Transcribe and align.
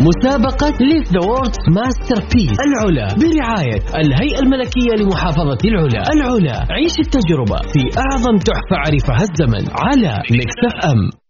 مسابقة 0.00 0.68
Live 0.80 1.12
the 1.12 1.20
World's 1.26 1.58
Masterpiece 1.76 2.58
العلا. 2.68 3.06
برعاية 3.20 3.80
الهيئة 4.02 4.40
الملكية 4.44 4.92
لمحافظة 5.00 5.58
العلا. 5.64 6.02
العلا. 6.14 6.56
عيش 6.70 6.92
التجربة 6.98 7.58
في 7.72 7.82
أعظم 7.98 8.36
تحفة 8.36 8.76
عرفها 8.84 9.22
الزمن 9.28 9.64
على 9.84 10.12
Mix 10.30 10.58
F 10.66 11.27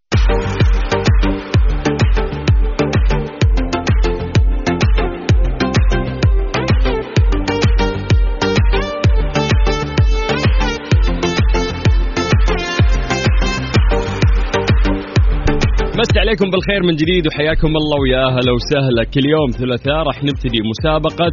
M 15.98 16.02
مسي 16.02 16.18
عليكم 16.22 16.50
بالخير 16.50 16.82
من 16.88 16.94
جديد 17.02 17.26
وحياكم 17.26 17.72
الله 17.80 17.98
ويا 18.02 18.22
أهلا 18.30 18.50
وسهلا. 18.56 19.02
كل 19.14 19.24
يوم 19.34 19.50
ثلاثاء 19.62 19.98
راح 20.08 20.24
نبتدي 20.28 20.60
مسابقة 20.72 21.32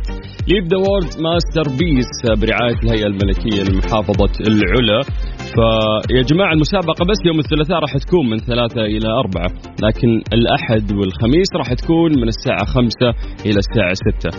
Live 0.50 0.64
the 0.72 0.78
World's 0.78 1.12
Masterpiece 1.28 2.12
برعاية 2.41 2.80
الهيئة 2.84 3.08
الملكية 3.13 3.62
لمحافظة 3.70 4.34
العلا. 4.49 4.99
فيا 5.55 6.21
جماعة 6.32 6.54
المسابقة 6.58 7.04
بس 7.10 7.20
يوم 7.30 7.40
الثلاثاء 7.40 7.77
راح 7.86 7.93
تكون 8.05 8.26
من 8.30 8.38
ثلاثة 8.38 8.82
إلى 8.96 9.10
أربعة 9.24 9.49
لكن 9.86 10.10
الأحد 10.38 10.86
والخميس 10.98 11.49
راح 11.62 11.70
تكون 11.82 12.12
من 12.21 12.27
الساعة 12.36 12.66
خمسة 12.76 13.10
إلى 13.48 13.60
الساعة 13.66 13.93
ستة. 14.05 14.30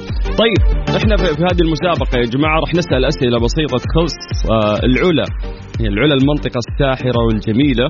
طيب 0.43 0.61
إحنا 0.99 1.15
في 1.17 1.43
هذه 1.49 1.63
المسابقة 1.67 2.15
يا 2.23 2.27
جماعة 2.35 2.59
راح 2.65 2.71
نسأل 2.81 3.05
أسئلة 3.13 3.39
بسيطة 3.47 3.77
تخص 3.87 4.17
آه، 4.51 4.79
العلا. 4.89 5.27
العلا 5.81 6.15
المنطقة 6.15 6.61
الساحرة 6.69 7.21
والجميلة. 7.27 7.87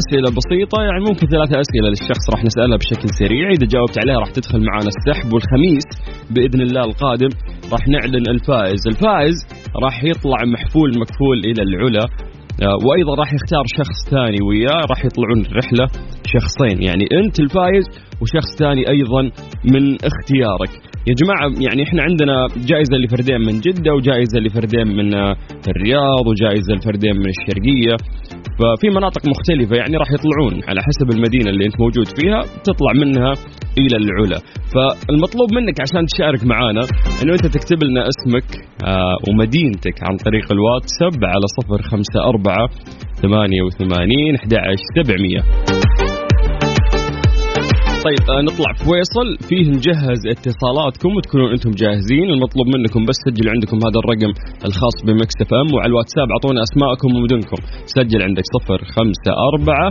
أسئلة 0.00 0.28
بسيطة 0.38 0.82
يعني 0.82 1.00
ممكن 1.08 1.26
ثلاثة 1.26 1.60
أسئلة 1.60 1.88
للشخص 1.88 2.24
راح 2.34 2.44
نسألها 2.44 2.76
بشكل 2.76 3.08
سريع. 3.20 3.48
إذا 3.50 3.66
جاوبت 3.66 3.96
عليها 4.02 4.18
راح 4.18 4.30
تدخل 4.30 4.60
معنا 4.70 4.90
السحب 4.94 5.32
والخميس 5.32 5.86
بإذن 6.30 6.60
الله 6.60 6.84
القادم. 6.84 7.28
راح 7.72 7.88
نعلن 7.88 8.26
الفائز. 8.28 8.82
الفائز 8.92 9.36
راح 9.84 10.04
يطلع 10.04 10.38
محفول 10.54 10.90
مكفول 11.02 11.38
إلى 11.44 11.62
العلا. 11.62 12.06
وأيضا 12.60 13.14
راح 13.14 13.30
يختار 13.34 13.64
شخص 13.78 14.10
ثاني 14.10 14.38
وياه 14.48 14.82
راح 14.90 15.04
يطلعون 15.04 15.40
الرحله 15.46 15.86
شخصين. 16.34 16.82
يعني 16.82 17.04
أنت 17.12 17.40
الفايز 17.40 17.84
وشخص 18.20 18.50
ثاني 18.58 18.88
أيضا 18.88 19.22
من 19.64 19.94
اختيارك. 19.94 20.72
يا 21.08 21.14
جماعة 21.20 21.46
يعني 21.66 21.82
إحنا 21.82 22.02
عندنا 22.02 22.46
جائزة 22.70 22.96
لفردين 22.96 23.40
من 23.40 23.60
جدة 23.60 23.94
وجائزة 23.94 24.38
لفردين 24.40 24.88
من 24.98 25.14
آه، 25.14 25.36
الرياض 25.68 26.26
وجائزة 26.26 26.74
لفردين 26.74 27.16
من 27.16 27.28
الشرقية. 27.34 27.96
ففي 28.58 28.90
مناطق 28.90 29.22
مختلفة 29.28 29.76
يعني 29.76 29.96
راح 29.96 30.08
يطلعون 30.16 30.54
على 30.68 30.80
حسب 30.82 31.10
المدينة 31.16 31.50
اللي 31.50 31.66
أنت 31.66 31.80
موجود 31.80 32.06
فيها 32.18 32.40
تطلع 32.64 32.92
منها 33.04 33.32
إلى 33.78 33.96
العلا. 33.96 34.38
فالمطلوب 34.74 35.48
منك 35.58 35.80
عشان 35.80 36.06
تشارك 36.06 36.44
معانا 36.46 36.80
إنه 37.22 37.32
أنت 37.32 37.46
تكتب 37.46 37.84
لنا 37.84 38.02
اسمك 38.08 38.48
آه، 38.86 39.16
ومدينتك 39.28 39.96
عن 40.02 40.16
طريق 40.16 40.52
الواتساب 40.52 41.24
على 41.24 41.46
صفر 41.56 41.82
خمسة 41.82 42.20
أربعة 42.32 42.68
ثمانية 43.22 43.62
وثمانين 43.62 44.34
أحد 44.34 44.54
سبعمية. 44.96 45.81
طيب 48.06 48.22
آه، 48.30 48.42
نطلع 48.42 48.72
فيصل. 48.72 49.28
فيه 49.48 49.70
نجهز 49.76 50.20
اتصالاتكم 50.34 51.10
وتكونون 51.16 51.50
أنتم 51.50 51.70
جاهزين 51.70 52.28
المطلوب 52.36 52.66
منكم 52.76 53.04
بس 53.04 53.16
سجل 53.26 53.48
عندكم 53.48 53.76
هذا 53.76 53.98
الرقم 54.02 54.32
الخاص 54.68 54.96
بمكس 55.06 55.36
إف 55.42 55.52
إم 55.54 55.74
وعلى 55.74 55.88
الواتساب 55.90 56.28
أعطونا 56.34 56.60
أسماءكم 56.62 57.08
ومدنكم. 57.16 57.56
سجل 57.96 58.22
عندك 58.22 58.42
0 58.64 58.78
5 58.84 59.32
4 59.54 59.90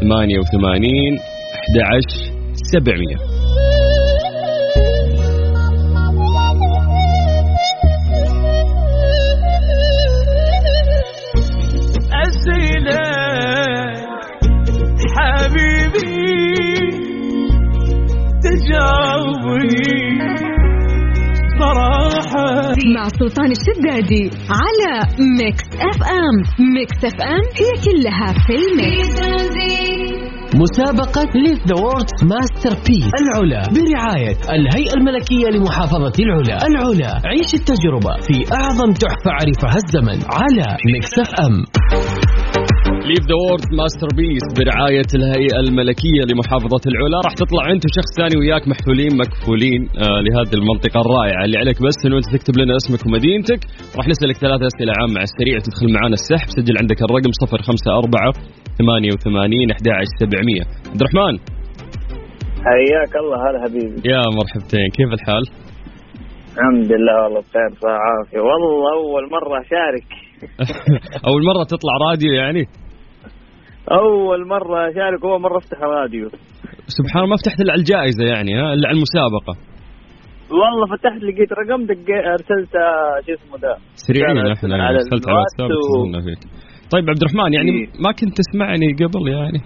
88 0.00 1.18
11 1.78 2.34
700 2.72 3.43
تجاوبي 18.64 19.84
صراحة. 21.60 22.74
مع 22.96 23.08
سلطان 23.08 23.50
الشدادي 23.50 24.30
على 24.60 25.06
Mix 25.38 25.64
FM. 25.74 26.36
Mix 26.74 27.04
FM 27.04 27.44
هي 27.60 27.70
كلها 27.84 28.32
في 28.46 28.54
ال 28.54 28.67
Mix. 28.67 29.20
مسابقة 30.54 31.30
Live 31.34 31.66
the 31.66 31.74
World's 31.82 32.24
Masterpiece 32.24 33.10
العلا. 33.22 33.62
برعاية 33.74 34.36
الهيئة 34.56 34.94
الملكية 34.94 35.48
لمحافظة 35.48 36.12
العلا. 36.20 36.58
العلا. 36.66 37.20
عيش 37.24 37.54
التجربة 37.54 38.12
في 38.26 38.54
أعظم 38.54 38.92
تحفة 38.92 39.30
عرفها 39.30 39.76
الزمن 39.84 40.18
على 40.32 40.76
Mix 40.92 41.18
FM. 41.18 41.64
Live 43.10 43.24
the 43.30 43.36
World's 43.42 43.66
Masterpiece 43.80 44.46
برعاية 44.58 45.10
الهيئة 45.18 45.58
الملكية 45.64 46.22
لمحافظة 46.30 46.84
العلا. 46.90 47.18
راح 47.26 47.34
تطلع 47.42 47.64
انت 47.74 47.82
وشخص 47.86 48.10
ثاني 48.20 48.36
وياك 48.40 48.64
محفولين 48.72 49.12
مكفولين 49.22 49.80
آه 50.04 50.18
لهذه 50.24 50.54
المنطقة 50.60 50.98
الرائعة. 51.04 51.42
اللي 51.46 51.58
عليك 51.62 51.78
بس 51.86 51.98
إنه 52.06 52.16
أنت 52.20 52.28
تكتب 52.36 52.54
لنا 52.60 52.72
اسمك 52.80 53.02
ومدينتك. 53.06 53.60
راح 53.98 54.06
نسألك 54.12 54.36
ثلاثة 54.44 54.64
أسئلة 54.72 54.92
عامة 55.00 55.16
على 55.20 55.28
السريع. 55.30 55.56
تدخل 55.66 55.88
معنا 55.96 56.16
السحب. 56.20 56.48
سجل 56.56 56.74
عندك 56.82 56.98
الرقم 57.06 57.32
054 57.42 58.32
88 58.78 59.70
11 59.76 60.04
700 60.20 60.62
عبد 60.90 61.00
الرحمن. 61.02 61.34
حياك 62.68 63.12
الله 63.22 63.38
هلا 63.44 63.58
حبيبي. 63.64 63.96
يا 64.12 64.22
مرحبتين. 64.38 64.88
كيف 64.96 65.10
الحال؟ 65.18 65.44
الحمد 66.56 66.88
لله 66.92 67.16
والله 67.22 67.40
بخير 67.46 67.70
صحة 67.82 67.98
عافية 68.06 68.40
والله 68.48 68.82
أول 68.98 69.24
مرة 69.36 69.54
أشارك. 69.64 70.08
أول 71.28 71.42
مرة 71.50 71.64
تطلع 71.72 71.94
راديو 72.08 72.32
يعني؟ 72.42 72.64
أول 73.92 74.48
مرة 74.48 74.90
أشارك 74.90 75.24
وأول 75.24 75.40
مرة 75.40 75.58
أفتح 75.58 75.78
راديو 75.80 76.28
سبحان 76.98 77.22
الله 77.22 77.30
ما 77.30 77.36
فتحت 77.42 77.60
إلا 77.60 77.72
على 77.72 77.80
الجائزة 77.80 78.24
يعني 78.24 78.52
ها؟ 78.54 78.72
إلا 78.74 78.88
على 78.88 78.96
المسابقة. 78.96 79.54
والله 80.50 80.86
فتحت 80.96 81.20
لقيت 81.22 81.50
رقم 81.60 81.80
دق 81.86 82.08
أرسلت 82.32 82.74
آه، 82.76 83.20
شو 83.26 83.32
اسمه 83.32 83.56
ذا 83.62 83.72
سريعين 84.06 84.36
إحنا 84.38 84.50
ارسلت 84.90 85.24
على 85.28 85.36
الواتساب 85.36 85.70
و- 85.70 86.20
فيك 86.26 86.42
طيب 86.92 87.04
عبد 87.10 87.22
الرحمن 87.22 87.52
يعني 87.52 87.70
إيه. 87.72 87.86
ما 88.04 88.10
كنت 88.20 88.32
تسمعني 88.40 88.86
قبل 89.02 89.28
يعني؟ 89.28 89.60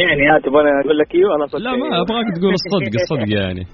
يعني 0.00 0.22
ها 0.30 0.38
تبغى 0.38 0.62
أقول 0.84 0.98
لك 0.98 1.14
إيوه 1.14 1.36
أنا 1.36 1.46
صدق 1.46 1.58
لا 1.60 1.70
ما 1.76 1.86
أبغاك 2.02 2.26
تقول 2.38 2.52
الصدق 2.60 2.92
الصدق 3.02 3.30
يعني. 3.40 3.64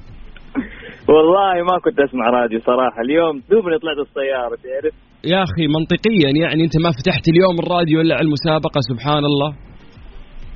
والله 1.08 1.54
ما 1.70 1.76
كنت 1.84 2.00
أسمع 2.00 2.26
راديو 2.30 2.60
صراحة. 2.60 3.00
اليوم 3.04 3.34
دوبني 3.50 3.78
طلعت 3.78 3.98
السيارة 4.06 4.56
تعرف؟ 4.64 4.94
يا 5.24 5.42
أخي 5.42 5.66
منطقيا 5.66 6.30
يعني 6.42 6.64
أنت 6.64 6.76
ما 6.84 6.90
فتحت 6.90 7.24
اليوم 7.28 7.56
الراديو 7.58 8.00
إلا 8.00 8.14
على 8.14 8.24
المسابقة 8.24 8.80
سبحان 8.90 9.24
الله 9.30 9.50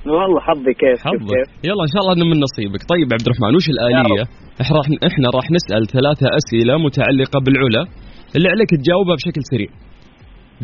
والله 0.07 0.41
حظي 0.41 0.73
كيف 0.83 0.99
حظك. 1.09 1.35
كيف. 1.35 1.49
يلا 1.69 1.83
إن 1.87 1.93
شاء 1.95 2.01
الله 2.03 2.13
إنه 2.17 2.27
من 2.33 2.39
نصيبك. 2.47 2.83
طيب 2.93 3.09
عبد 3.17 3.27
الرحمن 3.27 3.53
وش 3.57 3.67
الآلية؟ 3.75 4.25
إحنا 4.63 4.77
راح 4.79 4.87
إحنا 5.11 5.27
راح 5.37 5.47
نسأل 5.57 5.83
ثلاثة 5.97 6.27
أسئلة 6.41 6.75
متعلقة 6.87 7.39
بالعلا 7.45 7.83
اللي 8.37 8.49
عليك 8.55 8.71
تجاوبها 8.83 9.15
بشكل 9.19 9.43
سريع. 9.53 9.71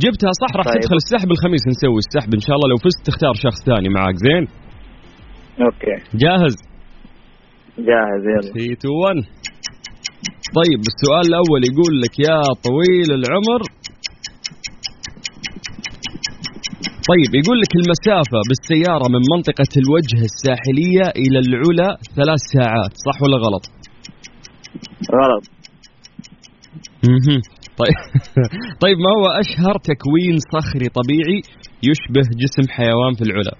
جبتها 0.02 0.32
صح 0.42 0.52
راح 0.58 0.66
طيب. 0.66 0.74
تدخل 0.80 0.98
السحب 1.04 1.30
الخميس 1.34 1.62
نسوي 1.72 2.00
السحب. 2.06 2.30
إن 2.38 2.42
شاء 2.46 2.54
الله 2.56 2.68
لو 2.72 2.78
فزت 2.84 3.00
تختار 3.08 3.34
شخص 3.44 3.58
ثاني 3.68 3.88
معك 3.96 4.16
زين؟ 4.26 4.44
أوكي. 5.66 5.96
جاهز؟ 6.22 6.56
جاهز 7.88 8.22
يلا. 8.32 8.52
3 8.52 8.72
2 8.72 8.94
1 9.04 9.16
طيب 10.60 10.80
السؤال 10.92 11.24
الأول 11.30 11.60
يقول 11.70 11.94
لك 12.02 12.14
يا 12.28 12.38
طويل 12.66 13.08
العمر 13.20 13.60
طيب 17.12 17.30
يقول 17.40 17.56
لك 17.62 17.72
المسافة 17.82 18.38
بالسيارة 18.48 19.06
من 19.14 19.22
منطقة 19.34 19.72
الوجه 19.82 20.18
الساحلية 20.30 21.06
إلى 21.22 21.38
العلا 21.44 21.88
ثلاث 22.18 22.40
ساعات 22.54 22.92
صح 23.06 23.16
ولا 23.22 23.36
غلط؟ 23.44 23.64
غلط. 25.20 25.44
طيب 27.80 27.96
طيب 28.84 28.96
ما 29.04 29.10
هو 29.18 29.26
أشهر 29.42 29.74
تكوين 29.90 30.36
صخري 30.54 30.88
طبيعي 31.00 31.38
يشبه 31.88 32.26
جسم 32.42 32.72
حيوان 32.76 33.12
في 33.18 33.22
العلا؟ 33.22 33.54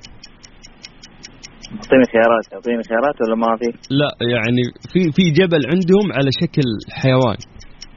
أعطيني 1.72 2.04
خيارات 2.14 2.44
أعطيني 2.54 2.82
خيارات 2.90 3.16
ولا 3.22 3.36
ما 3.36 3.56
في؟ 3.60 3.68
لا 4.00 4.10
يعني 4.34 4.62
في 4.92 5.00
في 5.16 5.24
جبل 5.38 5.62
عندهم 5.72 6.06
على 6.12 6.30
شكل 6.40 6.66
حيوان 7.02 7.36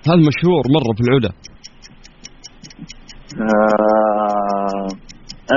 هذا 0.07 0.21
مشهور 0.29 0.63
مرة 0.75 0.91
في 0.97 1.01
العلا 1.07 1.31
آه 3.41 5.04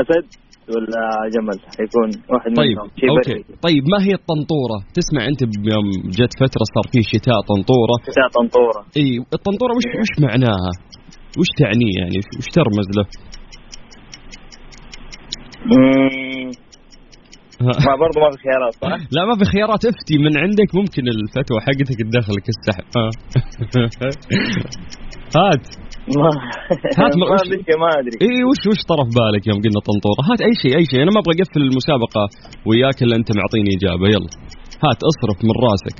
أسد 0.01 0.27
ولا 0.75 1.03
جمل؟ 1.35 1.59
حيكون 1.79 2.09
واحد 2.33 2.51
طيب 2.57 2.77
منهم. 2.77 2.89
شيء 3.01 3.11
okay. 3.11 3.33
بري 3.33 3.59
طيب 3.67 3.83
ما 3.93 3.99
هي 4.07 4.15
الطنطورة؟ 4.21 4.79
تسمع 4.99 5.23
أنت 5.31 5.41
يوم 5.43 5.87
جت 6.19 6.33
فترة 6.43 6.65
صار 6.75 6.85
في 6.93 6.99
شتاء 7.13 7.39
طنطورة. 7.51 7.97
بتاع 8.09 8.27
طنطورة. 8.39 8.81
إي 8.97 9.09
الطنطورة 9.37 9.73
وش 9.77 9.87
وش 10.01 10.13
معناها؟ 10.27 10.71
وش 11.39 11.51
تعني 11.59 11.91
يعني؟ 11.99 12.19
وش 12.39 12.49
ترمز 12.55 12.89
له؟ 12.97 13.05
مم،. 15.71 16.51
ما 17.61 17.95
برضو 18.05 18.21
ما 18.21 18.31
في 18.31 18.39
خيارات 18.47 18.75
صح؟ 18.83 19.07
لا 19.17 19.25
ما 19.25 19.35
في 19.39 19.45
خيارات. 19.45 19.85
افتي 19.85 20.19
من 20.19 20.39
عندك 20.39 20.75
ممكن 20.75 21.09
الفتوى 21.09 21.61
حقتك 21.61 21.99
تدخلك 22.09 22.47
السحب. 22.55 22.85
ها. 22.97 23.11
هات. 25.37 25.88
ما 26.23 26.31
هات 27.01 27.15
ما 27.83 27.89
أدري. 27.99 28.17
إي 28.27 28.39
وش 28.49 28.63
وش 28.71 28.81
طرف 28.93 29.09
بالك 29.17 29.43
يوم 29.51 29.59
قلنا 29.65 29.81
طنطوره 29.91 30.23
هات 30.29 30.41
أي 30.49 30.55
شيء 30.63 30.73
أي 30.79 30.85
شيء. 30.91 31.01
أنا 31.05 31.13
ما 31.15 31.21
أبغى 31.23 31.35
أقفل 31.45 31.63
المسابقة 31.71 32.23
وياك 32.69 32.99
إلا 33.05 33.15
أنت 33.21 33.29
معطيني 33.39 33.71
إجابة. 33.77 34.05
يلا. 34.15 34.31
هات 34.85 35.01
اصرف 35.11 35.39
من 35.49 35.55
راسك. 35.67 35.97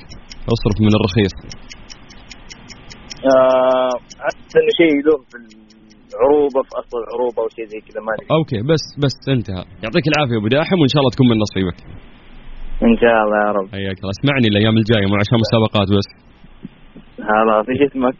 اصرف 0.55 0.77
من 0.85 0.93
الرخيص. 0.97 1.35
آه 3.31 3.93
احس 4.25 4.51
انه 4.59 4.71
شيء 4.81 4.95
له 5.05 5.15
في 5.29 5.35
العروبة 6.11 6.59
في 6.67 6.73
أصل 6.81 6.97
العروبة 7.05 7.39
أو 7.43 7.47
شيء 7.55 7.65
زي 7.73 7.79
كذا 7.87 7.99
ما 8.05 8.11
أدري. 8.15 8.27
okay 8.37 8.59
بس 8.71 8.83
بس 9.03 9.15
انتهى. 9.35 9.63
يعطيك 9.83 10.05
العافية 10.11 10.37
أبو 10.41 10.47
داحم 10.57 10.77
وإن 10.81 10.91
شاء 10.93 10.99
الله 11.01 11.11
تكون 11.15 11.27
من 11.31 11.37
نصيبك. 11.45 11.79
إن 12.87 12.95
شاء 13.01 13.17
الله 13.23 13.39
يا 13.45 13.51
رب. 13.57 13.67
حياك 13.77 13.97
الله. 14.01 14.13
اسمعني 14.17 14.47
الأيام 14.51 14.75
الجاية 14.81 15.05
مو 15.09 15.15
عشان 15.21 15.37
مسابقات 15.45 15.87
بس. 15.97 16.09
خلاص 17.27 17.65
إيش 17.69 17.81
اسمك؟ 17.91 18.15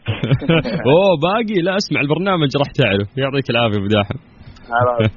أوه 0.90 1.10
باقي. 1.26 1.56
لا 1.66 1.76
اسمع 1.76 2.00
البرنامج 2.00 2.50
راح 2.60 2.68
تعرف. 2.80 3.08
يعطيك 3.22 3.46
العافية 3.50 3.78
أبو 3.78 3.86
داحم. 3.96 4.18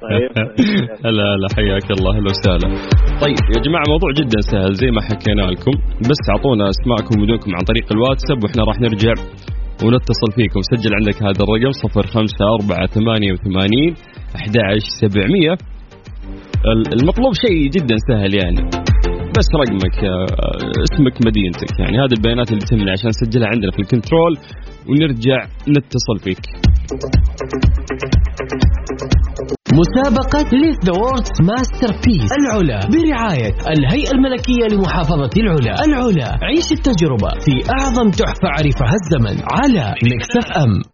طيب. 0.06 0.30
هلا 1.06 1.24
هلا. 1.34 1.46
حياك 1.56 1.88
الله. 1.96 2.10
أهلا 2.16 2.30
وسهلا. 2.34 2.68
طيب 3.24 3.38
يا 3.56 3.60
جماعة 3.66 3.84
موضوع 3.88 4.10
جدا 4.20 4.40
سهل 4.52 4.72
زي 4.82 4.90
ما 4.90 5.00
حكينا 5.08 5.42
لكم. 5.52 5.74
بس 6.10 6.20
أعطونا 6.32 6.64
أسماءكم 6.74 7.14
ودونكم 7.22 7.50
عن 7.56 7.62
طريق 7.70 7.86
الواتساب 7.94 8.38
وإحنا 8.44 8.62
راح 8.68 8.76
نرجع 8.80 9.14
ونتصل 9.84 10.30
فيكم. 10.36 10.60
سجل 10.72 10.94
عندك 10.94 11.16
هذا 11.22 11.40
الرقم 11.44 11.72
05488 11.72 13.94
11700 14.34 15.52
ال- 16.72 16.88
المطلوب 17.00 17.32
شيء 17.44 17.60
جدا 17.76 17.96
سهل 18.08 18.32
يعني. 18.42 18.60
بس 19.38 19.48
رقمك 19.60 19.96
آه، 20.04 20.26
اسمك 20.86 21.26
مدينتك. 21.26 21.70
يعني 21.80 21.96
هذه 21.98 22.12
البيانات 22.18 22.48
اللي 22.52 22.64
تهمنا 22.70 22.92
عشان 22.92 23.08
نسجلها 23.08 23.48
عندنا 23.48 23.70
في 23.70 23.78
ال 23.78 23.85
control 23.85 24.38
ونرجع 24.88 25.38
نتصل 25.68 26.18
فيك. 26.24 26.42
مسابقة 29.80 30.56
Live 30.62 30.76
the 30.84 30.92
World's 30.92 31.30
Masterpiece 31.42 32.30
العلا 32.40 32.80
برعاية 32.92 33.54
الهيئة 33.76 34.10
الملكية 34.10 34.66
لمحافظة 34.76 35.30
العلا. 35.36 35.74
العلا 35.86 36.38
عيش 36.42 36.72
التجربة 36.72 37.28
في 37.44 37.70
أعظم 37.80 38.10
تحفة 38.10 38.48
عرفها 38.48 38.94
الزمن 39.00 39.42
على 39.52 39.94
Mix 40.02 40.36
F 40.36 40.93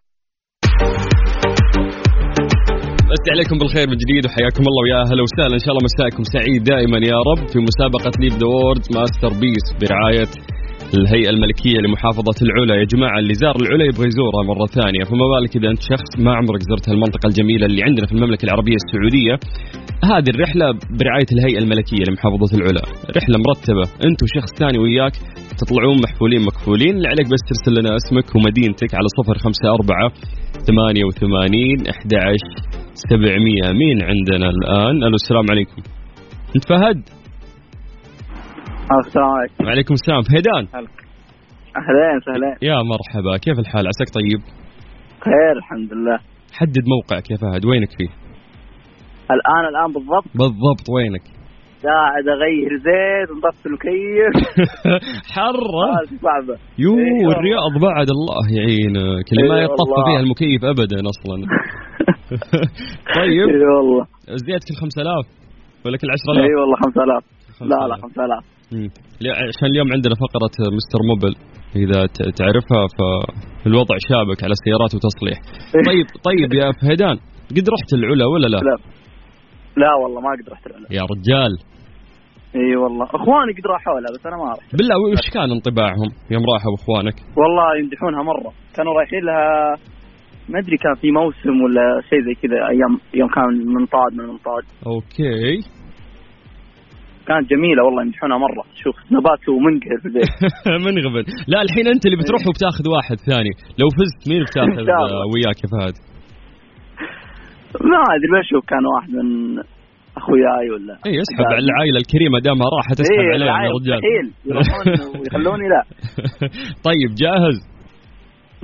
مسي 3.13 3.29
عليكم 3.35 3.55
بالخير 3.59 3.87
من 3.91 3.97
جديد 4.03 4.23
وحياكم 4.25 4.63
الله 4.69 4.81
ويا 4.83 4.99
أهلا 5.05 5.21
وسهلا. 5.25 5.53
إن 5.59 5.63
شاء 5.65 5.71
الله 5.73 5.83
مساءكم 5.89 6.23
سعيد 6.35 6.61
دائما 6.73 6.97
يا 7.11 7.19
رب 7.29 7.41
في 7.51 7.59
مسابقة 7.69 8.13
Live 8.21 8.33
the 8.41 8.47
World's 8.53 8.83
Masterpiece 8.97 9.65
برعاية 9.79 10.31
الهيئة 10.97 11.31
الملكية 11.35 11.79
لمحافظة 11.83 12.37
العلا. 12.45 12.73
يا 12.81 12.85
جماعة 12.93 13.17
اللي 13.21 13.35
زار 13.43 13.55
العلا 13.63 13.83
يبغى 13.89 14.05
يزورها 14.11 14.43
مرة 14.51 14.65
ثانية. 14.77 15.03
فما 15.09 15.25
بالك 15.31 15.53
إذا 15.59 15.69
أنت 15.73 15.81
شخص 15.93 16.11
ما 16.25 16.31
عمرك 16.39 16.61
زرت 16.69 16.85
هالمنطقة 16.89 17.25
الجميلة 17.31 17.65
اللي 17.69 17.81
عندنا 17.87 18.05
في 18.07 18.13
المملكة 18.15 18.43
العربية 18.47 18.77
السعودية؟ 18.81 19.35
هذه 20.11 20.29
الرحلة 20.35 20.65
برعاية 20.99 21.29
الهيئة 21.35 21.59
الملكية 21.63 22.03
لمحافظة 22.07 22.51
العلا. 22.57 22.83
رحلة 23.17 23.37
مرتبة. 23.47 23.85
أنت 24.07 24.19
وشخص 24.23 24.51
ثاني 24.61 24.77
وياك 24.83 25.15
تطلعون 25.59 25.97
محفولين 26.05 26.41
مكفولين. 26.49 26.93
اللي 26.97 27.09
عليك 27.13 27.27
بس 27.33 27.41
ترسل 27.49 27.73
لنا 27.79 27.91
اسمك 28.01 28.27
ومدينتك 28.35 28.91
على 28.97 29.07
صفر 29.17 29.35
خمسة 29.43 29.65
أربعة 29.77 30.07
ثمانية 30.67 31.03
وثمانين 31.07 31.77
أحد 31.93 32.11
سبعمية 32.93 33.71
مين 33.73 34.03
عندنا 34.03 34.49
الآن. 34.49 35.03
ألو 35.03 35.15
السلام 35.15 35.45
عليكم. 35.49 35.81
أنت 36.55 36.69
فهد؟ 36.69 37.03
السلام 39.05 39.29
عليكم. 39.29 39.65
وعليكم 39.65 39.93
السلام. 39.93 40.21
فهدان. 40.21 40.85
أهلين 41.77 42.19
سهلين. 42.25 42.55
يا 42.61 42.75
مرحبا. 42.75 43.37
كيف 43.37 43.59
الحال؟ 43.59 43.87
عساك 43.87 44.09
طيب؟ 44.13 44.41
خير 45.23 45.57
الحمد 45.57 45.93
لله. 45.93 46.19
حدد 46.53 46.83
موقعك 46.87 47.31
يا 47.31 47.37
فهد. 47.37 47.65
وينك 47.65 47.89
فيه؟ 47.97 48.09
الآن 49.31 49.65
الآن 49.69 49.93
بالضبط؟ 49.93 50.25
بالضبط. 50.35 50.89
وينك؟ 50.89 51.40
قاعد 51.87 52.25
أغير 52.35 52.71
زيت 52.87 53.29
ونطفي 53.31 53.65
المكيف 53.65 54.33
حرة. 55.35 55.87
صعبه 56.25 56.55
يو 56.79 56.91
إيه. 56.99 57.27
الرياض 57.35 57.73
بعد 57.81 58.07
الله 58.17 58.41
يعينك 58.57 59.25
اللي 59.31 59.49
ما 59.49 59.55
إيه 59.57 59.63
يطفى. 59.63 60.01
فيها 60.07 60.19
المكيف 60.19 60.61
ابدا 60.63 60.99
أصلا. 61.13 61.35
طيب. 63.17 63.49
اي 63.49 63.65
والله. 63.77 64.05
زيادة 64.45 64.63
كل 64.69 64.75
5000 64.81 65.25
ولا 65.85 65.97
كل 65.97 66.07
10000 66.11 66.37
اي 66.49 66.55
والله 66.61 66.75
5000 66.85 67.23
لا 67.61 67.87
لا 67.87 67.95
5000. 67.95 68.01
5000 68.01 68.43
مم. 68.73 68.89
لا، 69.21 69.31
عشان 69.31 69.67
اليوم 69.71 69.87
عندنا 69.95 70.15
فقرة 70.25 70.55
مستر 70.77 70.99
موبل. 71.09 71.33
إذا 71.75 72.05
تعرفها 72.39 72.83
فالوضع 72.97 73.95
شابك 74.09 74.43
على 74.43 74.53
السيارات 74.57 74.91
وتصليح. 74.95 75.37
طيب 75.89 76.05
طيب 76.29 76.53
يا 76.53 76.71
فهدان 76.81 77.15
قد 77.57 77.65
رحت 77.75 77.89
العلا 77.93 78.25
ولا 78.33 78.47
لا؟ 78.47 78.57
لا. 78.57 78.75
لا 79.77 79.91
والله 80.03 80.21
ما 80.21 80.29
قد 80.41 80.49
رحت 80.53 80.67
العلا. 80.67 80.87
يا 80.91 81.01
رجال. 81.13 81.51
إي 82.55 82.75
والله. 82.75 83.05
اخواني 83.05 83.51
قد 83.57 83.65
راحوا 83.73 83.99
لها 83.99 84.11
بس 84.15 84.25
أنا 84.25 84.37
ما 84.37 84.51
رحت 84.51 84.75
بالله 84.77 84.95
وش 85.11 85.29
كان 85.33 85.49
انطباعهم 85.57 86.09
يوم 86.31 86.43
راحوا 86.53 86.73
أخوانك؟ 86.79 87.17
والله 87.41 87.67
يمدحونها 87.79 88.23
مرة. 88.31 88.51
كانوا 88.75 88.93
رايحين 88.93 89.23
لها 89.29 89.75
ما 90.49 90.59
أدري 90.59 90.77
كان 90.77 90.95
في 91.01 91.11
موسم 91.11 91.55
ولا 91.63 92.01
شيء 92.09 92.21
زي 92.27 92.33
كذا 92.41 92.57
أيام 92.73 92.93
يوم 93.13 93.29
كان 93.35 93.73
منطاد 93.77 94.11
من 94.13 94.19
المنطاد. 94.25 94.63
أوكي. 94.87 95.59
كانت 97.27 97.49
جميلة 97.49 97.83
والله 97.83 98.01
يمدحونها 98.03 98.37
مرة. 98.37 98.63
شوف 98.83 98.95
نبات 99.11 99.49
ومنقهر 99.49 99.97
في 100.01 100.07
البيت. 100.09 100.29
منغبن 100.87 101.23
لا 101.47 101.61
الحين 101.61 101.87
أنت 101.93 102.03
اللي 102.05 102.17
بتروح 102.21 102.41
وبتاخذ 102.47 102.83
واحد 102.95 103.17
ثاني. 103.29 103.51
لو 103.79 103.87
فزت 103.97 104.21
مين 104.29 104.41
بتاخذ 104.43 104.85
وياك 105.31 105.59
يا 105.63 105.69
فهد؟ 105.73 105.95
ما 107.91 108.01
أدري 108.15 108.29
بشوف 108.39 108.65
كان 108.71 108.85
واحد 108.95 109.09
من 109.09 109.27
أخوياي 110.17 110.65
ولا 110.73 110.93
اي 111.05 111.15
اسحب 111.23 111.45
على 111.51 111.59
العائلة 111.65 111.97
الكريمة 112.03 112.39
دامها 112.39 112.67
راحت 112.77 112.99
اسحب 112.99 113.19
إيه، 113.19 113.33
عليهم 113.33 113.65
يا 113.65 113.71
رجال. 113.79 114.01
يروحون 114.45 114.85
ويخلوني 115.21 115.67
لا. 115.73 115.81
طيب 116.87 117.09
جاهز؟ 117.23 117.57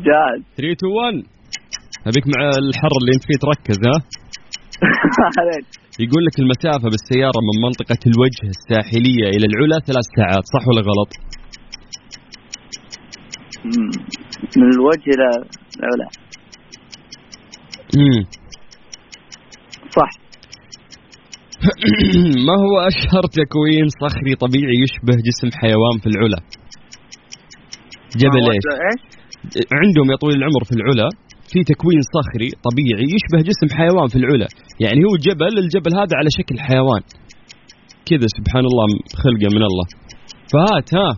جاهز. 0.07 0.41
3 0.57 0.71
2 0.71 0.93
1 0.93 1.13
ابيك 2.09 2.25
مع 2.33 2.41
الحر 2.63 2.93
اللي 3.01 3.11
أنت 3.15 3.23
فيه 3.29 3.37
تركز 3.45 3.77
ها؟ 3.87 3.97
عليك. 5.39 5.65
يقول 6.05 6.21
لك 6.25 6.35
المسافة 6.43 6.87
بالسيارة 6.93 7.39
من 7.47 7.55
منطقة 7.67 8.01
الوجه 8.11 8.43
الساحلية 8.55 9.25
إلى 9.35 9.45
العلا 9.51 9.77
ثلاث 9.89 10.05
ساعات 10.17 10.43
صح 10.53 10.63
ولا 10.69 10.81
غلط؟ 10.89 11.11
من 14.57 14.71
الوجه 14.73 15.09
إلى 15.15 15.27
العلا. 15.79 16.07
مم. 17.95 18.23
صح. 19.97 20.26
ما 22.47 22.55
هو 22.65 22.75
أشهر 22.91 23.23
تكوين 23.39 23.87
صخري 24.03 24.33
طبيعي 24.43 24.75
يشبه 24.85 25.15
جسم 25.27 25.49
حيوان 25.61 25.95
في 26.03 26.07
العلا؟ 26.13 26.39
جبل 28.21 28.43
إيش؟ 28.53 28.65
عندهم 29.81 30.07
يا 30.11 30.17
طويل 30.23 30.35
العمر 30.41 30.63
في 30.69 30.73
العلا 30.79 31.07
في 31.51 31.59
تكوين 31.71 32.01
صخري 32.17 32.49
طبيعي 32.67 33.05
يشبه 33.15 33.39
جسم 33.49 33.67
حيوان 33.77 34.07
في 34.13 34.17
العلا. 34.21 34.47
يعني 34.83 34.99
هو 35.07 35.13
جبل 35.27 35.53
الجبل 35.63 35.91
هذا 36.01 36.13
على 36.19 36.29
شكل 36.39 36.55
حيوان. 36.67 37.01
كذا 38.09 38.27
سبحان 38.37 38.65
الله 38.71 38.87
خلقه 39.23 39.47
من 39.55 39.63
الله. 39.69 39.85
فهات 40.53 40.87
ها. 40.97 41.09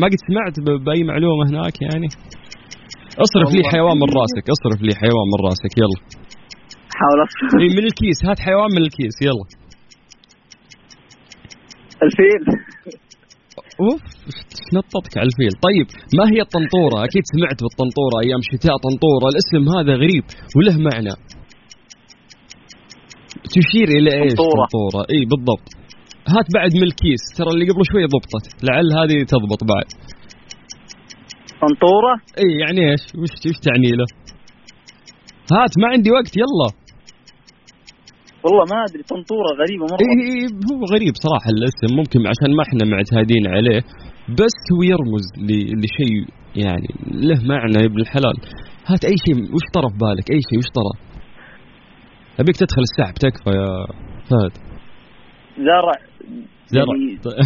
ما 0.00 0.06
قد 0.12 0.20
سمعت 0.28 0.56
ب- 0.66 0.84
بأي 0.84 1.02
معلومة 1.10 1.42
هناك 1.50 1.76
يعني؟ 1.82 2.08
اصرف 3.24 3.48
لي. 3.54 3.62
حيوان 3.72 3.96
من 4.02 4.08
راسك 4.20 4.44
اصرف 4.56 4.78
لي 4.86 4.92
حيوان 5.02 5.26
من 5.32 5.38
راسك 5.48 5.72
يلا. 5.82 5.98
حاول 6.98 7.18
اصرف 7.26 7.52
إي 7.62 7.68
من 7.78 7.84
الكيس. 7.90 8.18
هات 8.26 8.38
حيوان 8.46 8.70
من 8.76 8.82
الكيس. 8.86 9.16
يلا. 9.26 9.44
الفيل. 12.06 12.42
أوف 13.80 14.02
نططك 14.76 15.14
على 15.18 15.28
الفيل. 15.30 15.52
طيب 15.66 15.86
ما 16.18 16.24
هي 16.32 16.40
الطنطورة؟ 16.46 16.96
أكيد 17.06 17.22
سمعت 17.34 17.58
بالطنطورة 17.64 18.16
أيام 18.24 18.40
شتاء 18.50 18.74
طنطورة. 18.86 19.26
الاسم 19.32 19.62
هذا 19.76 19.92
غريب 20.02 20.24
وله 20.56 20.76
معنى. 20.88 21.14
تشير 23.54 23.88
إلى 23.98 24.10
إيش. 24.22 24.32
طنطورة. 24.32 25.00
إي 25.14 25.20
بالضبط. 25.30 25.68
هات 26.34 26.46
بعد 26.56 26.70
من 26.80 26.82
الكيس. 26.90 27.22
ترى 27.36 27.50
اللي 27.54 27.64
قبل 27.70 27.82
شوي 27.90 28.04
ضبطت. 28.14 28.44
لعل 28.66 28.88
هذه 28.98 29.18
تضبط 29.32 29.60
بعد. 29.72 29.88
طنطورة؟ 31.62 32.14
إي 32.38 32.50
يعني 32.62 32.90
إيش؟ 32.90 33.02
وش 33.20 33.32
وش 33.46 33.58
تعني 33.66 33.90
له؟ 33.98 34.06
هات 35.52 35.72
ما 35.80 35.88
عندي 35.92 36.10
وقت. 36.10 36.36
يلا. 36.36 36.87
والله 38.44 38.64
ما 38.72 38.78
أدري 38.84 39.02
طنطورة 39.12 39.50
غريبة 39.60 39.84
مرة. 39.90 40.00
اي 40.00 40.46
هو 40.70 40.80
غريب 40.94 41.14
صراحة 41.24 41.48
الاسم 41.56 41.88
ممكن 42.00 42.20
عشان 42.32 42.50
ما 42.56 42.62
إحنا 42.66 42.84
معتادين 42.94 43.44
عليه 43.54 43.80
بس 44.40 44.58
هو 44.72 44.82
يرمز 44.92 45.26
لشيء 45.82 46.16
يعني 46.64 46.88
له 47.28 47.38
معنى 47.52 47.76
يا 47.80 47.86
ابن 47.90 48.00
الحلال. 48.00 48.36
هات 48.86 49.04
أي 49.04 49.16
شيء 49.26 49.36
وش 49.54 49.66
طرى 49.74 49.88
في 49.92 49.98
بالك؟ 50.02 50.30
أي 50.30 50.40
شيء 50.48 50.58
وش 50.58 50.70
طرى 50.78 50.94
أبيك 52.40 52.56
تدخل 52.56 52.82
السحب 52.88 53.14
تكفى 53.14 53.50
يا 53.50 53.70
فهد. 54.28 54.54
زرع 55.68 55.92
زرع. 56.76 56.94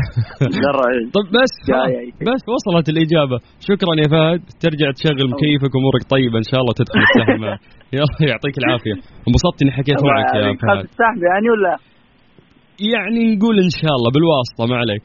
زرع. 0.64 0.85
إيه. 0.95 1.05
طب 1.17 1.26
بس 1.37 1.52
شيء. 1.71 2.09
بس 2.29 2.43
وصلت 2.55 2.87
الإجابة. 2.95 3.37
شكرا 3.69 3.93
يا 4.02 4.09
فهد. 4.14 4.41
ترجع 4.64 4.88
تشغل 4.99 5.26
مكيفك 5.35 5.73
أمورك 5.81 6.02
طيبة 6.14 6.37
إن 6.43 6.49
شاء 6.50 6.61
الله 6.62 6.73
تدخل 6.81 7.00
السحب 7.07 7.37
معه. 7.45 7.59
يلا 7.97 8.17
يعطيك 8.31 8.55
العافية. 8.62 8.97
انبسطت 9.29 9.59
إني 9.62 9.73
حكيت 9.79 9.99
معك 10.09 10.31
يا 10.37 10.43
فهد. 10.62 10.85
السحب 10.91 11.21
يعني 11.31 11.47
ولا؟ 11.52 11.75
يعني 12.95 13.21
نقول 13.35 13.57
إن 13.67 13.73
شاء 13.81 13.95
الله 13.99 14.11
بالواسطة 14.14 14.62
ما 14.71 14.76
عليك. 14.83 15.02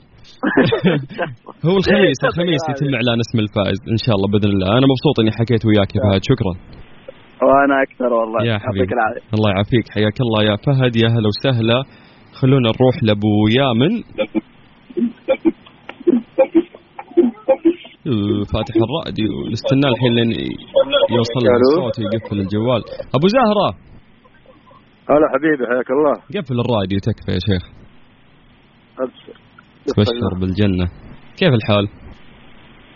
هو 1.67 1.75
الخميس 1.81 2.19
الخميس 2.29 2.63
يتم 2.71 2.89
إعلان 2.99 3.17
اسم 3.25 3.37
الفائز. 3.45 3.79
إن 3.95 3.99
شاء 4.05 4.13
الله 4.17 4.27
بإذن 4.31 4.51
الله. 4.55 4.67
أنا 4.77 4.85
مبسوط 4.93 5.15
إني 5.21 5.31
حكيت 5.39 5.61
وياك 5.67 5.89
يا 5.95 6.01
فهد. 6.05 6.21
شكرا. 6.31 6.53
وأنا 7.47 7.75
أكثر 7.85 8.09
والله. 8.17 8.39
يا 8.41 8.47
يعطيك 8.47 8.67
حبيبي. 8.67 8.93
العافية. 8.97 9.23
الله 9.35 9.49
يعافيك. 9.53 9.85
حياك 9.95 10.17
الله 10.25 10.39
يا 10.49 10.55
فهد. 10.65 10.93
يا 11.03 11.09
هلا 11.15 11.27
وسهلا. 11.33 11.79
خلونا 12.41 12.69
نروح 12.69 13.03
لأبو 13.03 13.47
يامن. 13.57 14.03
آه، 18.07 18.43
فاتح 18.53 18.75
الراديو. 18.87 19.31
نستنى 19.51 19.87
الحين 19.87 20.13
لين 20.15 20.31
يوصل. 21.11 21.39
الصوت 21.39 21.99
ويقفل 21.99 22.39
الجوال. 22.39 22.81
أبو 23.15 23.27
زهره 23.27 23.69
هلا 25.09 25.27
حبيبي 25.33 25.63
حياك 25.71 25.89
الله. 25.91 26.13
قفل 26.13 26.59
الراديو 26.59 26.99
تكفى 26.99 27.31
يا 27.31 27.39
شيخ. 27.39 27.63
أبشر. 28.99 29.39
تبشر 29.85 30.39
بالجنة. 30.39 30.85
كيف 31.37 31.53
الحال؟ 31.53 31.87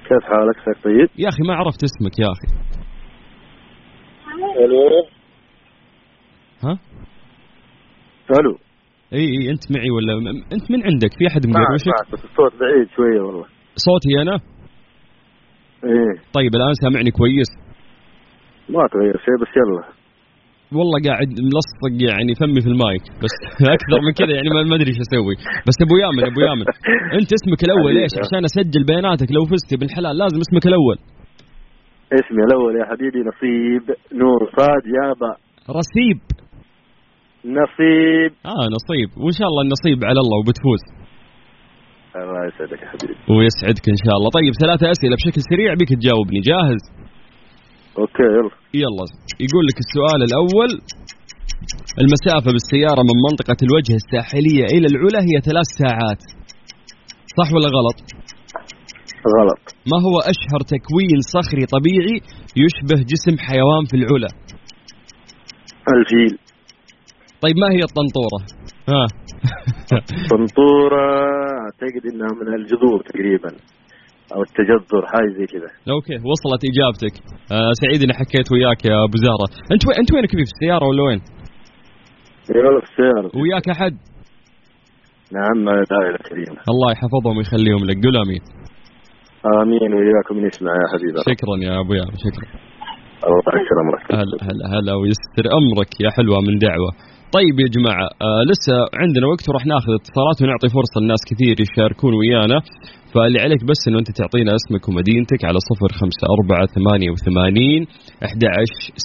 كيف 0.08 0.24
حالك 0.24 0.56
ساك 0.66 0.84
طيب؟ 0.84 1.10
يا 1.18 1.30
أخي 1.30 1.44
ما 1.48 1.56
عرفت 1.56 1.84
اسمك 1.84 2.20
يا 2.20 2.26
أخي. 2.26 2.48
ألو؟ 4.66 5.08
ها؟ 6.64 6.80
ألو؟ 8.40 8.58
إي 9.14 9.20
إي 9.36 9.52
أنت 9.54 9.64
معي 9.76 9.90
ولا 9.96 10.14
أنت 10.56 10.66
من 10.72 10.80
عندك؟ 10.88 11.12
في 11.18 11.28
أحد 11.28 11.42
مقروشك 11.48 11.88
معك 11.88 12.08
بس 12.14 12.24
الصوت 12.30 12.54
بعيد 12.62 12.88
شوية 12.96 13.22
والله. 13.22 13.46
صوتي 13.88 14.22
أنا؟ 14.22 14.36
إيه 15.90 16.14
طيب 16.38 16.52
الآن 16.56 16.74
سامعني 16.84 17.12
كويس؟ 17.12 17.52
ما 18.74 18.84
تغير 18.94 19.16
شيء 19.26 19.36
بس 19.42 19.52
يلا. 19.60 19.84
والله 20.80 20.98
قاعد 21.08 21.30
ملصق 21.52 21.84
يعني 22.10 22.32
فمي 22.40 22.62
في 22.66 22.70
المايك 22.74 23.04
بس 23.24 23.34
أكثر 23.78 24.00
من 24.06 24.12
كذا 24.20 24.34
يعني 24.38 24.50
ما 24.70 24.76
أدري 24.76 24.92
إيش 24.92 25.00
أسوي. 25.08 25.36
بس 25.68 25.78
أبو 25.86 25.96
يامن 26.04 26.24
أبو 26.32 26.40
يامن 26.48 26.66
أنت 27.20 27.30
اسمك 27.40 27.62
الأول 27.68 27.92
إيش؟ 27.98 28.14
عشان 28.24 28.42
أسجل 28.50 28.84
بياناتك 28.90 29.30
لو 29.36 29.44
فزت 29.52 29.72
بالحلال 29.80 30.18
لازم 30.22 30.40
اسمك 30.46 30.66
الأول. 30.72 30.98
اسمي 32.20 32.42
الأول 32.48 32.74
يا 32.80 32.86
حبيبي 32.92 33.20
نصيب 33.30 33.86
نور 34.22 34.42
صاد 34.58 34.84
يابا 34.98 35.32
رسيب 35.80 36.20
نصيب. 37.46 38.32
آه 38.46 38.66
نصيب. 38.78 39.10
وإن 39.22 39.36
شاء 39.40 39.48
الله 39.52 39.62
النصيب 39.68 40.00
على 40.10 40.20
الله 40.24 40.38
وبتفوز. 40.40 40.82
الله 42.16 42.42
يسعدك 42.50 42.82
يا 42.84 42.90
حبيبي. 42.94 43.16
ويسعدك 43.34 43.86
إن 43.96 44.00
شاء 44.06 44.16
الله. 44.18 44.30
طيب 44.40 44.54
ثلاثة 44.64 44.86
أسئلة 44.96 45.16
بشكل 45.20 45.42
سريع. 45.52 45.70
بك 45.80 45.90
تجاوبني. 46.02 46.40
جاهز؟ 46.50 46.84
أوكي 48.00 48.28
يلا. 48.38 48.54
يلا. 48.84 49.06
يقول 49.46 49.64
لك 49.70 49.78
السؤال 49.86 50.20
الأول. 50.30 50.72
المسافة 52.04 52.50
بالسيارة 52.56 53.02
من 53.10 53.18
منطقة 53.28 53.60
الوجه 53.66 53.94
الساحلية 54.02 54.66
إلى 54.76 54.88
العلا 54.92 55.20
هي 55.30 55.36
ثلاث 55.50 55.68
ساعات. 55.82 56.22
صح 57.38 57.50
ولا 57.56 57.70
غلط؟ 57.78 57.98
غلط. 59.38 59.64
ما 59.92 59.98
هو 60.06 60.16
أشهر 60.34 60.62
تكوين 60.74 61.20
صخري 61.36 61.66
طبيعي 61.76 62.18
يشبه 62.64 63.00
جسم 63.12 63.36
حيوان 63.48 63.84
في 63.90 63.96
العلا؟ 63.98 64.32
الفيل. 65.98 66.38
طيب 67.44 67.56
ما 67.64 67.68
هي 67.76 67.82
الطنطورة؟ 67.90 68.40
ها. 68.92 69.06
طنطورة 70.34 71.06
أعتقد 71.64 72.04
إنها 72.14 72.32
من 72.40 72.48
الجذور 72.60 73.02
تقريبا 73.10 73.52
أو 74.34 74.42
التجذر 74.48 75.04
حاجة 75.12 75.30
زي 75.38 75.46
كذا. 75.54 75.70
okay 75.94 76.16
وصلت 76.30 76.62
إجابتك. 76.72 77.16
آه 77.52 77.72
سعيد 77.82 78.04
إني 78.04 78.14
حكيت 78.14 78.52
وياك 78.52 78.86
يا 78.86 78.98
أبو 79.04 79.18
زهرة. 79.26 79.48
أنت 79.74 79.82
وين 79.88 79.98
أنت 80.02 80.14
وينك 80.14 80.32
في 80.32 80.46
السيارة 80.52 80.86
ولا 80.88 81.04
وين؟ 81.04 81.22
اي 82.56 82.60
والله 82.66 82.82
في 82.82 82.90
السيارة. 82.92 83.30
وياك 83.42 83.70
أحد؟ 83.76 83.94
نعم 85.38 85.60
العائلة 85.94 86.20
الكريمة 86.30 86.62
الله. 86.72 86.90
يحفظهم 86.92 87.38
ويخليهم 87.38 87.82
لك. 87.90 87.98
قول 88.04 88.16
آمين. 88.24 88.42
آمين 89.62 89.92
وياكم 89.98 90.36
نسمع 90.46 90.72
يا 90.82 90.88
حبيبي 90.94 91.18
شكرا 91.32 91.56
يا 91.68 91.74
أبو 91.82 91.94
يامن 91.94 92.18
شكرا. 92.26 92.48
الله 93.28 93.54
يكرم 93.62 93.86
امرك 93.86 94.04
هلا 94.12 94.38
هلا 94.48 94.66
هلا 94.74 94.94
ويستر 95.02 95.46
أمرك 95.60 95.92
يا 96.04 96.10
حلوة 96.18 96.38
من 96.48 96.58
دعوة. 96.68 96.92
طيب 97.38 97.56
يا 97.64 97.70
جماعة 97.76 98.08
آه 98.28 98.42
لسه 98.50 98.76
عندنا 99.02 99.26
وقت 99.32 99.46
وراح 99.50 99.66
ناخذ 99.74 99.92
اتصالات 100.00 100.38
ونعطي 100.42 100.68
فرصة 100.78 100.98
لناس 101.04 101.22
كثير 101.32 101.56
يشاركون 101.66 102.14
ويانا. 102.20 102.60
فاللي 103.14 103.40
عليك 103.46 103.62
بس 103.70 103.82
إنه 103.88 104.00
أنت 104.00 104.12
تعطينا 104.20 104.52
اسمك 104.60 104.84
ومدينتك 104.90 105.42
على 105.50 105.60
صفر 105.70 105.90
خمسة 106.00 106.26
أربعة 106.38 106.66
ثمانية 106.76 107.10
وثمانين 107.12 107.82
أحد 108.26 108.42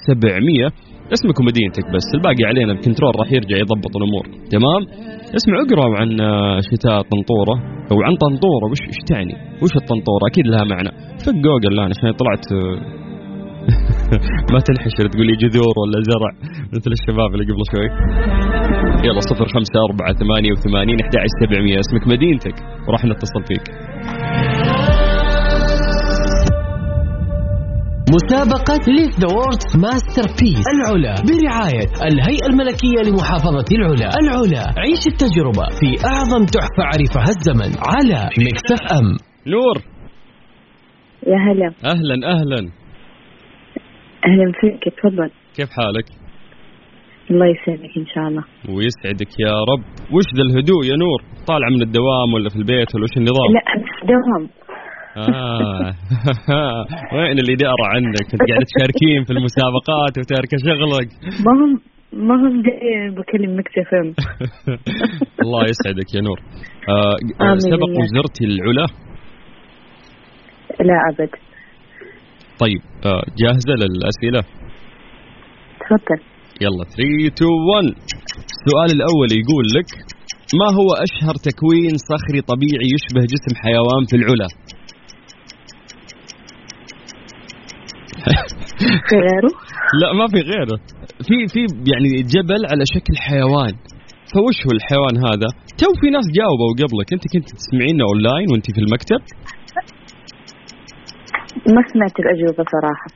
سبعمية. 0.09 0.69
اسمك 1.17 1.37
ومدينتك 1.41 1.87
بس 1.95 2.07
الباقي 2.17 2.45
علينا 2.51 2.73
الكنترول 2.73 3.13
راح 3.21 3.29
يرجع 3.33 3.57
يضبط 3.65 3.93
الأمور. 3.99 4.25
تمام؟ 4.55 4.83
اسمع 5.39 5.55
اقرأ 5.65 5.89
عن 6.01 6.21
آه، 6.21 6.61
شتاء 6.71 6.97
طنطورة 7.13 7.57
أو 7.91 7.97
عن 8.07 8.15
طنطورة 8.25 8.67
وش 8.71 8.81
تعني؟ 9.11 9.35
وش 9.63 9.73
الطنطورة؟ 9.83 10.25
أكيد 10.31 10.47
لها 10.47 10.65
معنى. 10.75 10.91
فك 11.25 11.37
جوجل 11.47 11.73
الآن 11.75 11.91
عشان 11.95 12.13
طلعت 12.21 12.45
آه، 12.53 13.06
ما 14.53 14.59
تنحشر 14.67 15.07
تقول 15.13 15.27
لي 15.27 15.37
جذور 15.37 15.75
ولا 15.81 16.01
زرع. 16.11 16.31
مثل 16.75 16.91
الشباب 16.99 17.31
اللي 17.35 17.45
قبل 17.45 17.63
شوي. 17.73 17.89
يلا 19.07 19.21
صفر 19.21 19.47
خمسة 19.55 19.77
أربعة 19.91 20.13
ثمانية 20.23 20.53
وثمانين 20.53 20.97
أحد 21.01 21.27
سبعمية. 21.43 21.79
اسمك 21.81 22.09
مدينتك. 22.09 22.57
وراح 22.89 23.05
نتصل 23.05 23.43
فيك. 23.49 23.65
مسابقة 28.17 28.85
Live 28.97 29.15
the 29.21 29.29
World's 29.35 29.77
Masterpiece 29.85 30.67
العلا. 30.75 31.15
برعاية 31.29 31.89
الهيئة 32.09 32.47
الملكية 32.51 33.01
لمحافظة 33.07 33.65
العلا. 33.73 34.11
العلا. 34.23 34.65
عيش 34.79 35.03
التجربة 35.13 35.67
في 35.81 35.89
أعظم 36.15 36.45
تحفة 36.45 36.83
عرفها 36.93 37.29
الزمن 37.37 37.73
على 37.89 38.29
Mix 38.39 38.73
FM. 38.73 39.17
نور. 39.47 39.77
يا 41.27 41.39
هلا. 41.47 41.93
أهلا 41.93 42.17
أهلا. 42.35 42.71
أهلا 44.25 44.53
فيك 44.61 44.95
تفضل؟ 44.95 45.31
كيف 45.57 45.69
حالك؟ 45.71 46.07
الله 47.31 47.47
يسعدك 47.47 47.97
إن 47.97 48.07
شاء 48.15 48.29
الله. 48.29 48.45
ويسعدك 48.69 49.41
يا 49.41 49.55
رب. 49.71 49.83
وش 50.15 50.25
ذا 50.37 50.43
الهدوء 50.43 50.85
يا 50.91 50.97
نور؟ 50.97 51.21
طالع 51.47 51.69
من 51.69 51.83
الدوام 51.83 52.35
ولا 52.35 52.49
في 52.49 52.57
البيت 52.57 52.95
ولا 52.95 53.05
وش 53.05 53.17
النظام؟ 53.17 53.49
لا 53.53 53.63
في 54.01 54.07
دوام 54.07 54.49
آه. 55.17 55.95
وين 57.15 57.39
الإدارة 57.39 57.85
عندك 57.95 58.25
كنت 58.31 58.43
قاعدة 58.49 58.67
تشاركين 58.73 59.25
في 59.25 59.33
المسابقات 59.33 60.19
وتاركة 60.19 60.57
شغلك. 60.67 61.09
ما 61.47 61.53
هم 61.61 61.81
ما 62.13 62.35
هم 62.35 62.63
بكلم 63.15 63.51
ام 63.51 64.15
الله 65.43 65.63
يسعدك 65.71 66.15
يا 66.15 66.21
نور. 66.21 66.41
آه 66.89 67.57
سبق. 67.59 67.91
وزرتي 68.01 68.45
العلا؟ 68.45 68.87
لا 70.81 70.99
أبد. 71.11 71.31
طيب 72.61 72.81
آه 73.07 73.23
جاهزة 73.43 73.73
للأسئلة؟ 73.83 74.41
تفضل. 75.81 76.21
يلا 76.61 76.85
3 76.85 77.27
2 77.27 77.51
1 77.51 77.85
السؤال 78.55 78.91
الأول 78.97 79.29
يقول 79.43 79.67
لك 79.77 79.89
ما 80.61 80.69
هو 80.79 80.89
أشهر 81.07 81.35
تكوين 81.49 81.95
صخري 82.11 82.41
طبيعي 82.41 82.87
يشبه 82.95 83.21
جسم 83.33 83.53
حيوان 83.63 84.03
في 84.11 84.17
العلا؟ 84.17 84.49
في 89.09 89.17
غيره؟ 89.27 89.53
لا 90.01 90.13
ما 90.19 90.27
في 90.33 90.41
غيره. 90.51 90.77
في 91.27 91.37
في 91.53 91.61
يعني 91.93 92.09
جبل 92.35 92.63
على 92.71 92.85
شكل 92.95 93.15
حيوان. 93.27 93.75
فوش 94.35 94.57
هو 94.67 94.73
الحيوان 94.79 95.17
هذا؟ 95.29 95.49
تو 95.79 95.91
في 96.01 96.11
ناس 96.17 96.27
جاوبوا 96.39 96.71
قبلك. 96.81 97.09
انت 97.13 97.25
كنت 97.33 97.49
تسمعينه 97.59 98.05
اونلاين 98.11 98.47
وانت 98.53 98.67
في 98.75 98.81
المكتب. 98.85 99.21
ما 101.75 101.83
سمعت 101.93 102.17
الأجوبة 102.23 102.65
صراحة. 102.75 103.09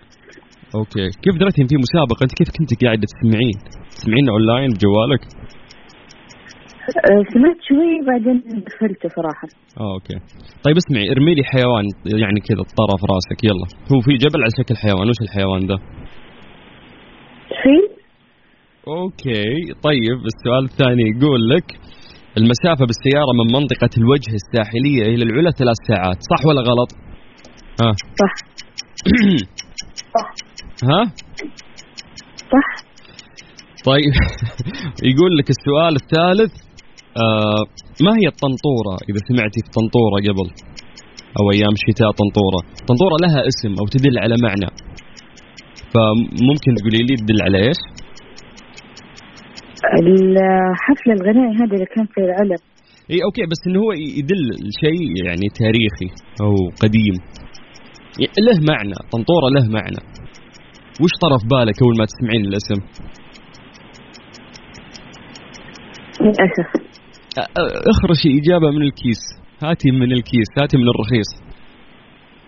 okay. 0.78 1.06
كيف 1.23 1.35
دريتي 1.40 1.62
إن 1.62 1.69
في 1.73 1.76
مسابقة؟ 1.87 2.23
أنت 2.25 2.35
كيف 2.38 2.49
كنت 2.57 2.71
قاعدة 2.85 3.07
تسمعين؟ 3.12 3.57
تسمعين 3.97 4.26
أونلاين 4.35 4.71
بجوالك؟ 4.75 5.23
آه، 7.11 7.23
سمعت 7.35 7.59
شوي 7.69 7.92
بعدين 8.09 8.37
دخلت 8.69 9.02
صراحة. 9.16 9.49
آه 9.80 9.92
okay. 9.94 10.16
طيب 10.64 10.76
اسمعي 10.83 11.07
ارمي 11.12 11.35
لي 11.35 11.45
حيوان 11.52 11.85
يعني 12.23 12.40
كذا 12.49 12.62
طرف 12.80 13.00
راسك 13.12 13.38
يلا. 13.49 13.66
هو 13.90 13.99
في 14.07 14.12
جبل 14.25 14.40
على 14.45 14.52
شكل 14.61 14.75
حيوان 14.85 15.07
وش 15.11 15.21
الحيوان 15.26 15.62
ده؟ 15.71 15.76
فيل 17.62 17.85
okay. 18.88 19.50
طيب 19.88 20.19
السؤال 20.33 20.64
الثاني 20.71 21.04
يقول 21.12 21.42
لك 21.54 21.69
المسافة 22.40 22.85
بالسيارة 22.88 23.33
من 23.38 23.47
منطقة 23.59 23.92
الوجه 24.00 24.33
الساحلية 24.40 25.02
إلى 25.14 25.23
العلا 25.28 25.50
ثلاث 25.61 25.78
ساعات 25.90 26.19
صح 26.33 26.40
ولا 26.49 26.62
غلط؟ 26.71 26.90
ها. 27.80 27.90
صح. 28.20 28.32
ها؟ 30.90 31.02
صح. 32.52 32.68
طيب. 33.84 34.14
يقول 35.10 35.37
لك 35.38 35.49
السؤال 35.50 35.94
الثالث 36.02 36.52
آه 37.16 37.62
ما 38.04 38.12
هي 38.20 38.26
الطنطورة؟ 38.34 38.94
إذا 39.08 39.20
سمعتي 39.28 39.60
في 39.64 39.70
طنطورة 39.78 40.16
قبل 40.28 40.49
أو 41.38 41.44
أيام 41.50 41.75
شتاء 41.87 42.10
طنطورة. 42.22 42.60
طنطورة 42.88 43.16
لها 43.25 43.40
اسم 43.50 43.72
أو 43.80 43.87
تدل 43.94 44.18
على 44.18 44.34
معنى. 44.46 44.70
فممكن 45.92 46.70
تقولي 46.78 47.02
لي 47.08 47.14
تدل 47.16 47.42
على 47.42 47.58
إيش؟ 47.68 47.80
الحفل 50.02 51.10
الغنائي 51.10 51.54
هذا 51.56 51.75
اللي 51.75 51.87
كان 51.94 52.06
في 52.14 52.20
العلم. 52.20 52.60
إي 53.10 53.18
أوكي 53.26 53.42
بس 53.50 53.60
إنه 53.66 53.80
هو 53.80 53.92
يدل 53.92 54.42
شيء 54.82 55.26
يعني 55.26 55.46
تاريخي 55.60 56.08
أو 56.42 56.52
قديم. 56.82 57.16
له 58.20 58.74
معنى 58.74 58.94
طنطورة 59.12 59.48
له 59.56 59.68
معنى. 59.72 60.00
وش 61.02 61.10
طرف 61.22 61.42
بالك 61.50 61.82
أول 61.82 61.94
ما 61.98 62.04
تسمعين 62.04 62.44
الاسم؟ 62.44 62.80
أ- 67.40 67.50
اخرجي 67.90 68.38
إجابة 68.40 68.70
من 68.70 68.82
الكيس 68.82 69.20
هاتي 69.62 69.90
من 69.90 70.12
الكيس 70.12 70.48
هاتي 70.58 70.76
من 70.76 70.88
الرخيص. 70.88 71.30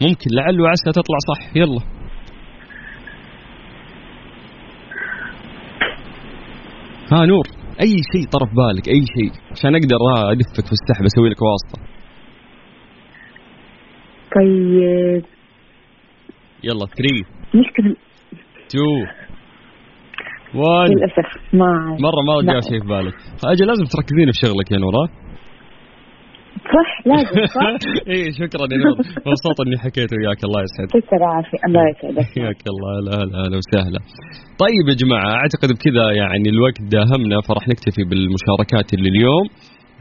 ممكن 0.03 0.31
لعل 0.31 0.61
وعسى 0.61 0.91
تطلع 0.93 1.19
صح. 1.29 1.57
يلا. 1.57 1.81
ها 7.13 7.27
نور. 7.27 7.47
أي 7.81 7.97
شيء 8.13 8.29
طرف 8.33 8.49
بالك؟ 8.55 8.89
أي 8.89 9.05
شيء. 9.19 9.33
عشان 9.51 9.75
أقدر 9.75 9.97
ادفك 10.33 10.67
في 10.67 10.73
السحب 10.73 11.05
أسوي 11.05 11.29
لك 11.29 11.39
واسطة. 11.43 11.83
طيب. 14.37 15.25
يلا 16.65 16.87
3 16.87 17.25
مشكلة. 17.55 17.97
2 18.71 19.07
1 20.55 20.91
للأسف 20.91 21.29
ما. 21.53 21.71
مرة 22.07 22.23
ما 22.29 22.35
لا. 22.43 22.53
جاء 22.53 22.61
شيء 22.71 22.81
في 22.83 22.87
بالك. 22.89 23.15
أجل 23.53 23.67
لازم 23.67 23.85
تركزين 23.85 24.27
في 24.33 24.39
شغلك 24.47 24.73
يا 24.73 24.79
نورا 24.79 25.05
صح 26.77 26.91
لازم 27.07 27.47
صح. 27.57 27.69
إي 28.13 28.33
شكرا 28.41 28.65
يا 28.73 28.79
نور. 28.85 28.97
مبسوط 29.27 29.57
إني 29.67 29.77
حكيت 29.85 30.11
وياك. 30.17 30.41
الله 30.47 30.61
يسعدك. 30.67 30.91
تسر 31.07 31.23
عافية 31.33 31.59
الله 31.69 31.83
يسعدك. 31.93 32.27
حياك 32.35 32.61
الله. 32.73 32.89
هلا 32.99 33.13
هلا 33.23 33.37
هلا 33.45 33.57
وسهلا. 33.63 34.01
طيب 34.65 34.85
يا 34.91 34.95
جماعة 35.03 35.29
أعتقد 35.41 35.69
بكذا 35.77 36.05
يعني 36.23 36.49
الوقت 36.55 36.79
داهمنا 36.97 37.37
فراح 37.49 37.65
نكتفي 37.73 38.03
بالمشاركات 38.11 38.89
اللي 38.95 39.09
اليوم. 39.15 39.47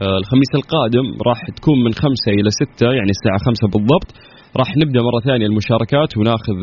آه، 0.02 0.18
الخميس 0.22 0.50
القادم 0.60 1.06
راح 1.28 1.40
تكون 1.58 1.76
من 1.84 1.92
خمسة 2.02 2.30
إلى 2.38 2.50
ستة 2.60 2.86
يعني 2.98 3.10
الساعة 3.16 3.38
خمسة 3.46 3.66
بالضبط. 3.74 4.10
راح 4.56 4.76
نبدأ 4.76 5.00
مرة 5.02 5.20
ثانية 5.24 5.46
المشاركات 5.46 6.16
وناخذ 6.18 6.56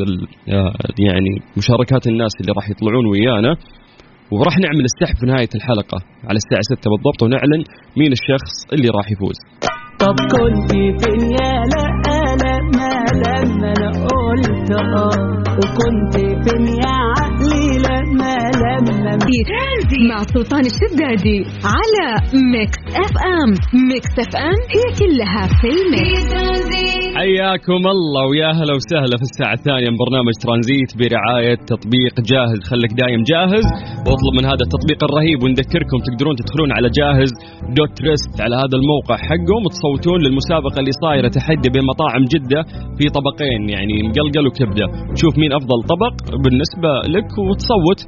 آه، 0.50 0.74
يعني 1.08 1.32
مشاركات 1.58 2.08
الناس 2.08 2.32
اللي 2.42 2.52
راح 2.58 2.70
يطلعون 2.70 3.06
ويانا. 3.06 3.56
وراح 4.32 4.58
نعمل 4.58 4.86
السحب 4.92 5.16
في 5.20 5.26
نهاية 5.26 5.50
الحلقة 5.56 5.98
على 6.30 6.38
الساعة 6.42 6.62
ستة 6.72 6.88
بالضبط 6.92 7.24
ونعلن 7.24 7.64
مين 7.98 8.12
الشخص 8.12 8.54
اللي 8.74 8.90
راح 8.98 9.12
يفوز. 9.12 9.38
طب 10.00 10.16
كنت 10.34 10.72
فين 10.72 11.22
يا 11.40 11.54
لا 11.74 11.86
لا 12.06 12.54
ما 12.78 12.94
لما 13.24 13.74
أنا 13.78 13.90
قلت 14.12 14.72
آه 14.72 15.40
وكنت 15.60 16.16
فين 16.16 16.66
يا 16.84 16.96
عقلي 17.10 17.19
لما 17.19 17.19
ترانزيت 19.18 20.10
مع 20.10 20.18
سلطان 20.34 20.64
الشدادي 20.72 21.40
على 21.76 22.08
Mix 22.54 22.78
FM 23.06 23.52
Mix 23.90 24.14
FM 24.20 24.60
هي 24.76 24.86
كلها 25.00 25.48
في 25.48 25.68
ال 25.68 25.83
mix 25.83 26.30
حياكم 27.20 27.84
الله 27.96 28.24
ويا 28.30 28.52
هلا 28.60 28.74
وسهلا 28.80 29.16
في 29.22 29.26
الساعة 29.30 29.54
الثانية 29.60 29.90
من 29.92 29.98
برنامج 30.06 30.34
ترانزيت 30.44 30.92
برعاية 31.00 31.58
تطبيق 31.74 32.14
جاهز. 32.32 32.60
خليك 32.72 32.92
دايم 33.02 33.22
جاهز 33.32 33.66
واطلب 34.06 34.34
من 34.40 34.46
هذا 34.52 34.64
التطبيق 34.68 35.00
الرهيب 35.08 35.40
ونذكركم 35.44 35.98
تقدرون 36.08 36.36
تدخلون 36.40 36.70
على 36.78 36.88
جاهز 37.00 37.32
دوت 37.78 37.92
ترست 38.00 38.34
على 38.44 38.56
هذا 38.64 38.76
الموقع 38.82 39.16
حقهم 39.30 39.62
وتصوتون 39.66 40.18
للمسابقة 40.26 40.78
اللي 40.82 40.94
صايرة 41.04 41.30
تحدي 41.38 41.68
بين 41.76 41.86
مطاعم 41.92 42.24
جدة 42.34 42.62
في 42.98 43.06
طبقين 43.18 43.62
يعني 43.76 43.96
مقلقل 44.08 44.46
وكبدة. 44.48 44.86
تشوف 45.16 45.34
مين 45.42 45.52
أفضل 45.60 45.80
طبق 45.94 46.14
بالنسبة 46.44 46.92
لك 47.16 47.30
وتصوت 47.48 48.00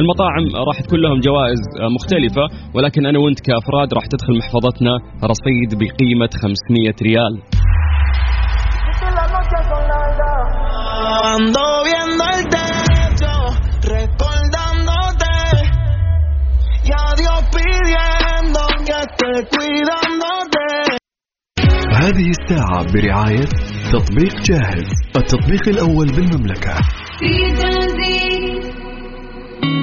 المطاعم 0.00 0.44
راح 0.54 0.80
تكون 0.80 1.00
لهم 1.00 1.20
جوائز 1.20 1.60
مختلفة 1.96 2.44
ولكن 2.74 3.06
أنا 3.06 3.18
وأنت 3.18 3.40
كأفراد 3.40 3.94
راح 3.94 4.06
تدخل 4.06 4.38
محفظتنا 4.38 4.92
رصيد 5.24 5.70
بقيمة 5.80 6.30
500 6.42 6.94
ريال. 7.02 7.42
هذه 22.00 22.28
الساعة 22.28 22.92
برعاية 22.92 23.48
تطبيق 23.92 24.34
جاهز 24.48 24.88
التطبيق 25.16 25.68
الأول 25.68 26.06
بالمملكة 26.06 26.74
في 27.18 27.56
ترانزيت 27.56 28.79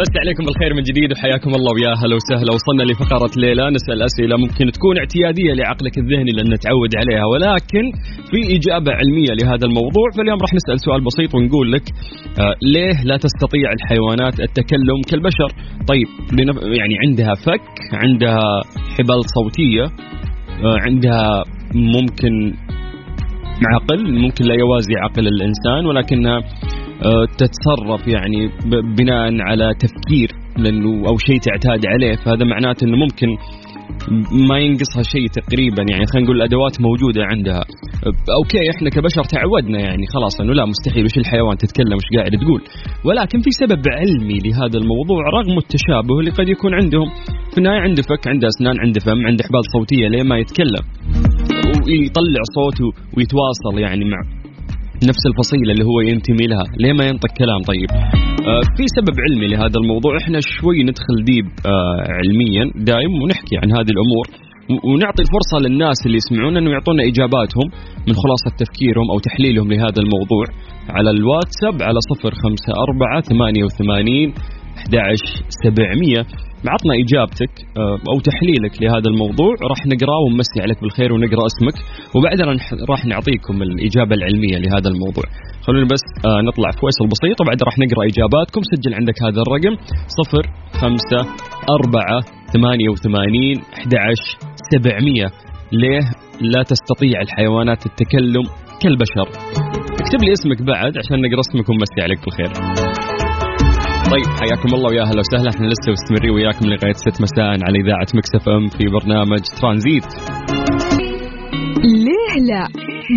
نمسي 0.00 0.12
عليكم 0.22 0.44
بالخير 0.44 0.74
من 0.74 0.82
جديد 0.82 1.12
وحياكم 1.12 1.50
الله 1.58 1.72
ويا 1.76 1.92
هلا 2.02 2.14
وسهلا. 2.18 2.50
وصلنا 2.56 2.82
لفقرة 2.90 3.32
ليه 3.42 3.59
لا 3.59 3.64
نسأل 3.76 4.02
أسئلة 4.02 4.36
ممكن 4.36 4.64
تكون 4.76 4.98
اعتيادية 4.98 5.52
لعقلك 5.58 5.98
الذهني 5.98 6.30
لأن 6.36 6.48
نتعود 6.54 6.92
عليها 7.00 7.26
ولكن 7.32 7.84
في 8.30 8.38
إجابة 8.56 8.92
علمية 9.00 9.32
لهذا 9.40 9.64
الموضوع. 9.70 10.06
فاليوم 10.16 10.38
راح 10.44 10.52
نسأل 10.58 10.80
سؤال 10.86 11.00
بسيط 11.08 11.34
ونقول 11.34 11.72
لك 11.72 11.84
آه 12.40 12.54
ليه 12.74 12.96
لا 13.04 13.16
تستطيع 13.16 13.68
الحيوانات 13.78 14.40
التكلم 14.40 14.98
كالبشر؟ 15.10 15.50
طيب. 15.90 16.08
يعني 16.80 16.94
عندها 17.04 17.34
فك 17.46 17.66
عندها 18.02 18.46
حبال 18.96 19.20
صوتية 19.36 19.84
آه 20.64 20.78
عندها 20.86 21.42
ممكن 21.74 22.34
عقل 23.74 24.00
ممكن 24.22 24.44
لا 24.44 24.54
يوازي 24.54 24.94
عقل 24.96 25.28
الإنسان 25.28 25.86
ولكنها 25.86 26.38
تتصرف 27.38 28.08
يعني 28.08 28.50
بناء 28.98 29.32
على 29.40 29.74
تفكير 29.78 30.28
لأنه 30.56 31.08
أو 31.08 31.16
شيء 31.18 31.38
تعتاد 31.38 31.86
عليه 31.86 32.16
فهذا 32.16 32.44
معناته 32.44 32.84
إنه 32.84 32.96
ممكن 32.96 33.28
ما 34.48 34.58
ينقصها 34.58 35.02
شيء 35.02 35.26
تقريبا 35.26 35.82
يعني 35.90 36.04
خلينا 36.06 36.24
نقول 36.26 36.36
الأدوات 36.36 36.80
موجودة 36.80 37.22
عندها. 37.24 37.62
أه، 38.06 38.32
okay 38.38 38.70
إحنا 38.74 38.90
كبشر 38.90 39.24
تعودنا 39.24 39.78
يعني 39.80 40.06
خلاص 40.14 40.40
إنه 40.40 40.52
لا 40.52 40.64
مستحيل 40.64 41.04
وش 41.04 41.16
الحيوان 41.18 41.56
تتكلم 41.56 41.96
وش 41.96 42.08
قاعد 42.16 42.32
تقول؟ 42.42 42.62
ولكن 43.04 43.38
في 43.40 43.50
سبب 43.50 43.82
علمي 43.98 44.38
لهذا 44.46 44.78
الموضوع 44.82 45.22
رغم 45.38 45.58
التشابه 45.58 46.18
اللي 46.20 46.30
قد 46.30 46.48
يكون 46.48 46.74
عندهم. 46.74 47.08
في 47.52 47.58
النهاية 47.58 47.80
عنده 47.80 48.02
فك 48.02 48.28
عنده 48.28 48.48
أسنان 48.48 48.76
عنده 48.80 49.00
فم 49.06 49.26
عنده 49.28 49.44
حبال 49.44 49.64
صوتية 49.72 50.08
ليه 50.08 50.22
ما 50.22 50.38
يتكلم؟ 50.38 50.84
ويطلع 51.86 52.42
صوته 52.56 52.88
ويتواصل 53.16 53.78
يعني 53.78 54.04
مع 54.04 54.43
نفس 55.10 55.22
الفصيلة 55.30 55.70
اللي 55.72 55.84
هو 55.90 55.98
ينتمي 56.10 56.46
لها. 56.52 56.64
ليه 56.82 56.92
ما 56.98 57.04
ينطق 57.10 57.30
كلام؟ 57.42 57.60
طيب. 57.72 57.90
آه 58.50 58.62
في 58.76 58.84
سبب 58.96 59.14
علمي 59.24 59.46
لهذا 59.52 59.76
الموضوع. 59.82 60.12
إحنا 60.22 60.38
شوي 60.56 60.78
ندخل 60.88 61.16
deep 61.30 61.46
آه 61.72 61.98
علميا 62.18 62.64
دايم 62.90 63.12
ونحكي 63.22 63.54
عن 63.62 63.68
هذه 63.76 63.90
الأمور. 63.96 64.26
و- 64.72 64.82
ونعطي 64.90 65.22
الفرصة 65.26 65.56
للناس 65.68 65.98
اللي 66.06 66.18
يسمعونا 66.22 66.58
انه 66.60 66.70
يعطونا 66.70 67.02
إجاباتهم 67.10 67.66
من 68.08 68.14
خلاصة 68.22 68.50
تفكيرهم 68.62 69.06
أو 69.12 69.18
تحليلهم 69.26 69.68
لهذا 69.72 70.00
الموضوع. 70.04 70.44
على 70.96 71.10
الواتساب 71.16 71.76
على 71.88 71.98
صفر 72.10 72.32
خمسة 72.42 72.70
أربعة 72.86 73.20
ثمانية 73.30 73.64
وثمانين 73.64 74.28
11700 74.86 76.26
عطنا 76.74 76.94
إجابتك 77.04 77.52
آه، 77.78 77.98
أو 78.12 78.16
تحليلك 78.28 78.82
لهذا 78.82 79.08
الموضوع 79.12 79.52
راح 79.70 79.80
نقرأه 79.86 80.20
ونمسي 80.26 80.58
عليك 80.64 80.80
بالخير 80.82 81.12
ونقرأ 81.12 81.44
اسمك 81.52 81.76
وبعدها 82.16 82.46
راح- 82.90 83.06
نعطيكم 83.06 83.62
الإجابة 83.62 84.14
العلمية 84.18 84.56
لهذا 84.64 84.88
الموضوع. 84.94 85.24
خلونا 85.66 85.86
بس 85.92 86.04
آه، 86.28 86.40
نطلع 86.48 86.70
فويصل 86.80 87.06
بسيط 87.14 87.36
وبعدها 87.40 87.64
راح 87.68 87.76
نقرأ 87.84 88.02
إجاباتكم. 88.12 88.60
سجل 88.72 88.94
عندك 88.94 89.16
هذا 89.26 89.40
الرقم 89.44 89.74
0 90.18 90.42
5 90.82 91.18
4 91.80 92.20
88 92.52 93.56
11 93.74 94.38
700 94.72 95.26
ليه؟ 95.72 96.00
لا 96.40 96.62
تستطيع 96.62 97.20
الحيوانات 97.20 97.86
التكلم 97.86 98.42
كالبشر. 98.82 99.26
اكتب 100.02 100.20
لي 100.24 100.32
اسمك 100.32 100.62
بعد 100.62 100.98
عشان 100.98 101.16
نقرأ 101.22 101.40
اسمك 101.40 101.68
ونمسي 101.68 102.00
عليك 102.02 102.18
بالخير. 102.24 102.50
طيب 104.12 104.26
حياكم 104.40 104.74
الله 104.74 104.88
ويا 104.90 105.02
أهلا 105.02 105.20
وسهلا. 105.20 105.50
إحنا 105.54 105.66
لسه 105.66 105.88
مستمرين 105.96 106.30
وياكم 106.34 106.64
لغاية 106.66 106.92
6 106.92 107.22
مساء 107.22 107.44
على 107.66 107.76
إذاعة 107.82 108.08
Mix 108.18 108.48
FM 108.48 108.68
في 108.68 108.84
برنامج 108.96 109.42
ترانزيت. 109.60 110.08
ليه 112.06 112.32
لا؟ 112.50 112.64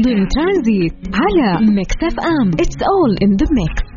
ضمن 0.06 0.28
ترانزيت 0.36 0.96
على 1.22 1.50
Mix 1.76 1.96
FM. 2.04 2.48
It's 2.50 2.78
all 2.94 3.12
in 3.24 3.32
the 3.40 3.48
mix 3.60 3.97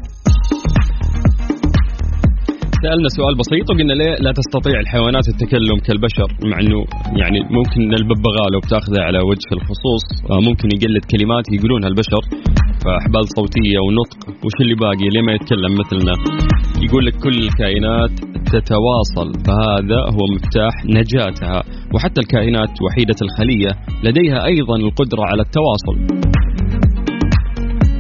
سألنا 2.83 3.09
سؤال 3.19 3.35
بسيط 3.43 3.67
وقلنا 3.71 3.93
ليه 4.01 4.15
لا 4.27 4.33
تستطيع 4.41 4.81
الحيوانات 4.81 5.27
التكلم 5.33 5.79
كالبشر 5.87 6.29
مع 6.51 6.57
إنه 6.61 6.79
يعني 7.21 7.39
ممكن 7.57 7.81
الببغاء 8.01 8.47
لو 8.53 8.61
بتاخذه 8.67 9.01
على 9.09 9.19
وجه 9.31 9.51
الخصوص 9.59 10.05
آه، 10.31 10.41
ممكن 10.49 10.69
يقلد 10.77 11.05
كلمات 11.13 11.45
يقولونها 11.57 11.89
البشر. 11.89 12.23
فأحبال 12.85 13.25
صوتية 13.39 13.79
ونطق 13.87 14.21
وش 14.45 14.57
اللي 14.61 14.75
باقي؟ 14.75 15.07
ليه 15.15 15.23
ما 15.29 15.33
يتكلم 15.33 15.73
مثلنا؟ 15.83 16.15
يقول 16.85 17.07
لك 17.07 17.15
كل 17.25 17.37
الكائنات 17.47 18.13
تتواصل 18.55 19.29
فهذا 19.47 20.01
هو 20.15 20.23
مفتاح 20.35 20.75
نجاتها 20.99 21.63
وحتى 21.95 22.21
الكائنات 22.21 22.73
وحيدة 22.83 23.19
الخلية 23.27 23.71
لديها 24.05 24.45
أيضا 24.45 24.77
القدرة 24.77 25.23
على 25.31 25.43
التواصل. 25.47 25.97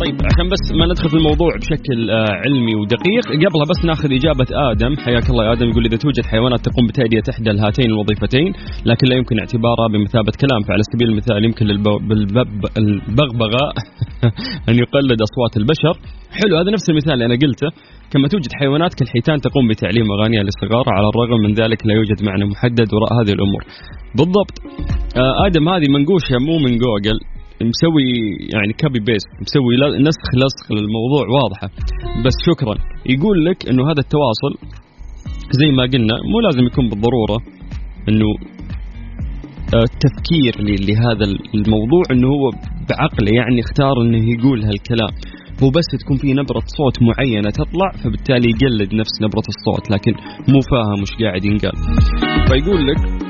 طيب 0.02 0.16
عشان 0.28 0.46
بس 0.54 0.62
ما 0.78 0.84
ندخل 0.90 1.08
في 1.12 1.16
الموضوع 1.16 1.50
بشكل 1.62 1.98
آه، 2.10 2.32
علمي 2.44 2.74
ودقيق 2.80 3.24
قبلها 3.44 3.66
بس 3.72 3.80
ناخذ 3.90 4.08
إجابة 4.20 4.46
آدم. 4.70 4.92
حياك 5.04 5.26
الله 5.30 5.44
يا 5.46 5.52
آدم 5.52 5.68
يقول 5.70 5.84
إذا 5.86 5.96
توجد 5.96 6.24
حيوانات 6.32 6.60
تقوم 6.68 6.86
بتأدية 6.90 7.22
إحدى 7.32 7.50
هاتين 7.64 7.86
الوظيفتين 7.92 8.48
لكن 8.90 9.04
لا 9.10 9.16
يمكن 9.20 9.38
اعتبارها 9.38 9.86
بمثابة 9.92 10.32
كلام 10.42 10.60
فعلى 10.68 10.82
سبيل 10.92 11.08
المثال 11.12 11.44
يمكن 11.44 11.64
للب- 11.66 12.02
بالبب- 12.08 12.66
البغبغاء 12.82 13.70
أن 14.68 14.74
يقلد 14.84 15.18
أصوات 15.28 15.52
البشر. 15.60 15.94
حلو 16.38 16.54
هذا 16.60 16.70
نفس 16.76 16.86
المثال 16.90 17.12
اللي 17.12 17.26
أنا 17.26 17.36
قلته. 17.44 17.68
كما 18.12 18.28
توجد 18.28 18.52
حيوانات 18.60 18.92
كالحيتان 18.98 19.40
تقوم 19.40 19.68
بتعليم 19.68 20.06
أغانيها 20.16 20.42
للصغار 20.46 20.84
على 20.96 21.06
الرغم 21.12 21.38
من 21.44 21.52
ذلك 21.60 21.86
لا 21.86 21.94
يوجد 21.94 22.18
معنى 22.28 22.44
محدد 22.52 22.88
وراء 22.94 23.12
هذه 23.20 23.32
الأمور. 23.36 23.62
بالضبط. 24.18 24.56
آه، 25.22 25.46
آدم 25.46 25.68
هذه 25.68 25.88
منقوشة 25.96 26.36
مو 26.46 26.54
من 26.58 26.72
جوجل. 26.84 27.18
مسوي 27.62 28.08
يعني 28.54 28.72
copy 28.72 29.00
paste 29.00 29.28
مسوي 29.40 29.74
نسخ 30.08 30.28
لصق 30.42 30.66
للموضوع 30.72 31.24
واضحة. 31.42 31.68
بس 32.24 32.34
شكرا. 32.46 32.74
يقول 33.06 33.44
لك 33.44 33.68
إنه 33.68 33.82
هذا 33.84 34.00
التواصل 34.06 34.52
زي 35.60 35.70
ما 35.76 35.82
قلنا 35.82 36.14
مو 36.32 36.40
لازم 36.40 36.62
يكون 36.66 36.88
بالضرورة 36.88 37.38
إنه 38.08 38.26
آه، 39.74 39.84
تفكير 40.04 40.52
ل- 40.66 40.86
لهذا 40.90 41.24
الموضوع 41.54 42.02
إنه 42.10 42.28
هو 42.28 42.50
بعقله 42.90 43.30
يعني 43.40 43.60
اختار 43.60 44.02
إنه 44.02 44.18
يقول 44.32 44.64
هالكلام. 44.64 45.12
هو 45.62 45.70
بس 45.70 45.84
تكون 46.04 46.16
في 46.16 46.32
نبرة 46.32 46.62
صوت 46.78 46.96
معينة 47.02 47.50
تطلع 47.50 47.90
فبالتالي 48.04 48.48
يقلد 48.48 48.94
نفس 48.94 49.14
نبرة 49.22 49.42
الصوت 49.54 49.90
لكن 49.90 50.12
مو 50.52 50.60
فاهم 50.70 51.02
وش 51.02 51.22
قاعد 51.22 51.44
ينقال. 51.44 51.72
فيقول 52.48 52.86
لك 52.88 53.29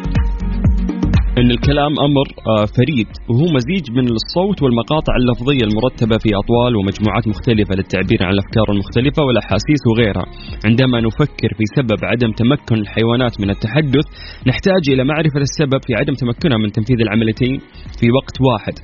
إن 1.38 1.50
الكلام 1.50 1.92
أمر 2.08 2.26
آه، 2.52 2.64
فريد 2.76 3.08
وهو 3.28 3.46
مزيج 3.56 3.84
من 3.98 4.06
الصوت 4.18 4.62
والمقاطع 4.62 5.12
اللفظية 5.20 5.64
المرتبة 5.68 6.16
في 6.22 6.30
أطوال 6.42 6.76
ومجموعات 6.76 7.28
مختلفة 7.28 7.74
للتعبير 7.74 8.20
عن 8.22 8.32
الأفكار 8.32 8.66
المختلفة 8.74 9.22
والأحاسيس 9.26 9.82
وغيرها. 9.90 10.26
عندما 10.66 11.00
نفكر 11.00 11.50
في 11.58 11.64
سبب 11.76 12.00
عدم 12.04 12.30
تمكن 12.32 12.76
الحيوانات 12.84 13.40
من 13.40 13.50
التحدث 13.50 14.06
نحتاج 14.46 14.82
إلى 14.92 15.04
معرفة 15.04 15.40
السبب 15.48 15.80
في 15.86 15.92
عدم 16.00 16.14
تمكنها 16.14 16.58
من 16.58 16.72
تنفيذ 16.72 17.00
العمليتين 17.00 17.58
في 17.98 18.06
وقت 18.18 18.36
واحد. 18.48 18.74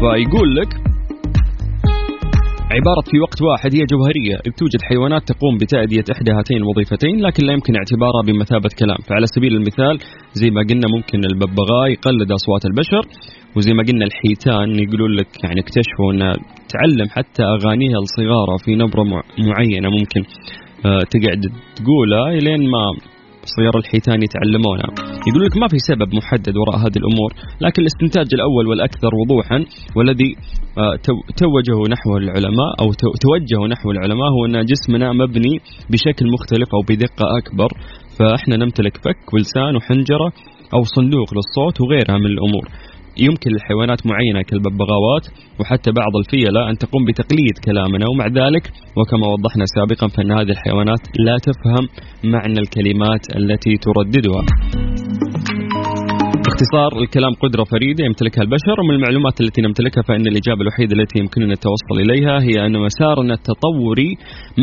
فيقول 0.00 0.56
لك 0.56 0.70
عبارة 2.78 3.02
في 3.10 3.16
وقت 3.20 3.42
واحد 3.42 3.70
هي 3.76 3.82
جوهرية. 3.92 4.36
إذ 4.46 4.52
توجد 4.60 4.80
حيوانات 4.88 5.22
تقوم 5.32 5.54
بتأدية 5.62 6.04
إحدى 6.14 6.30
هاتين 6.38 6.56
الوظيفتين 6.56 7.16
لكن 7.26 7.42
لا 7.46 7.52
يمكن 7.52 7.72
اعتبارها 7.80 8.22
بمثابة 8.26 8.70
كلام. 8.80 8.98
فعلى 9.08 9.26
سبيل 9.36 9.52
المثال 9.56 9.94
زي 10.40 10.50
ما 10.50 10.62
قلنا 10.68 10.86
ممكن 10.96 11.18
الببغاء 11.30 11.86
يقلد 11.96 12.28
أصوات 12.38 12.64
البشر 12.70 13.02
وزي 13.56 13.72
ما 13.74 13.82
قلنا 13.88 14.04
الحيتان 14.10 14.68
يقولون 14.84 15.10
لك 15.18 15.30
يعني 15.44 15.60
اكتشفوا 15.64 16.08
أن 16.12 16.18
تعلم 16.74 17.08
حتى 17.16 17.42
أغانيها 17.56 17.98
الصغارة 18.04 18.56
في 18.64 18.70
نبرة 18.82 19.02
مع- 19.02 19.22
معينة 19.48 19.88
ممكن 19.98 20.20
آه، 20.86 21.02
تقعد 21.14 21.42
تقولها 21.78 22.28
إلين 22.38 22.70
ما 22.70 22.84
صغار 23.56 23.74
الحيتان 23.78 24.22
يتعلمونها 24.22 24.88
يقول 25.28 25.42
لك 25.46 25.56
ما 25.56 25.68
في 25.68 25.78
سبب 25.78 26.08
محدد 26.14 26.54
وراء 26.56 26.76
هذه 26.78 26.96
الأمور 27.02 27.30
لكن 27.60 27.82
الاستنتاج 27.82 28.26
الأول 28.34 28.66
والأكثر 28.66 29.10
وضوحا 29.20 29.58
والذي 29.96 30.30
آه، 30.78 30.96
تو- 31.06 31.24
توجه 31.42 31.78
نحو 31.94 32.16
العلماء 32.16 32.70
أو 32.80 32.92
تو- 32.92 33.14
توجه 33.24 33.66
نحو 33.72 33.90
العلماء 33.90 34.28
هو 34.34 34.44
أن 34.46 34.64
جسمنا 34.64 35.12
مبني 35.12 35.54
بشكل 35.90 36.26
مختلف 36.34 36.68
أو 36.74 36.80
بدقة 36.88 37.24
أكبر 37.38 37.68
فإحنا 38.18 38.56
نمتلك 38.56 38.96
فك 38.96 39.34
ولسان 39.34 39.76
وحنجرة 39.76 40.32
أو 40.74 40.82
صندوق 40.96 41.28
للصوت 41.34 41.80
وغيرها 41.80 42.18
من 42.18 42.26
الأمور. 42.26 42.64
يمكن 43.18 43.50
لحيوانات 43.56 44.06
معينة 44.06 44.42
كالببغاوات 44.42 45.24
وحتى 45.60 45.90
بعض 45.92 46.16
الفيلة 46.16 46.70
أن 46.70 46.78
تقوم 46.78 47.04
بتقليد 47.04 47.58
كلامنا. 47.64 48.08
ومع 48.08 48.26
ذلك 48.26 48.70
وكما 48.96 49.26
وضحنا 49.26 49.64
سابقا 49.76 50.06
فإن 50.08 50.32
هذه 50.32 50.50
الحيوانات 50.50 51.00
لا 51.18 51.36
تفهم 51.46 51.88
معنى 52.24 52.58
الكلمات 52.60 53.36
التي 53.36 53.76
ترددها. 53.76 54.42
باختصار 56.46 56.90
الكلام 57.04 57.32
قدرة 57.44 57.64
فريدة 57.72 58.04
يمتلكها 58.08 58.42
البشر 58.46 58.76
ومن 58.80 58.94
المعلومات 58.98 59.36
التي 59.40 59.60
نمتلكها 59.66 60.02
فإن 60.08 60.24
الإجابة 60.32 60.60
الوحيدة 60.64 60.92
التي 60.98 61.16
يمكننا 61.22 61.52
التوصل 61.58 61.96
إليها 62.04 62.34
هي 62.46 62.66
أن 62.66 62.74
مسارنا 62.88 63.34
التطوري 63.40 64.10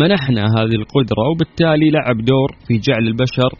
منحنا 0.02 0.44
هذه 0.58 0.76
القدرة 0.82 1.22
وبالتالي 1.32 1.88
لعب 1.98 2.18
دور 2.32 2.50
في 2.68 2.74
جعل 2.88 3.04
البشر 3.12 3.52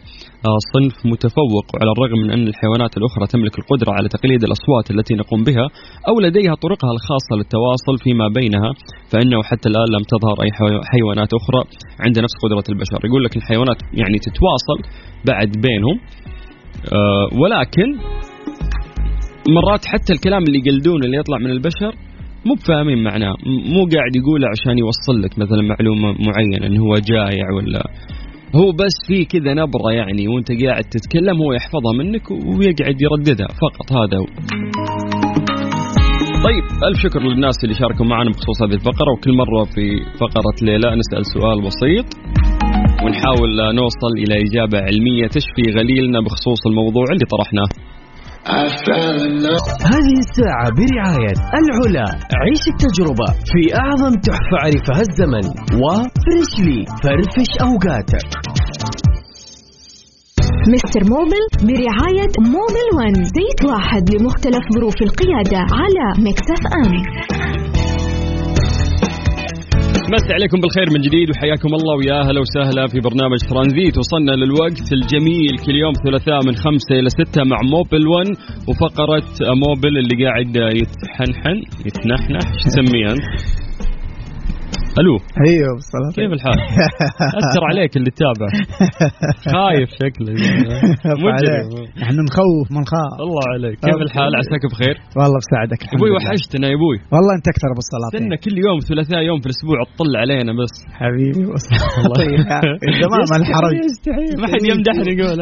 آه، 0.48 0.58
صنف 0.74 0.96
متفوق 1.12 1.66
وعلى 1.72 1.90
الرغم 1.94 2.18
من 2.24 2.30
أن 2.36 2.44
الحيوانات 2.52 2.92
الأخرى 2.98 3.24
تملك 3.34 3.54
القدرة 3.60 3.90
على 3.98 4.08
تقليد 4.16 4.40
الأصوات 4.48 4.86
التي 4.94 5.14
نقوم 5.22 5.40
بها 5.48 5.66
أو 6.08 6.14
لديها 6.24 6.54
طرقها 6.64 6.90
الخاصة 6.96 7.32
للتواصل 7.38 7.94
فيما 8.04 8.26
بينها 8.38 8.70
فإنه 9.12 9.38
حتى 9.50 9.66
الآن 9.72 9.88
لم 9.96 10.04
تظهر 10.12 10.36
أي 10.44 10.50
حيو- 10.58 10.82
حيوانات 10.92 11.30
أخرى 11.40 11.60
عندها 12.04 12.22
نفس 12.26 12.36
قدرة 12.44 12.66
البشر. 12.72 12.98
يقول 13.08 13.22
لك 13.24 13.34
الحيوانات 13.40 13.78
يعني 14.00 14.16
تتواصل 14.26 14.78
بعد 15.30 15.50
بينهم 15.66 15.96
آه، 16.92 17.38
ولكن 17.40 17.88
مرات 19.48 19.84
حتى 19.86 20.12
الكلام 20.12 20.42
اللي 20.42 20.58
يقلدونه 20.58 21.04
اللي 21.06 21.16
يطلع 21.18 21.38
من 21.38 21.50
البشر 21.50 21.94
مو 22.46 22.54
بفاهمين 22.54 23.02
معناه 23.02 23.34
مو 23.46 23.80
قاعد 23.94 24.16
يقوله 24.16 24.48
عشان 24.48 24.78
يوصل 24.78 25.22
لك 25.22 25.38
مثلا 25.38 25.62
معلومة 25.62 26.12
معينة 26.26 26.66
انه 26.66 26.80
هو 26.80 26.94
جايع 26.94 27.46
ولا. 27.56 27.82
هو 28.54 28.72
بس 28.72 28.96
في 29.08 29.24
كذا 29.24 29.54
نبرة 29.54 29.92
يعني 29.92 30.28
وأنت 30.28 30.52
قاعد 30.62 30.84
تتكلم 30.84 31.36
هو 31.42 31.52
يحفظها 31.52 31.92
منك 31.98 32.30
ويقعد 32.30 32.96
يرددها 33.02 33.48
فقط 33.48 33.92
هذا 33.92 34.16
هو. 34.18 34.26
طيب 36.46 36.64
ألف 36.88 36.98
شكر 37.02 37.20
للناس 37.20 37.54
اللي 37.64 37.74
شاركوا 37.74 38.06
معنا 38.06 38.30
بخصوص 38.30 38.62
هذه 38.62 38.74
الفقرة 38.74 39.12
وكل 39.12 39.36
مرة 39.36 39.64
في 39.64 40.00
فقرة 40.20 40.56
ليلى 40.62 40.96
نسأل 40.96 41.26
سؤال 41.34 41.62
بسيط. 41.62 42.06
ونحاول 43.04 43.50
نوصل 43.80 44.12
إلى 44.22 44.34
إجابة 44.46 44.78
علمية 44.88 45.26
تشفي 45.36 45.64
غليلنا 45.78 46.18
بخصوص 46.26 46.60
الموضوع 46.70 47.04
اللي 47.12 47.26
طرحناه. 47.34 47.68
هذه 49.94 50.16
الساعة 50.24 50.68
برعاية 50.78 51.34
العلا. 51.60 52.06
عيش 52.42 52.62
التجربة 52.72 53.28
في 53.50 53.60
أعظم 53.82 54.12
تحفة 54.28 54.56
عرفها 54.64 55.00
الزمن. 55.08 55.44
و 55.82 55.94
Freshly 55.94 56.80
فرفش 57.02 57.50
أوقاتك. 57.68 58.28
Mister 60.74 61.02
Mobil 61.14 61.42
برعاية 61.68 62.32
Mobil 62.56 62.86
One 62.98 63.14
زيت 63.14 63.60
واحد 63.70 64.14
لمختلف 64.14 64.64
ظروف 64.74 64.94
القيادة 65.02 65.58
على 65.58 66.06
Mix 66.26 66.60
FM. 66.80 66.92
مسي 70.12 70.32
عليكم 70.32 70.60
بالخير 70.60 70.88
من 70.94 71.00
جديد 71.00 71.30
وحياكم 71.30 71.74
الله 71.74 71.94
ويا 71.96 72.20
أهلا 72.20 72.40
وسهلا 72.40 72.86
في 72.86 72.98
برنامج 73.00 73.38
ترانزيت 73.50 73.98
وصلنا 73.98 74.32
للوقت 74.32 74.92
الجميل 74.92 75.54
كل 75.66 75.76
يوم 75.84 75.92
ثلاثاء 76.06 76.38
من 76.46 76.54
خمسة 76.64 76.92
إلى 77.00 77.08
ستة 77.08 77.44
مع 77.44 77.58
موبل 77.74 78.08
1 78.08 78.26
وفقرة 78.68 79.28
موبل 79.66 79.98
اللي 79.98 80.24
قاعد 80.24 80.56
يتحنحن 80.80 81.56
يتنحنح 81.86 82.44
إيش 82.52 82.62
تسميه؟ 82.64 83.14
ألو. 85.00 85.14
أيوه 85.48 85.70
بالصلاة 85.78 86.10
كيف 86.18 86.32
الحال؟ 86.38 86.58
أثر 87.40 87.62
عليك 87.70 87.92
اللي 87.98 88.10
تتابع. 88.16 88.48
خايف 89.54 89.88
شكلك. 90.02 90.36
مجرم 91.24 91.68
إحنا 92.04 92.20
نخوف 92.28 92.66
ما 92.74 92.80
نخاف 92.84 93.12
الله 93.26 93.44
عليك. 93.54 93.76
كيف 93.86 94.00
الحال؟ 94.08 94.30
عساك 94.40 94.62
بخير؟ 94.72 94.96
والله 95.18 95.38
بساعدك 95.44 95.80
الحمد 95.84 95.98
أبوي. 96.00 96.10
وحشتنا 96.14 96.66
يا 96.70 96.76
أبوي. 96.78 96.98
والله 97.14 97.32
أنت 97.38 97.46
أكثر 97.54 97.70
بالصلاة 97.78 98.08
استنى 98.12 98.36
كل 98.44 98.56
يوم 98.66 98.78
ثلاثاء 98.90 99.20
يوم 99.30 99.38
في 99.42 99.46
الأسبوع 99.50 99.78
تطل 99.90 100.12
علينا 100.22 100.52
بس. 100.60 100.74
حبيبي 101.00 101.42
تمام 103.02 103.30
الحرج 103.40 103.74
ما 104.42 104.46
حد 104.52 104.64
يمدحني 104.72 105.10
يقول؟ 105.14 105.40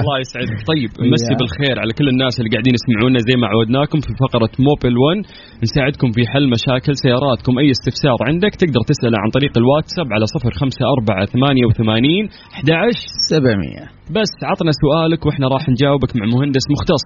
الله 0.00 0.16
يسعدك. 0.22 0.58
طيب 0.72 0.90
نمسي 1.10 1.32
يا. 1.32 1.38
بالخير 1.40 1.76
على 1.82 1.92
كل 1.98 2.06
الناس 2.14 2.34
اللي 2.38 2.50
قاعدين 2.54 2.74
يسمعونا 2.78 3.18
زي 3.28 3.34
ما 3.42 3.46
عودناكم 3.52 3.98
في 4.06 4.12
فقرة 4.24 4.52
موبل 4.68 4.94
1 4.98 5.18
نساعدكم 5.64 6.08
في 6.16 6.22
حل 6.32 6.44
مشاكل 6.56 6.92
سياراتكم. 7.04 7.52
أي 7.62 7.68
استفسار 7.76 8.18
عندك 8.30 8.52
تقدر 8.62 8.82
تسأله 8.92 9.18
عن 9.24 9.30
طريق 9.36 9.52
الواتساب 9.60 10.06
على 10.14 10.24
054 10.34 11.26
88 11.26 12.28
11 12.54 12.92
700 13.30 14.02
بس 14.16 14.32
عطنا 14.50 14.72
سؤالك 14.82 15.20
وإحنا 15.26 15.46
راح 15.54 15.62
نجاوبك 15.74 16.10
مع 16.16 16.24
مهندس 16.34 16.64
مختص. 16.74 17.04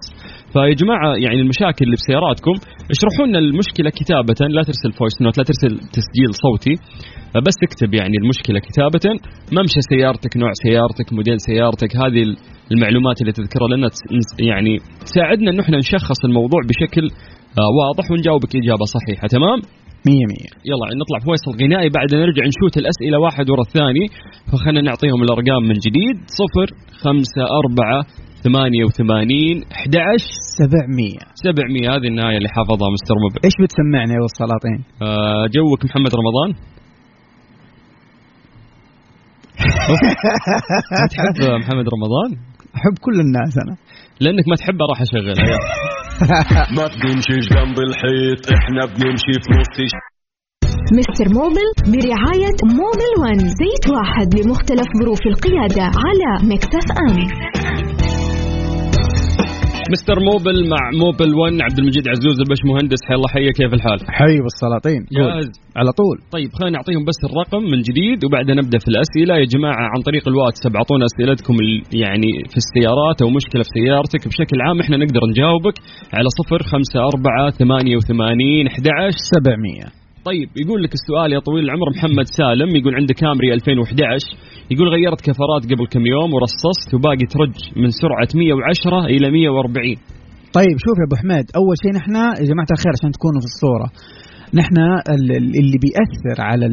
فيا 0.53 0.73
جماعة 0.81 1.09
يعني 1.23 1.39
المشاكل 1.43 1.83
اللي 1.85 1.97
بسياراتكم 2.01 2.55
اشرحوا 2.93 3.25
لنا 3.27 3.39
المشكلة 3.39 3.89
كتابة 3.99 4.39
لا 4.55 4.61
ترسل 4.69 4.91
voice 4.99 5.15
note 5.21 5.37
لا 5.37 5.43
ترسل 5.49 5.73
تسجيل 5.97 6.31
صوتي. 6.45 6.75
بس 7.47 7.57
اكتب 7.67 7.89
يعني 7.99 8.15
المشكلة 8.21 8.59
كتابة. 8.67 9.05
ممشى 9.57 9.81
سيارتك 9.91 10.33
نوع 10.41 10.51
سيارتك 10.63 11.07
موديل 11.13 11.39
سيارتك 11.49 11.91
هذه 12.01 12.21
المعلومات 12.73 13.17
اللي 13.21 13.33
تذكرها 13.39 13.67
لنا 13.73 13.89
يعني 14.49 14.73
تساعدنا 15.07 15.51
انه 15.51 15.61
إحنا 15.63 15.77
نشخص 15.77 16.19
الموضوع 16.25 16.61
بشكل 16.69 17.05
آه، 17.59 17.69
واضح 17.79 18.11
ونجاوبك 18.11 18.51
إجابة 18.55 18.85
صحيحة 18.95 19.27
تمام؟ 19.27 19.59
مية 20.07 20.25
مية. 20.31 20.51
يلا 20.69 20.85
نطلع 21.01 21.19
فاصل 21.27 21.51
غنائي 21.61 21.89
بعد 21.97 22.09
نرجع 22.23 22.43
نشوف 22.51 22.75
الأسئلة 22.81 23.17
واحد 23.25 23.45
ورا 23.49 23.63
الثاني. 23.67 24.05
فخلنا 24.49 24.81
نعطيهم 24.81 25.19
الأرقام 25.25 25.63
من 25.69 25.77
جديد. 25.85 26.15
صفر 26.39 26.67
خمسة 27.03 27.43
أربعة 27.61 27.99
ثمانية 28.43 28.83
وثمانين 28.85 29.63
أحد 29.75 29.95
عشر 30.07 30.33
700 30.57 31.13
سبعمية 31.45 31.87
هذه 31.95 32.07
النهاية 32.07 32.37
اللي 32.37 32.49
حافظها 32.49 32.89
مستر 32.95 33.15
مبعد 33.23 33.45
إيش 33.45 33.55
بتسمعني 33.61 34.13
يا 34.13 34.21
والسلاطين؟ 34.25 34.79
آه 35.01 35.45
جوك 35.55 35.85
محمد 35.85 36.11
رمضان. 36.21 36.49
ما 40.99 41.07
تحب 41.11 41.37
محمد 41.61 41.85
رمضان؟ 41.95 42.29
أحب 42.75 42.95
كل 43.01 43.19
الناس 43.25 43.53
أنا. 43.63 43.75
لأنك 44.19 44.47
ما 44.47 44.55
تحبه 44.55 44.85
راح 44.89 45.01
أشغلها 45.01 45.47
يلا. 45.47 45.57
ما 46.77 46.85
بنمشيش 46.87 47.45
جنب 47.53 47.77
الحيط 47.79 48.51
إحنا 48.57 48.85
بنمشي 48.85 49.33
في 49.43 49.51
نص 49.59 49.91
Mister 50.93 51.27
Mobil 51.39 51.67
برعاية 51.91 52.57
Mobil 52.63 53.11
One 53.21 53.37
زيت 53.39 53.85
واحد 53.93 54.39
لمختلف 54.39 54.87
ظروف 55.03 55.19
القيادة 55.27 55.83
على 55.83 56.49
Mix 56.53 56.85
FM. 57.09 57.27
مستر 59.91 60.17
موبل 60.31 60.57
مع 60.73 60.81
موبل 61.03 61.29
1 61.35 61.53
عبد 61.67 61.79
المجيد 61.79 62.05
عزوز 62.13 62.37
البش 62.43 62.61
مهندس 62.69 63.01
حي 63.07 63.15
الله 63.15 63.29
حيه 63.35 63.51
كيف 63.59 63.73
الحال؟ 63.73 63.99
حي 64.17 64.35
بالسلاطين. 64.45 65.01
جاهز 65.17 65.49
على 65.79 65.91
طول. 65.99 66.17
طيب 66.35 66.49
خلينا 66.57 66.77
نعطيهم 66.77 67.03
بس 67.09 67.19
الرقم 67.27 67.63
من 67.71 67.79
جديد 67.87 68.19
وبعدين 68.25 68.55
نبدأ 68.61 68.77
في 68.83 68.89
الأسئلة. 68.93 69.33
يا 69.41 69.47
جماعة 69.55 69.85
عن 69.93 69.99
طريق 70.07 70.23
الواتساب 70.31 70.75
أعطونا 70.79 71.05
أسئلتكم 71.11 71.55
يعني 72.03 72.31
في 72.51 72.57
السيارات 72.63 73.17
أو 73.23 73.29
مشكلة 73.39 73.63
في 73.67 73.71
سيارتك. 73.77 74.21
بشكل 74.27 74.57
عام 74.65 74.77
إحنا 74.83 74.97
نقدر 75.03 75.21
نجاوبك 75.31 75.75
على 76.17 76.29
صفر 76.39 76.59
خمسة 76.71 76.99
أربعة 77.11 77.49
ثمانية 77.59 77.95
وثمانين 77.99 78.63
أحد 78.67 78.85
عشر 78.97 79.17
700 79.35 80.06
طيب 80.29 80.49
يقول 80.63 80.79
لك 80.83 80.93
السؤال 80.99 81.29
يا 81.33 81.39
طويل 81.47 81.63
العمر 81.67 81.87
محمد 81.95 82.25
سالم 82.39 82.69
يقول 82.79 82.93
عندك 82.99 83.15
كامري 83.15 83.53
2011 83.53 84.37
يقول 84.71 84.87
غيرت 84.95 85.21
كفرات 85.27 85.63
قبل 85.71 85.85
كم 85.93 86.03
يوم 86.15 86.29
ورصصت 86.35 86.89
وباقي 86.95 87.25
ترج 87.35 87.55
من 87.81 87.89
سرعة 88.01 88.29
110 88.35 89.05
إلى 89.15 89.27
140 89.31 89.95
طيب 90.59 90.75
شوف 90.85 90.95
يا 91.01 91.05
أبو 91.09 91.15
حميد 91.21 91.45
أول 91.61 91.75
شيء 91.83 91.91
نحن 91.99 92.15
يا 92.41 92.45
جماعة 92.51 92.69
الخير 92.75 92.91
عشان 92.97 93.11
تكونوا 93.17 93.41
في 93.43 93.49
الصورة 93.53 93.87
نحن 94.61 94.77
ال- 95.15 95.31
ال- 95.39 95.55
اللي 95.61 95.77
بيأثر 95.85 96.37
على 96.49 96.65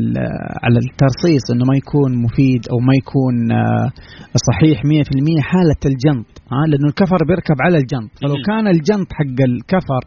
على 0.64 0.78
الترصيص 0.84 1.44
إنه 1.52 1.64
ما 1.70 1.76
يكون 1.82 2.10
مفيد 2.26 2.62
أو 2.72 2.78
ما 2.88 2.94
يكون 3.00 3.34
آه، 3.60 3.88
صحيح 4.48 4.76
100% 4.84 5.50
حالة 5.50 5.80
الجنط 5.90 6.28
ها 6.52 6.62
لأنه 6.70 6.88
الكفر 6.92 7.20
بيركب 7.30 7.58
على 7.66 7.76
الجنط 7.82 8.10
فلو. 8.22 8.34
كان 8.48 8.64
الجنط 8.74 9.08
حق 9.18 9.38
الكفر 9.50 10.02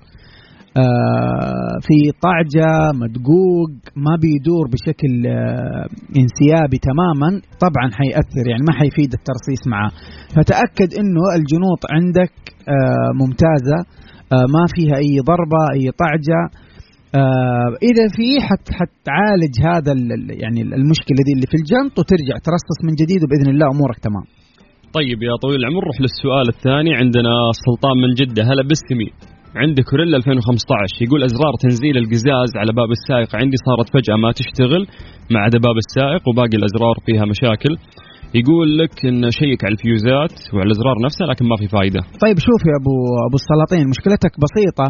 في 1.88 1.98
طعجة 2.28 2.70
مدقوق 3.02 3.72
ما 3.96 4.16
بيدور 4.22 4.66
بشكل 4.74 5.28
آه، 5.28 5.86
انسيابي 6.22 6.78
تماما 6.90 7.42
طبعا 7.66 7.88
حيأثر 8.00 8.44
يعني 8.50 8.64
ما 8.68 8.74
حيفيد 8.74 9.12
الترصيص 9.20 9.68
معه. 9.68 9.90
فتأكد 10.36 10.90
إنه 11.00 11.22
الجنوط 11.36 11.82
عندك 11.96 12.34
آه، 12.70 13.10
ممتازة 13.22 13.80
آه، 14.34 14.48
ما 14.56 14.64
فيها 14.76 14.96
أي 14.98 15.20
ضربة 15.32 15.62
أي 15.76 15.92
طعجة. 16.04 16.42
آه، 17.16 17.70
إذا 17.90 18.06
في 18.18 18.28
حت 18.48 18.66
حتعالج 18.80 19.54
هذا 19.70 19.92
يعني 20.44 20.62
المشكلة 20.62 21.20
دي 21.28 21.34
اللي 21.36 21.48
في 21.52 21.58
الجنط 21.62 22.00
وترجع 22.00 22.36
ترصص 22.48 22.80
من 22.88 22.94
جديد 23.02 23.20
وبإذن 23.24 23.50
الله 23.54 23.68
أمورك 23.76 24.00
تمام. 24.08 24.26
طيب 24.94 25.24
يا 25.24 25.36
طويل 25.42 25.60
العمر 25.60 25.84
نروح 25.84 26.02
للسؤال 26.02 26.48
الثاني. 26.56 26.92
عندنا 27.02 27.34
سلطان 27.66 27.96
من 28.04 28.12
جدة. 28.20 28.44
هلا 28.44 28.64
باسمي 28.70 29.10
عندي 29.56 29.82
كوريلا 29.84 30.18
2015 30.18 31.06
يقول 31.06 31.24
أزرار 31.24 31.54
تنزيل 31.64 31.98
القزاز 31.98 32.52
على 32.56 32.72
باب 32.74 32.90
السائق. 32.98 33.36
عندي 33.36 33.58
صارت 33.68 33.88
فجأة 33.94 34.16
ما 34.24 34.32
تشتغل 34.32 34.84
ما 35.32 35.40
عدا 35.40 35.60
باب 35.60 35.78
السائق 35.86 36.22
وباقي 36.30 36.58
الأزرار 36.62 36.96
فيها 37.06 37.26
مشاكل. 37.34 37.74
يقول 38.40 38.78
لك 38.80 39.06
إن 39.06 39.32
شيك 39.40 39.60
على 39.66 39.74
الفيوزات 39.78 40.36
وعلى 40.54 40.68
الازرار 40.70 40.96
نفسها 41.06 41.28
لكن 41.32 41.46
ما 41.52 41.56
في 41.62 41.68
فائده 41.76 42.02
طيب 42.26 42.38
شوف 42.48 42.62
يا 42.72 42.76
ابو 42.82 42.96
أبو 43.28 43.38
السلاطين 43.42 43.84
مشكلتك 43.94 44.34
بسيطة. 44.46 44.88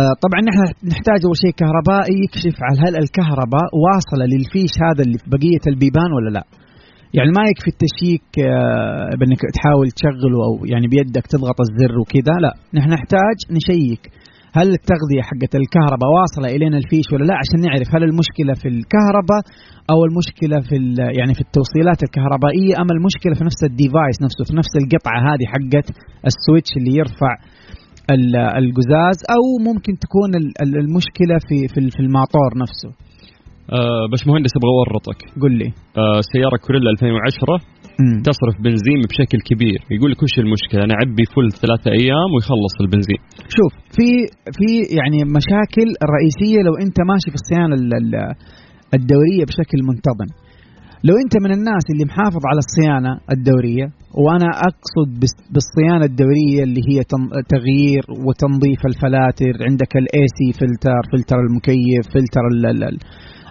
آه، 0.00 0.14
طبعا 0.24 0.40
نحن 0.48 0.60
نحتاج 0.92 1.20
أول 1.26 1.38
شيء 1.44 1.52
كهربائي 1.60 2.16
يكشف 2.24 2.56
على 2.66 2.76
هل 2.84 2.94
الكهرباء 3.02 3.68
واصلة 3.84 4.24
للفيش 4.32 4.72
هذا 4.86 5.02
اللي 5.04 5.18
في 5.22 5.26
بقية 5.34 5.64
البيبان 5.72 6.10
ولا 6.16 6.30
لا. 6.36 6.44
يعني 7.16 7.30
ما 7.38 7.42
يكفي 7.50 7.70
التشيك 7.74 8.28
آه، 8.50 9.10
بأنك 9.18 9.42
تحاول 9.56 9.86
تشغله 9.98 10.38
أو 10.48 10.52
يعني 10.72 10.86
بيدك 10.94 11.24
تضغط 11.34 11.58
الزر 11.66 11.92
وكذا 12.00 12.34
لا. 12.44 12.52
نحن 12.76 12.88
نحتاج 12.96 13.38
نشيك. 13.58 14.02
هل 14.58 14.68
التغذية 14.78 15.22
حقت 15.30 15.52
الكهرباء 15.62 16.08
واصلة 16.16 16.48
إلينا 16.56 16.76
الفيش 16.82 17.06
ولا 17.12 17.24
لا؟ 17.30 17.34
عشان 17.42 17.58
نعرف 17.66 17.88
هل 17.94 18.02
المشكلة 18.10 18.52
في 18.60 18.68
الكهرباء 18.74 19.42
أو 19.92 19.98
المشكلة 20.08 20.56
في 20.68 20.76
يعني 21.18 21.32
في 21.38 21.42
التوصيلات 21.46 22.00
الكهربائية 22.06 22.72
أم 22.82 22.88
المشكلة 22.96 23.34
في 23.38 23.44
نفس 23.48 23.60
ال 23.70 23.77
device 23.77 24.16
نفسه 24.26 24.42
في 24.48 24.54
نفس 24.60 24.72
القطعة 24.82 25.18
هذه 25.28 25.44
حقت 25.54 25.86
ال 26.30 26.36
switch 26.36 26.70
اللي 26.78 26.92
يرفع 27.00 27.32
ال- 28.14 28.42
القزاز 28.62 29.18
أو 29.36 29.42
ممكن 29.68 29.92
تكون 30.04 30.30
ال- 30.40 30.54
ال- 30.64 30.78
المشكلة 30.84 31.36
في 31.48 31.56
في 31.94 32.00
الماطور 32.06 32.50
نفسه. 32.64 32.90
آه 33.78 34.04
بس 34.12 34.20
مهندس 34.28 34.52
أبغى 34.58 34.72
أورطك. 34.78 35.18
قل 35.42 35.52
لي. 35.60 35.68
آه 36.02 36.20
سيارة 36.32 36.56
كورولا 36.66 36.88
2010 36.90 37.56
مم. 38.02 38.16
تصرف 38.28 38.54
بنزين 38.64 39.00
بشكل 39.10 39.38
كبير. 39.50 39.78
يقول 39.96 40.10
لك 40.12 40.20
وش 40.24 40.34
المشكلة؟ 40.44 40.80
أنا 40.86 40.94
أعبي 40.98 41.24
full 41.34 41.48
ثلاثة 41.62 41.88
أيام 42.00 42.28
ويخلص 42.34 42.74
البنزين. 42.84 43.20
شوف 43.56 43.72
في 43.96 44.08
في 44.58 44.68
يعني 44.98 45.18
مشاكل 45.38 45.88
رئيسية 46.14 46.58
لو 46.66 46.74
أنت 46.84 46.98
ماشي 47.10 47.28
في 47.32 47.38
الصيانة 47.42 47.74
ال- 47.80 47.94
ال- 48.02 48.34
الدورية 48.98 49.42
بشكل 49.48 49.78
منتظم. 49.90 50.28
لو 51.08 51.14
أنت 51.24 51.34
من 51.44 51.50
الناس 51.58 51.84
اللي 51.92 52.04
محافظ 52.10 52.42
على 52.50 52.60
الصيانة 52.66 53.12
الدورية 53.34 53.86
وأنا 54.24 54.48
أقصد 54.68 55.10
بالصيانة 55.54 56.04
الدورية 56.10 56.60
اللي 56.66 56.82
هي 56.90 56.98
تغيير 57.54 58.04
وتنظيف 58.26 58.80
الفلاتر 58.90 59.52
عندك 59.68 59.92
ال 60.02 60.24
AC 60.38 60.48
filter 60.60 61.00
فلتر 61.12 61.38
المكيف 61.46 62.02
فلتر 62.14 62.44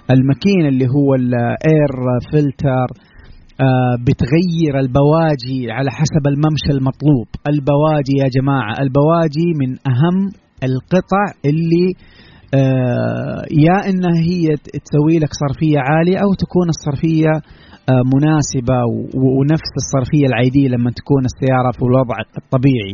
ال- 0.09 0.15
ال- 0.15 0.19
ال- 0.19 0.19
الماكينة 0.19 0.67
اللي 0.67 0.85
هو 0.85 1.15
ال 1.15 1.34
air 1.34 1.91
filter 2.33 3.09
آه، 3.61 3.95
بتغير 4.07 4.79
البواجي 4.79 5.71
على 5.71 5.91
حسب 5.91 6.27
الممشى 6.27 6.71
المطلوب. 6.79 7.27
البواجي 7.47 8.15
يا 8.23 8.29
جماعة 8.41 8.73
البواجي 8.81 9.47
من 9.61 9.69
أهم 9.93 10.29
القطع 10.63 11.23
اللي 11.45 11.87
آه، 12.55 13.41
يا 13.51 13.89
إنها 13.89 14.17
هي 14.29 14.47
تسوي 14.57 15.19
لك 15.19 15.29
صرفية 15.33 15.79
عالية 15.79 16.17
أو 16.17 16.33
تكون 16.43 16.67
الصرفية 16.69 17.33
آه، 17.89 18.03
مناسبة 18.15 18.77
ونفس 19.39 19.71
الصرفية 19.81 20.25
العادية 20.25 20.67
لما 20.67 20.91
تكون 20.91 21.21
السيارة 21.25 21.71
في 21.71 21.81
الوضع 21.89 22.15
الطبيعي. 22.41 22.93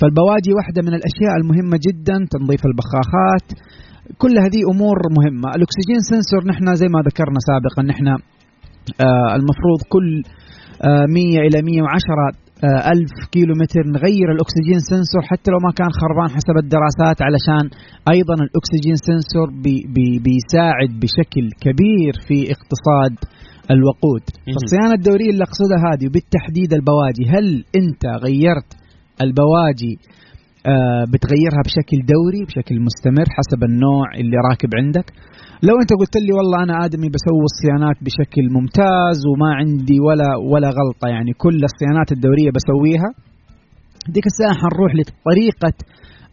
فالبواجي 0.00 0.52
واحدة 0.58 0.82
من 0.82 0.94
الأشياء 0.98 1.34
المهمة 1.40 1.76
جدا 1.86 2.16
تنظيف 2.34 2.62
البخاخات 2.70 3.46
كل 4.22 4.34
هذه 4.44 4.60
أمور 4.72 4.98
مهمة. 5.18 5.48
الأكسجين 5.56 6.00
سنسور 6.10 6.42
نحن 6.52 6.74
زي 6.74 6.88
ما 6.94 7.00
ذكرنا 7.08 7.40
سابقا 7.48 7.82
نحن 7.92 8.06
آه، 8.08 9.30
المفروض 9.38 9.80
كل 9.94 10.08
آه، 10.88 11.06
100 11.08 11.38
إلى 11.46 11.58
110 11.62 12.46
آه، 12.64 12.92
ألف 12.92 13.14
كيلو 13.32 13.54
متر 13.62 13.84
نغير 13.96 14.28
الأكسجين 14.36 14.80
سنسور 14.90 15.22
حتى 15.30 15.48
لو 15.52 15.58
ما 15.66 15.72
كان 15.78 15.90
خربان 16.00 16.28
حسب 16.36 16.56
الدراسات 16.64 17.18
علشان 17.26 17.64
أيضا 18.14 18.34
الأكسجين 18.46 18.96
سنسور 19.08 19.48
بي 19.64 19.76
بي 19.94 20.08
بيساعد 20.26 20.90
بشكل 21.02 21.44
كبير 21.64 22.12
في 22.26 22.38
اقتصاد 22.54 23.14
الوقود. 23.74 24.24
فالصيانة 24.54 24.94
الدورية 24.98 25.30
اللي 25.30 25.44
أقصدها 25.48 25.80
هذه 25.90 26.06
وبالتحديد 26.08 26.70
البواجي 26.78 27.24
هل 27.34 27.64
أنت 27.80 28.04
غيرت 28.24 28.70
البواجي 29.24 29.94
بتغيرها 31.12 31.60
بشكل 31.66 31.98
دوري 32.14 32.40
بشكل 32.48 32.74
مستمر 32.88 33.26
حسب 33.36 33.60
النوع 33.70 34.04
اللي 34.20 34.36
راكب 34.50 34.70
عندك. 34.80 35.06
لو 35.68 35.74
انت 35.82 35.90
قلت 36.00 36.14
لي 36.24 36.32
والله 36.38 36.58
أنا 36.66 36.74
آدمي 36.86 37.08
بسوي 37.14 37.44
الصيانات 37.52 37.96
بشكل 38.06 38.44
ممتاز 38.56 39.18
وما 39.30 39.50
عندي 39.60 39.98
ولا 40.06 40.28
ولا 40.52 40.68
غلطة 40.78 41.06
يعني 41.14 41.32
كل 41.44 41.58
الصيانات 41.70 42.08
الدورية 42.16 42.50
بسويها 42.56 43.08
ديك 44.14 44.26
الساعة 44.32 44.54
حنروح 44.62 44.90
لطريقة 45.00 45.76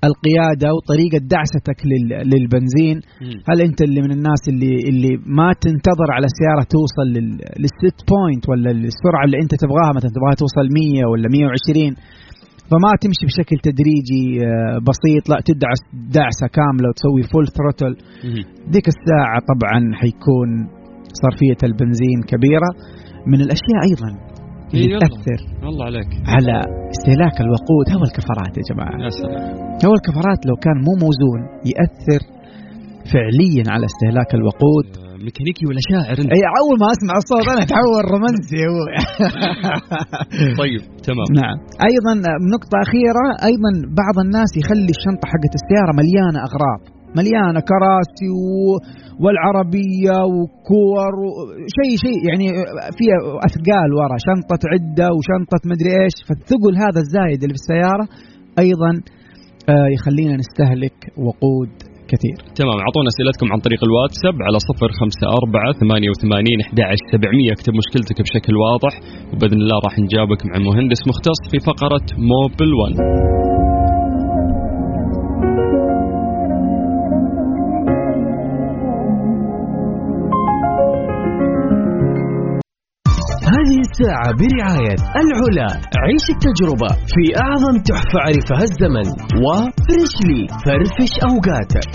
القيادة 0.10 0.68
وطريقة 0.76 1.18
دعستك 1.36 1.80
لل- 1.92 2.18
للبنزين. 2.32 2.98
هل 3.50 3.58
انت 3.68 3.80
اللي 3.88 4.02
من 4.06 4.12
الناس 4.18 4.42
اللي 4.52 4.74
اللي 4.90 5.14
ما 5.40 5.50
تنتظر 5.66 6.10
على 6.16 6.28
السياره 6.32 6.64
توصل 6.76 7.08
لل- 7.16 7.42
لل 7.64 7.77
set 7.77 7.98
point 8.12 8.44
ولا 8.50 8.70
السرعة 8.72 9.24
اللي 9.28 9.38
انت 9.44 9.54
تبغاها؟ 9.64 9.92
مثلا 9.98 10.12
تبغاها 10.18 10.36
توصل 10.44 10.66
100 10.78 11.06
ولا 11.12 11.28
120 11.38 11.92
فما 12.70 12.92
تمشي 13.04 13.26
بشكل 13.30 13.58
تدريجي 13.70 14.26
آه، 14.46 14.78
بسيط 14.90 15.24
لا 15.32 15.38
تدعس 15.50 15.82
دعسة 16.18 16.46
كاملة 16.58 16.88
وتسوي 16.90 17.24
full 17.32 17.46
throttle 17.58 17.94
ديك 18.74 18.88
الساعة 18.94 19.40
طبعا 19.52 19.80
حيكون 20.02 20.50
صرفية 21.24 21.60
البنزين 21.70 22.20
كبيرة. 22.32 22.70
من 23.28 23.40
الأشياء 23.46 23.80
أيضا 23.90 24.10
اللي 24.74 24.94
إيه، 24.94 25.00
تأثر 25.00 25.40
الله 25.70 25.86
عليك. 25.86 26.10
على 26.36 26.56
استهلاك 26.94 27.38
الوقود. 27.46 27.86
هو 27.98 28.04
الكفرات 28.10 28.54
يا 28.60 28.64
جماعة. 28.72 28.96
يا 29.06 29.10
سلام. 29.10 29.42
هو 29.86 29.94
الكفرات 30.00 30.40
لو 30.50 30.56
كان 30.66 30.78
مو 30.88 30.94
موزون 31.04 31.42
يأثر 31.72 32.22
فعليا 33.12 33.64
على 33.74 33.86
استهلاك 33.92 34.32
الوقود. 34.40 34.88
ميكانيكي 35.28 35.64
ولا 35.70 35.82
شاعر؟ 35.90 36.16
انت 36.22 36.32
إي 36.38 36.44
أول 36.62 36.76
ما 36.84 36.88
أسمع 36.96 37.14
الصوت 37.22 37.46
أنا 37.54 37.62
أتحول 37.66 38.04
رومانسي 38.14 38.60
هو. 38.72 38.82
طيب 40.62 40.82
تمام. 41.08 41.30
نعم. 41.42 41.58
أيضا 41.90 42.14
نقطة 42.56 42.78
أخيرة 42.86 43.26
أيضا 43.50 43.72
بعض 44.02 44.16
الناس 44.26 44.52
يخلي 44.62 44.92
الشنطة 44.98 45.26
حقت 45.32 45.54
السيارة 45.60 45.92
مليانة 46.02 46.40
أغراض. 46.48 46.82
مليانة 47.20 47.60
كراسي 47.72 48.30
و... 48.40 48.44
والعربية 49.24 50.18
وكور 50.36 51.14
و... 51.24 51.28
شيء 51.78 51.94
شيء 52.06 52.20
يعني 52.30 52.48
فيها 52.98 53.20
أثقال 53.48 53.90
ورا. 54.00 54.18
شنطة 54.28 54.62
عدة 54.74 55.08
وشنطة 55.16 55.62
مدري 55.72 55.92
إيش. 56.02 56.16
فالثقل 56.28 56.74
هذا 56.86 57.00
الزايد 57.06 57.40
اللي 57.44 57.56
في 57.56 57.62
السيارة 57.64 58.06
أيضا 58.66 58.92
آه، 59.70 59.88
يخلينا 59.96 60.36
نستهلك 60.42 60.98
وقود 61.26 61.93
كثير. 62.14 62.38
تمام 62.60 62.78
أعطونا 62.86 63.10
أسئلتكم 63.14 63.48
عن 63.54 63.60
طريق 63.66 63.82
الواتساب 63.88 64.36
على 64.48 64.58
صفر 64.70 64.90
خمسة 65.00 65.26
أربعة 65.40 65.70
ثمانية 65.82 66.10
وثمانين 66.14 66.58
أحد 66.66 66.80
سبعمية 67.14 67.52
اكتب 67.58 67.74
مشكلتك 67.82 68.18
بشكل 68.26 68.54
واضح 68.66 68.94
وبإذن 69.32 69.60
الله 69.66 69.78
راح 69.86 70.00
نجاوبك 70.00 70.42
مع 70.50 70.56
مهندس 70.68 71.02
مختص 71.10 71.42
في 71.52 71.58
فقرة 71.70 72.06
موبل 72.32 72.70
1 72.74 72.94
هذه 83.56 83.80
الساعة 83.88 84.30
برعاية 84.40 84.96
العلا. 85.22 85.70
عيش 86.04 86.26
التجربة 86.36 86.90
في 87.14 87.24
أعظم 87.46 87.76
تحفة 87.90 88.20
عرفها 88.28 88.64
الزمن. 88.70 89.08
و 89.46 89.58
Freshly 89.58 90.44
فرفش 90.66 91.14
أوقاتك. 91.30 91.90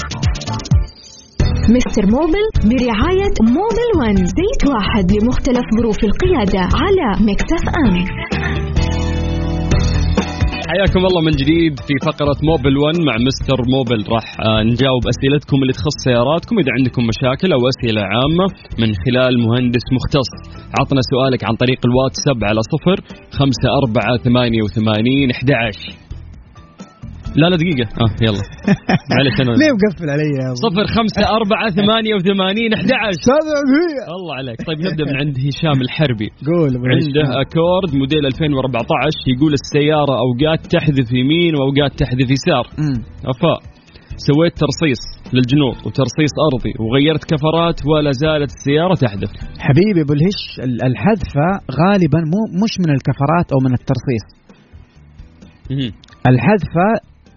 Mister 1.77 2.07
Mobil 2.17 2.45
برعاية 2.71 3.37
Mobil 3.57 3.89
1 4.01 4.17
زيت 4.17 4.63
واحد 4.73 5.13
لمختلف 5.13 5.67
ظروف 5.79 5.99
القيادة 6.05 6.61
على 6.61 7.07
Mix 7.31 7.63
FM. 7.69 7.95
حياكم 10.73 11.03
الله 11.09 11.23
من 11.29 11.35
جديد 11.43 11.75
في 11.87 11.95
فقرة 12.09 12.39
Mobil 12.51 12.75
1 12.79 12.99
مع 13.09 13.17
Mister 13.29 13.59
Mobil 13.75 14.01
راح 14.15 14.27
آه، 14.41 14.63
نجاوب 14.63 15.03
أسئلتكم 15.13 15.57
اللي 15.63 15.73
تخص 15.73 15.97
سياراتكم 16.05 16.55
إذا 16.59 16.73
عندكم 16.79 17.03
مشاكل 17.13 17.53
أو 17.53 17.61
أسئلة 17.73 18.03
عامة 18.15 18.47
من 18.81 18.91
خلال 19.05 19.33
مهندس 19.47 19.87
مختص. 19.97 20.31
عطنا 20.81 21.01
سؤالك 21.13 21.45
عن 21.45 21.55
طريق 21.63 21.81
الواتساب 21.89 22.39
على 22.49 22.61
صفر 22.73 22.97
خمسة 23.39 23.69
أربعة 23.81 24.17
ثمانية 24.25 24.63
وثمانين 24.63 25.31
لا 27.37 27.47
لا 27.51 27.57
دقيقة. 27.57 27.87
آه 28.03 28.11
يلا. 28.27 28.43
معلش 29.13 29.37
أنا 29.43 29.53
ليه 29.61 29.73
مقفل 29.79 30.11
علي 30.15 30.29
يا 30.41 30.47
أبو؟ 30.51 30.61
صفر 30.67 30.87
خمسة 30.97 31.23
أربعة 31.39 31.67
ثمانية 31.71 32.15
وثمانين 32.15 32.73
أحد 32.75 32.85
الله 34.17 34.35
عليك. 34.39 34.59
طيب 34.69 34.79
نبدأ 34.87 35.05
من 35.11 35.17
عند 35.23 35.37
هشام 35.47 35.79
الحربي. 35.87 36.29
قول 36.51 36.73
عنده. 36.93 37.41
أكورد 37.41 37.91
موديل 38.01 38.27
2014 38.27 39.19
يقول 39.35 39.53
السيارة 39.61 40.15
أوقات 40.27 40.61
تحذف 40.75 41.09
يمين 41.13 41.53
وأوقات 41.57 41.93
تحذف 42.01 42.29
يسار. 42.37 42.65
أفاء. 43.33 43.59
سويت 44.29 44.55
ترصيص 44.65 45.03
للجنوط 45.35 45.77
وترصيص 45.87 46.33
أرضي 46.53 46.73
وغيرت 46.81 47.25
كفرات 47.33 47.79
ولا 47.91 48.11
زالت 48.11 48.51
السيارة 48.57 48.95
تحذف. 48.95 49.31
حبيبي 49.67 50.01
أبو 50.05 50.13
الهش 50.13 50.41
ال- 50.67 50.83
الحذفة 50.91 51.49
غالبا 51.81 52.21
مو 52.33 52.41
مش 52.65 52.73
من 52.83 52.91
الكفرات 52.97 53.47
أو 53.55 53.59
من 53.67 53.73
الترصيص. 53.81 54.25
الحذفة 56.27 56.89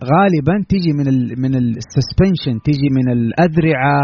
غالبا 0.04 0.56
تيجي 0.70 0.94
من 1.00 1.08
ال 1.08 1.42
من 1.44 1.56
ال 1.56 1.66
suspension 1.66 2.62
تيجي 2.68 2.90
من 2.98 3.12
الأذرعة 3.18 4.02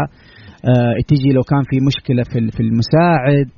آه 0.70 0.94
تيجي 1.08 1.30
لو 1.36 1.42
كان 1.42 1.62
في 1.70 1.76
مشكلة 1.88 2.22
في 2.22 2.50
في 2.56 2.62
المساعد. 2.62 3.50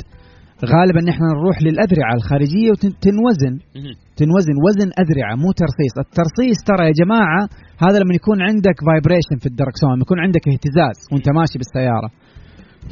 غالبا 0.74 1.00
نحن 1.11 1.22
نروح 1.35 1.57
للأذرعة 1.62 2.14
الخارجية 2.18 2.70
وتنوزن. 2.70 3.55
تنوزن. 4.20 4.57
وزن 4.66 4.88
أذرعة 5.03 5.35
مو 5.42 5.50
ترصيص. 5.62 5.94
الترصيص 6.07 6.59
ترى 6.68 6.83
يا 6.87 6.94
جماعة 7.03 7.42
هذا 7.85 7.98
لما 8.03 8.14
يكون 8.20 8.38
عندك 8.48 8.76
فايبريشن 8.87 9.37
في 9.42 9.46
الدركسون 9.53 9.90
لما 9.94 10.05
يكون 10.07 10.18
عندك 10.26 10.44
اهتزاز 10.53 10.98
وانت 11.12 11.26
ماشي 11.38 11.57
بالسيارة. 11.61 12.11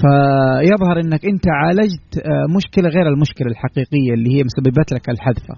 فيظهر 0.02 0.96
إنك 1.04 1.22
أنت 1.32 1.46
عالجت 1.60 2.10
آه، 2.18 2.46
مشكلة 2.56 2.88
غير 2.96 3.06
المشكلة 3.12 3.48
الحقيقية 3.54 4.12
اللي 4.16 4.30
هي 4.34 4.40
مسببت 4.48 4.88
لك 4.92 5.06
الحذفة. 5.14 5.54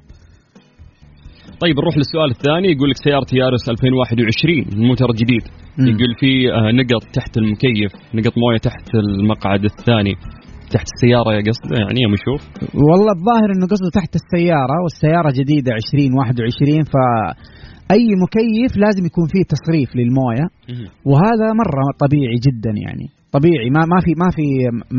طيب 1.62 1.74
نروح 1.80 1.96
للسؤال 1.96 2.30
الثاني. 2.36 2.68
يقول 2.74 2.90
لك 2.90 2.96
سيارة 3.06 3.30
يارس 3.32 3.64
2021 3.68 4.64
الموتر 4.72 5.10
جديد. 5.20 5.44
مم. 5.78 5.86
يقول 5.92 6.12
في 6.20 6.30
آه، 6.52 6.70
نقط 6.80 7.02
تحت 7.18 7.32
المكيف 7.38 7.90
نقط 8.14 8.34
موية 8.42 8.58
تحت 8.68 8.86
المقعد 8.94 9.64
الثاني. 9.64 10.14
تحت 10.74 10.86
السيارة 10.94 11.30
يا 11.36 11.42
قصد 11.48 11.68
يعني 11.80 12.00
يا 12.04 12.10
مشوف 12.16 12.40
والله 12.90 13.12
الظاهر 13.18 13.48
إنه 13.54 13.66
قصده 13.72 13.90
تحت 13.98 14.12
السيارة 14.20 14.76
والسيارة 14.82 15.30
جديدة 15.40 15.72
2021 15.72 16.82
ف 16.92 16.94
اي 17.96 18.08
مكيف 18.24 18.72
لازم 18.84 19.04
يكون 19.10 19.26
فيه 19.32 19.44
تصريف 19.54 19.88
للموية. 19.98 20.46
وهذا 21.10 21.46
مرة 21.62 21.84
طبيعي 22.04 22.38
جدا 22.46 22.72
يعني. 22.86 23.06
طبيعي 23.36 23.68
ما 23.76 23.82
ما 23.92 23.98
في 24.04 24.12
ما 24.22 24.28
في 24.36 24.46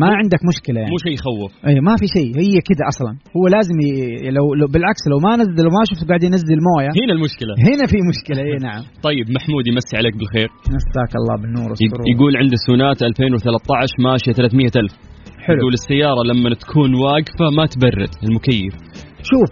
ما 0.02 0.10
عندك 0.20 0.42
مشكلة 0.52 0.80
يعني. 0.82 0.92
مو 0.94 1.00
شيء 1.06 1.14
يخوف. 1.20 1.52
اي 1.68 1.76
ما 1.90 1.94
في 2.00 2.08
شيء 2.16 2.30
هي 2.44 2.56
كذا 2.70 2.84
أصلا. 2.94 3.12
هو 3.38 3.44
لازم 3.56 3.78
ي... 3.88 3.90
لو, 4.38 4.46
لو 4.60 4.68
بالعكس 4.74 5.04
لو 5.12 5.18
ما 5.26 5.32
نزل 5.40 5.64
لو 5.66 5.72
ما 5.78 5.84
شفت 5.90 6.04
قاعد 6.10 6.24
ينزل 6.24 6.60
موية. 6.70 6.92
هنا 7.02 7.14
المشكلة. 7.18 7.54
هنا 7.70 7.84
في 7.92 7.98
مشكلة 8.12 8.42
اي 8.48 8.58
نعم. 8.68 8.84
طيب 9.08 9.26
محمود 9.38 9.64
يمسي 9.70 9.94
عليك 10.00 10.16
بالخير. 10.20 10.50
مساك 10.78 11.12
الله 11.22 11.36
بالنور 11.42 11.70
والسرور 11.72 12.06
يقول 12.14 12.32
عنده 12.42 12.58
سونات 12.68 13.00
2013 13.04 13.96
ماشية 14.08 14.32
300 14.32 14.76
ألف. 14.82 14.94
حلو. 15.46 15.60
يقول 15.62 15.74
السيارة 15.82 16.22
لما 16.30 16.50
تكون 16.64 16.92
واقفة 17.06 17.46
ما 17.58 17.66
تبرد 17.74 18.12
المكيف. 18.26 18.74
شوف 19.32 19.52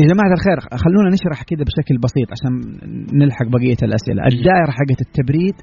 يا 0.00 0.06
جماعة 0.12 0.32
الخير 0.38 0.58
خلونا 0.84 1.08
نشرح 1.16 1.40
كده 1.50 1.62
بشكل 1.68 1.94
بسيط 2.04 2.28
عشان 2.34 2.52
نلحق 3.20 3.46
بقية 3.56 3.80
الأسئلة. 3.88 4.20
الدائرة 4.30 4.72
حقت 4.78 5.00
التبريد 5.06 5.56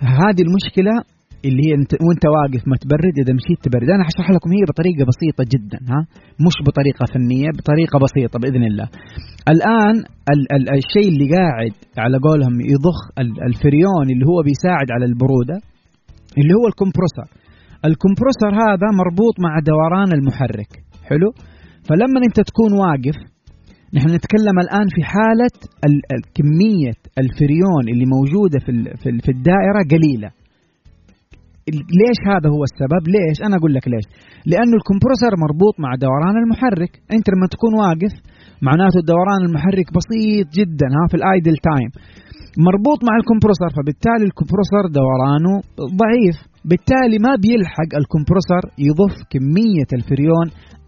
هذه 0.00 0.42
المشكلة 0.46 0.94
اللي 1.48 1.62
هي 1.66 1.72
انت 1.80 1.92
وانت 2.06 2.24
واقف 2.36 2.62
ما 2.70 2.76
تبرد 2.82 3.14
إذا 3.22 3.32
مشيت 3.38 3.58
تبرد. 3.66 3.88
أنا 3.96 4.04
حشرح 4.08 4.26
لكم 4.34 4.48
هي 4.56 4.62
بطريقة 4.70 5.02
بسيطة 5.10 5.42
جدا 5.54 5.78
ها. 5.92 6.00
مش 6.46 6.56
بطريقة 6.66 7.04
فنية 7.14 7.48
بطريقة 7.58 7.96
بسيطة 8.04 8.36
بإذن 8.42 8.64
الله. 8.70 8.86
الآن 9.54 9.96
ال 10.32 10.40
ال 10.56 10.64
الشيء 10.80 11.08
اللي 11.12 11.26
قاعد 11.36 11.72
على 12.04 12.16
قولهم 12.26 12.54
يضخ 12.74 12.98
ال- 13.22 13.40
الفريون 13.48 14.06
اللي 14.12 14.24
هو 14.30 14.38
بيساعد 14.48 14.88
على 14.94 15.04
البرودة 15.10 15.56
اللي 16.38 16.54
هو 16.58 16.64
الكمبروسر. 16.70 17.28
ال 17.88 17.94
compressor 17.94 18.52
هذا 18.64 18.88
مربوط 19.00 19.34
مع 19.46 19.52
دوران 19.70 20.10
المحرك. 20.18 20.70
حلو؟ 21.08 21.28
فلما 21.88 22.18
أنت 22.28 22.38
تكون 22.50 22.72
واقف 22.84 23.16
نحن 23.96 24.08
نتكلم 24.18 24.56
الآن 24.64 24.86
في 24.94 25.02
حالة 25.12 25.54
ال- 25.86 26.04
ال- 26.14 26.26
كمية 26.36 26.96
الفريون 27.22 27.82
اللي 27.92 28.06
موجودة 28.14 28.58
في 28.64 28.72
في 29.24 29.30
الدائرة 29.36 29.80
قليلة. 29.92 30.30
ليش 32.00 32.18
هذا 32.30 32.48
هو 32.54 32.62
السبب؟ 32.70 33.02
ليش؟ 33.14 33.36
أنا 33.46 33.56
أقول 33.58 33.72
لك 33.76 33.84
ليش. 33.92 34.06
لأنه 34.50 34.74
ال 34.80 34.85
compressor 34.85 35.32
مربوط 35.44 35.74
مع 35.84 35.90
دوران 36.06 36.36
المحرك. 36.42 36.92
أنت 37.16 37.26
لما 37.32 37.46
تكون 37.54 37.72
واقف 37.84 38.14
معناته 38.68 38.98
الدوران 39.02 39.40
المحرك 39.48 39.88
بسيط 39.96 40.46
جدا 40.58 40.88
ها 40.96 41.04
في 41.10 41.16
ال 41.20 41.27
idle 41.27 41.56
time. 41.68 41.90
مربوط 42.68 43.00
مع 43.08 43.14
ال 43.20 43.24
compressor 43.24 43.70
فبالتالي 43.76 44.24
ال 44.30 44.35
compressor 44.35 44.84
دورانه 45.00 45.54
ضعيف. 46.02 46.36
بالتالي 46.68 47.18
ما 47.26 47.32
بيلحق 47.44 47.90
الكمبرسر 48.00 48.62
يضف 48.88 49.14
كمية 49.32 49.90
الفريون 49.98 50.46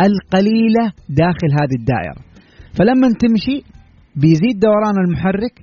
القليلة 0.09 0.85
داخل 1.23 1.51
هذه 1.59 1.77
الدائرة. 1.81 2.21
فلما 2.77 3.09
تمشي 3.23 3.57
بيزيد 4.23 4.57
دوران 4.67 4.97
المحرك 5.05 5.55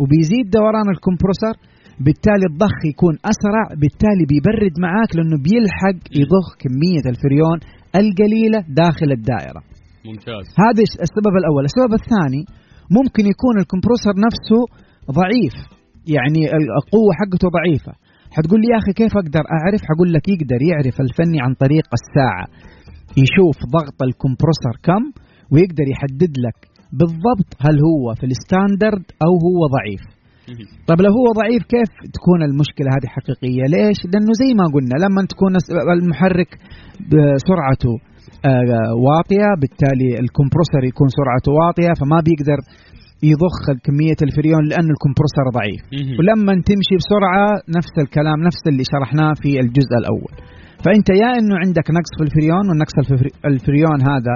وبيزيد 0.00 0.46
دوران 0.58 0.88
الكمبرسر 0.94 1.54
بالتالي 2.00 2.46
الضخ 2.50 2.76
يكون 2.92 3.14
أسرع 3.32 3.64
بالتالي 3.80 4.24
بيبرد 4.30 4.74
معاك 4.86 5.10
لأنه 5.16 5.36
بيلحق 5.46 5.98
يضخ 6.20 6.48
كمية 6.62 7.04
الفريون 7.12 7.58
القليلة 8.00 8.60
داخل 8.82 9.10
الدائرة. 9.18 9.60
ممتاز. 10.08 10.46
هذا 10.64 10.82
السبب 11.06 11.34
الأول؟ 11.40 11.64
السبب 11.70 11.92
الثاني 12.00 12.42
ممكن 12.98 13.24
يكون 13.32 13.54
الكمبروسر 13.62 14.14
نفسه 14.26 14.60
ضعيف 15.20 15.56
يعني 16.16 16.42
القوة 16.78 17.12
حقته 17.20 17.46
ضعيفة. 17.58 17.92
حتقول 18.36 18.60
لي 18.60 18.68
يا 18.72 18.78
أخي 18.82 18.92
كيف 19.00 19.12
أقدر 19.22 19.44
أعرف؟ 19.56 19.80
حقول 19.90 20.08
لك 20.14 20.24
يقدر 20.34 20.60
يعرف 20.70 20.96
الفني 21.06 21.38
عن 21.44 21.52
طريق 21.64 21.86
الساعة. 21.98 22.46
يشوف 23.24 23.56
ضغط 23.76 23.98
الكمبروسر 24.08 24.74
كم 24.86 25.02
ويقدر 25.52 25.86
يحدد 25.92 26.32
لك 26.46 26.58
بالضبط 26.98 27.50
هل 27.64 27.76
هو 27.88 28.14
في 28.14 28.26
الستاندرد 28.26 29.06
أو 29.24 29.32
هو 29.46 29.60
ضعيف. 29.76 30.02
طب 30.88 30.98
لو 31.04 31.12
هو 31.18 31.26
ضعيف 31.40 31.62
كيف 31.74 31.90
تكون 32.16 32.40
المشكلة 32.48 32.88
هذه 32.96 33.08
حقيقية؟ 33.16 33.64
ليش؟ 33.74 33.98
لأنه 34.12 34.32
زي 34.42 34.50
ما 34.60 34.66
قلنا 34.74 34.96
لما 35.04 35.20
تكون 35.32 35.52
المحرك 35.96 36.50
سرعته 37.48 37.94
واطية 39.06 39.48
بالتالي 39.60 40.10
الكمبروسر 40.24 40.82
يكون 40.90 41.08
سرعته 41.18 41.50
واطية 41.60 41.92
فما 42.00 42.18
بيقدر 42.26 42.58
يضخ 43.32 43.58
كمية 43.84 44.20
الفريون 44.26 44.62
لأن 44.70 44.88
ال 44.94 44.99
compressor 44.99 45.46
ضعيف. 45.58 45.82
ولما 46.18 46.52
تمشي 46.70 46.94
بسرعة 47.00 47.46
نفس 47.78 47.94
الكلام 48.04 48.38
نفس 48.48 48.62
اللي 48.70 48.84
شرحناه 48.92 49.32
في 49.42 49.50
الجزء 49.64 49.94
الأول. 50.02 50.32
فأنت 50.84 51.08
يا 51.22 51.30
أنه 51.38 51.54
عندك 51.64 51.86
نقص 51.98 52.12
في 52.18 52.24
الفريون 52.26 52.64
والنقص 52.68 52.96
الفريون 53.52 53.98
هذا 54.12 54.34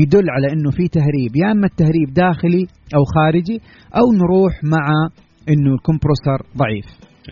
يدل 0.00 0.26
على 0.34 0.46
أنه 0.52 0.70
في 0.70 0.84
تهريب. 0.98 1.30
يا 1.42 1.52
أما 1.52 1.66
التهريب 1.66 2.08
داخلي 2.22 2.64
أو 2.96 3.02
خارجي 3.14 3.58
أو 4.00 4.06
نروح 4.20 4.54
مع 4.74 4.84
إنه 5.52 5.70
ال 5.78 5.84
compressor 5.84 6.38
ضعيف. 6.62 6.86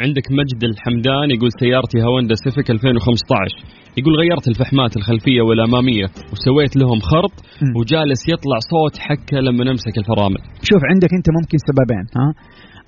عندك 0.04 0.26
مجد 0.40 0.60
الحمدان 0.70 1.26
يقول 1.34 1.50
سيارتي 1.60 1.98
هوندا 2.02 2.34
سيفيك 2.44 2.70
2015 2.70 3.56
يقول 3.98 4.14
غيرت 4.22 4.48
الفحمات 4.48 4.96
الخلفية 4.96 5.42
والأمامية 5.42 6.06
وسويت 6.32 6.76
لهم 6.76 7.00
خرط 7.10 7.34
م. 7.62 7.78
وجالس 7.78 8.20
يطلع 8.32 8.58
صوت 8.72 8.94
حكة 9.06 9.36
لما 9.46 9.64
نمسك 9.64 9.94
الفرامل. 10.02 10.40
شوف 10.68 10.80
عندك 10.92 11.10
أنت 11.18 11.26
ممكن 11.38 11.58
سببين 11.68 12.06
ها؟ 12.18 12.28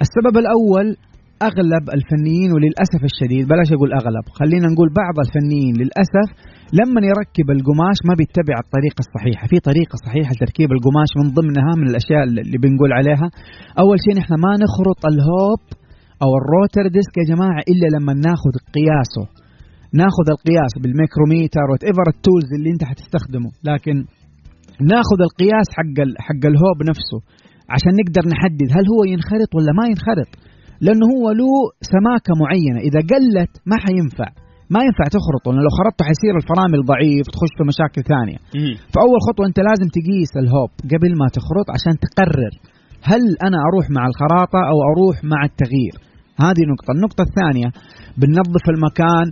السبب 0.04 0.34
الأول 0.42 0.86
أغلب 1.48 1.84
الفنيين 1.96 2.50
وللأسف 2.54 3.02
الشديد 3.10 3.44
بلاش 3.52 3.68
أقول 3.76 3.90
أغلب 4.00 4.24
خلينا 4.40 4.66
نقول 4.72 4.88
بعض 5.02 5.16
الفنيين 5.24 5.74
للأسف 5.80 6.28
لما 6.80 7.00
يركب 7.10 7.46
القماش 7.56 7.98
ما 8.08 8.14
بيتبع 8.20 8.56
الطريقة 8.64 9.00
الصحيحة 9.06 9.44
في 9.52 9.56
طريقة 9.68 9.96
صحيحة 10.06 10.30
لتركيب 10.34 10.68
القماش 10.76 11.10
من 11.20 11.26
ضمنها 11.38 11.72
من 11.80 11.86
الأشياء 11.90 12.22
اللي 12.28 12.58
بنقول 12.64 12.90
عليها. 12.98 13.26
أول 13.82 13.96
شيء 14.04 14.14
نحن 14.20 14.32
ما 14.44 14.52
نخرط 14.64 15.00
الهوب 15.12 15.62
أو 16.24 16.30
ال 16.40 16.47
rotor 16.47 16.84
disc 16.96 17.14
يا 17.20 17.26
جماعة 17.32 17.60
إلا 17.72 17.86
لما 17.96 18.12
ناخذ 18.26 18.54
قياسه. 18.76 19.24
ناخذ 20.02 20.26
القياس 20.34 20.72
بالميكروميتر 20.82 21.66
whatever 21.70 21.82
ال 21.88 22.06
tools 22.14 22.50
اللي 22.56 22.70
أنت 22.74 22.82
حتستخدمه 22.90 23.50
لكن 23.70 23.96
ناخذ 24.94 25.18
القياس 25.28 25.68
حق 25.76 25.96
حق 26.26 26.42
الهوب 26.52 26.78
نفسه 26.90 27.18
عشان 27.74 27.92
نقدر 28.00 28.24
نحدد 28.32 28.68
هل 28.76 28.84
هو 28.92 29.00
ينخرط 29.12 29.50
ولا 29.56 29.72
ما 29.78 29.84
ينخرط. 29.92 30.30
لأنه 30.84 31.06
هو 31.14 31.26
له 31.40 31.52
سماكة 31.94 32.32
معينة. 32.42 32.80
إذا 32.88 33.00
قلت 33.12 33.52
ما 33.70 33.76
حينفع. 33.84 34.28
ما 34.74 34.80
ينفع 34.86 35.04
تخرطه 35.16 35.48
لأنه 35.50 35.62
لو 35.66 35.72
خرطته 35.78 36.02
حيصير 36.10 36.34
الفرامل 36.40 36.80
ضعيف 36.92 37.24
تخش 37.34 37.52
في 37.58 37.64
مشاكل 37.70 38.02
ثانية. 38.12 38.38
فأول 38.94 39.18
خطوة 39.26 39.44
أنت 39.50 39.58
لازم 39.68 39.88
تقيس 39.96 40.32
الهوب 40.42 40.70
قبل 40.92 41.10
ما 41.20 41.26
تخرط 41.36 41.66
عشان 41.76 41.94
تقرر 42.04 42.54
هل 43.10 43.22
أنا 43.48 43.58
أروح 43.68 43.86
مع 43.96 44.04
الخراطة 44.10 44.60
أو 44.70 44.76
أروح 44.90 45.16
مع 45.32 45.40
التغيير. 45.50 45.94
هذه 46.46 46.62
نقطة. 46.72 46.90
النقطة 46.96 47.22
الثانية 47.28 47.68
بننظف 48.20 48.64
المكان 48.74 49.26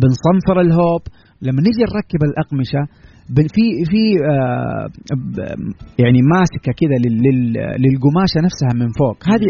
بنصنفر 0.00 0.56
الهوب. 0.66 1.02
لما 1.46 1.60
نيجي 1.66 1.82
نركب 1.90 2.20
الأقمشة 2.28 2.82
في 3.54 3.64
في 3.90 4.02
آه 4.32 4.86
يعني 6.02 6.20
ماسكة 6.34 6.72
كده 6.80 6.96
للقماشة 7.84 8.38
نفسها 8.46 8.72
من 8.80 8.88
فوق. 9.00 9.18
هذه 9.32 9.48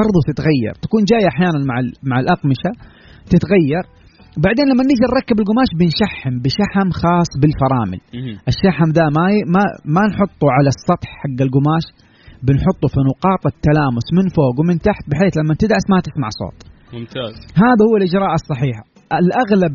برضو 0.00 0.18
تتغير. 0.30 0.72
تكون 0.84 1.02
جاية 1.10 1.28
أحيانا 1.32 1.58
مع 1.68 1.76
مع 2.10 2.16
الأقمشة 2.20 2.70
تتغير. 3.32 3.84
بعدين 4.44 4.66
لما 4.70 4.82
نيجي 4.88 5.04
نركب 5.12 5.36
القماش 5.42 5.70
بنشحم 5.80 6.34
بشحم 6.44 6.88
خاص 7.02 7.30
بالفرامل. 7.40 8.00
الشحم 8.52 8.88
ده 8.98 9.04
ما 9.16 9.26
ما 9.54 9.62
ما 9.94 10.02
نحطه 10.10 10.46
على 10.56 10.70
السطح 10.74 11.08
حق 11.20 11.38
القماش 11.46 11.86
بنحطه 12.46 12.86
في 12.94 13.00
نقاط 13.10 13.42
التلامس 13.52 14.06
من 14.18 14.26
فوق 14.36 14.54
ومن 14.60 14.76
تحت 14.88 15.04
بحيث 15.10 15.32
لما 15.40 15.54
تدعس 15.62 15.84
ما 15.92 15.98
تسمع 16.06 16.28
صوت. 16.40 16.58
ممتاز. 16.94 17.34
هذا 17.64 17.82
هو 17.88 17.94
الإجراء 18.00 18.32
الصحيح. 18.40 18.76
الأغلب 19.12 19.74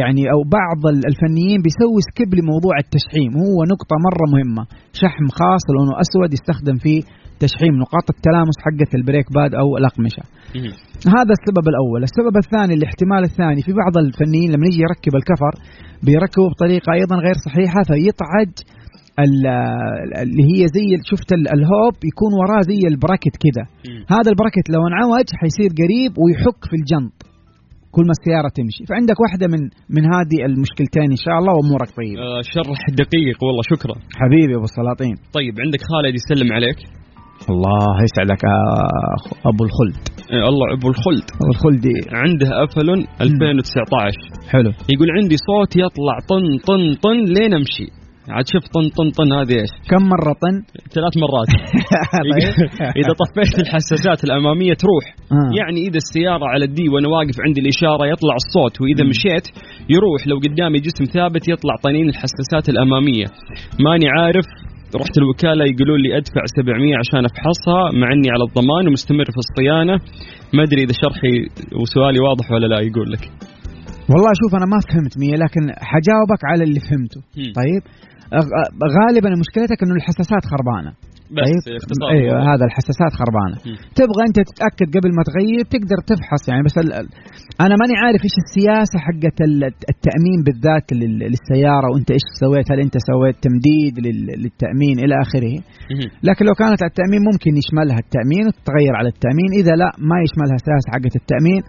يعني 0.00 0.22
أو 0.34 0.40
بعض 0.58 0.80
الفنيين 1.10 1.58
بيسوي 1.64 2.00
skip 2.10 2.30
لموضوع 2.38 2.74
التشحيم. 2.84 3.30
هو 3.44 3.58
نقطة 3.74 3.94
مرة 4.06 4.24
مهمة. 4.34 4.64
شحم 5.00 5.26
خاص 5.38 5.64
لونه 5.74 5.92
أسود 6.04 6.30
يستخدم 6.36 6.76
فيه 6.84 7.00
تشحيم. 7.44 7.74
نقاط 7.84 8.06
التلامس 8.14 8.56
حقة 8.66 8.90
ال 8.98 9.03
brake 9.03 9.26
pad 9.36 9.52
أو 9.62 9.68
الأقمشة. 9.80 10.24
هذا 11.16 11.32
السبب 11.38 11.66
الأول. 11.72 12.00
السبب 12.08 12.34
الثاني 12.44 12.74
الاحتمال 12.78 13.22
الثاني. 13.30 13.60
في 13.66 13.72
بعض 13.82 13.94
الفنيين 14.04 14.48
لما 14.54 14.66
يجي 14.68 14.80
يركب 14.86 15.14
الكفر 15.20 15.52
بيركبه 16.06 16.46
بطريقة 16.52 16.92
أيضا 16.98 17.16
غير 17.26 17.36
صحيحة 17.46 17.82
فيطعج 17.90 18.52
اللي 20.22 20.44
هي 20.50 20.62
زي 20.76 20.88
شفت 21.10 21.32
ال 21.32 21.47
hub 21.47 21.94
يكون 22.10 22.32
وراه 22.40 22.60
زي 22.70 22.80
ال 22.92 22.97
bracket 22.97 23.34
كده. 23.44 23.64
هذا 24.14 24.28
ال 24.32 24.36
bracket 24.36 24.66
لو 24.74 24.80
انعوج 24.88 25.28
حيصير 25.40 25.70
قريب 25.80 26.12
ويحك 26.22 26.60
في 26.70 26.76
الجنط. 26.80 27.29
كل 27.94 28.04
ما 28.08 28.14
السيارة 28.18 28.50
تمشي. 28.58 28.82
فعندك 28.90 29.18
واحدة 29.24 29.46
من 29.52 29.62
من 29.96 30.04
هذه 30.14 30.38
المشكلتين 30.50 31.08
إن 31.16 31.20
شاء 31.24 31.36
الله 31.40 31.52
وأمورك 31.56 31.90
طيبة 32.00 32.20
آه 32.22 32.42
شرح 32.54 32.80
دقيق 33.02 33.38
والله 33.44 33.62
شكرا. 33.72 33.94
حبيبي 34.20 34.54
أبو 34.58 34.66
السلاطين. 34.72 35.14
طيب 35.38 35.54
عندك 35.64 35.80
خالد 35.90 36.14
يسلم 36.20 36.48
عليك؟ 36.56 36.78
الله 37.52 37.86
يسعدك 38.06 38.42
أبو 39.50 39.62
الخلد. 39.68 40.02
إيه 40.32 40.44
الله 40.50 40.66
أبو 40.76 40.88
الخلد. 40.94 41.26
أبو 41.42 41.50
الخلد. 41.54 41.86
عنده 42.22 42.48
أفالون 42.64 42.98
2019 43.20 44.50
حلو. 44.52 44.70
يقول 44.92 45.08
عندي 45.18 45.36
صوت 45.48 45.72
يطلع 45.84 46.16
طن 46.30 46.44
طن 46.68 46.82
طن 47.04 47.18
لين 47.36 47.54
أمشي. 47.54 47.86
عاد 48.34 48.46
شوف 48.52 48.64
طن 48.74 48.86
طن 48.96 49.08
طن 49.18 49.32
هذه 49.38 49.54
إيش؟ 49.60 49.72
كم 49.90 50.02
مرة 50.14 50.32
طن؟ 50.42 50.54
ثلاث 50.96 51.14
مرات. 51.22 51.50
إذا 53.00 53.12
طفيت 53.22 53.58
الحساسات 53.64 54.24
الأمامية 54.24 54.74
تروح. 54.82 55.04
آه. 55.32 55.50
يعني 55.58 55.80
إذا 55.88 55.98
السيارة 56.04 56.46
على 56.52 56.64
الدي 56.64 56.88
وأنا 56.88 57.08
واقف 57.08 57.36
عند 57.46 57.58
الإشارة 57.58 58.04
يطلع 58.12 58.34
الصوت 58.42 58.74
وإذا 58.80 59.04
مشيت 59.12 59.46
يروح. 59.94 60.20
لو 60.30 60.36
قدامي 60.46 60.78
جسم 60.86 61.04
ثابت 61.04 61.48
يطلع 61.48 61.74
طنين 61.86 62.08
الحساسات 62.08 62.68
الأمامية. 62.72 63.26
ماني 63.84 64.06
عارف. 64.18 64.46
رحت 65.00 65.18
الوكالة 65.18 65.64
يقولون 65.72 66.00
لي 66.04 66.16
أدفع 66.18 66.42
700 66.56 66.96
عشان 67.02 67.24
أفحصها 67.30 67.82
مع 68.00 68.08
أني 68.14 68.28
على 68.34 68.44
الضمان 68.48 68.88
ومستمر 68.88 69.28
في 69.34 69.40
الصيانة. 69.44 69.94
ما 70.54 70.62
أدري 70.62 70.82
إذا 70.84 70.94
شرحي 71.02 71.34
وسؤالي 71.80 72.20
واضح 72.20 72.50
ولا 72.52 72.66
لا 72.66 72.80
يقول 72.80 73.12
لك. 73.12 73.24
والله 74.12 74.32
شوف 74.42 74.52
أنا 74.58 74.66
ما 74.72 74.78
فهمت 74.88 75.14
مية 75.22 75.36
لكن 75.44 75.62
حجاوبك 75.90 76.42
على 76.50 76.62
اللي 76.64 76.80
فهمته. 76.88 77.20
هم. 77.36 77.52
طيب. 77.60 77.82
غالبا 78.96 79.30
مشكلتك 79.44 79.78
إنه 79.82 79.94
الحساسات 80.00 80.44
خربانة. 80.52 80.92
بس 81.36 81.52
طيب 81.66 81.76
اختصار. 81.80 82.10
أيوه 82.14 82.36
هذا 82.50 82.64
الحساسات 82.68 83.12
خربانة. 83.20 83.56
م. 83.68 83.74
تبغى 84.00 84.22
أنت 84.28 84.38
تتأكد 84.48 84.88
قبل 84.96 85.10
ما 85.18 85.22
تغير 85.30 85.64
تقدر 85.74 85.98
تفحص 86.10 86.42
يعني 86.50 86.62
بس. 86.66 86.76
أنا 87.66 87.74
ماني 87.80 87.94
عارف 88.02 88.20
إيش 88.26 88.36
السياسة 88.44 88.96
حقت 89.06 89.36
التأمين 89.92 90.38
بالذات 90.46 90.86
لل... 91.00 91.18
للسيارة 91.32 91.86
وأنت 91.90 92.08
إيش 92.16 92.26
سويت؟ 92.42 92.66
هل 92.72 92.78
أنت 92.86 92.96
سويت 93.10 93.36
تمديد 93.46 93.94
لل... 94.04 94.20
للتأمين 94.42 94.96
إلى 95.04 95.14
آخره؟ 95.24 95.54
لكن 96.28 96.42
لو 96.48 96.54
كانت 96.60 96.80
على 96.82 96.92
التأمين 96.94 97.20
ممكن 97.30 97.52
يشملها 97.60 97.98
التأمين 98.04 98.44
وتتغير 98.48 98.94
على 99.00 99.08
التأمين. 99.14 99.50
إذا 99.60 99.74
لا 99.82 99.90
ما 100.10 100.16
يشملها 100.24 100.56
السياسة 100.60 100.88
حقت 100.94 101.14
التأمين. 101.22 101.60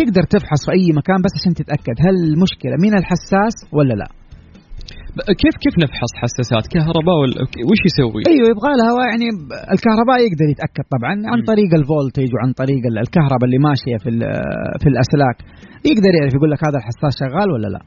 تقدر 0.00 0.24
تفحص 0.34 0.60
في 0.66 0.70
أي 0.76 0.86
مكان 1.00 1.18
بس 1.24 1.32
عشان 1.38 1.52
تتأكد 1.60 1.96
هل 2.04 2.14
المشكلة 2.30 2.74
من 2.84 2.92
الحساس 3.00 3.54
ولا 3.76 3.94
لا. 4.00 4.08
كيف 5.42 5.54
كيف 5.64 5.74
نفحص 5.84 6.12
حساسات؟ 6.22 6.64
كهرباء 6.74 7.16
ولا 7.22 7.36
وش 7.70 7.80
يسوي؟ 7.88 8.22
إيوه 8.32 8.46
يبغى 8.52 8.72
لها 8.80 8.92
يعني 9.10 9.26
الكهرباء 9.74 10.16
يقدر 10.26 10.46
يتأكد 10.54 10.84
طبعا 10.94 11.14
عن 11.32 11.38
طريق 11.50 11.70
الفولتج 11.80 12.28
وعن 12.34 12.50
طريق 12.62 12.82
ال- 12.90 13.00
الكهرباء 13.04 13.46
اللي 13.48 13.60
ماشية 13.68 13.96
في 14.02 14.10
في 14.82 14.88
الأسلاك. 14.92 15.36
يقدر 15.90 16.12
يعرف 16.18 16.32
يقول 16.36 16.50
لك 16.54 16.60
هذا 16.68 16.78
الحساس 16.82 17.12
شغال 17.22 17.48
ولا 17.54 17.68
لا. 17.74 17.80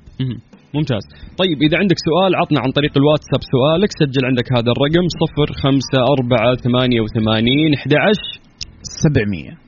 ممتاز. 0.78 1.03
طيب 1.41 1.57
إذا 1.65 1.76
عندك 1.82 1.97
سؤال 2.07 2.32
عطنا 2.41 2.59
عن 2.63 2.69
طريق 2.78 2.93
الواتساب 3.01 3.41
سؤالك. 3.53 3.89
سجل 4.01 4.24
عندك 4.30 4.47
هذا 4.57 4.69
الرقم 4.76 5.05
صفر 5.21 5.47
خمسة 5.63 5.99
أربعة 6.15 6.51
ثمانية 6.65 7.01
وثمانين 7.05 7.69
أحد 7.78 7.91
عشر. 8.05 8.32
700 9.03 9.62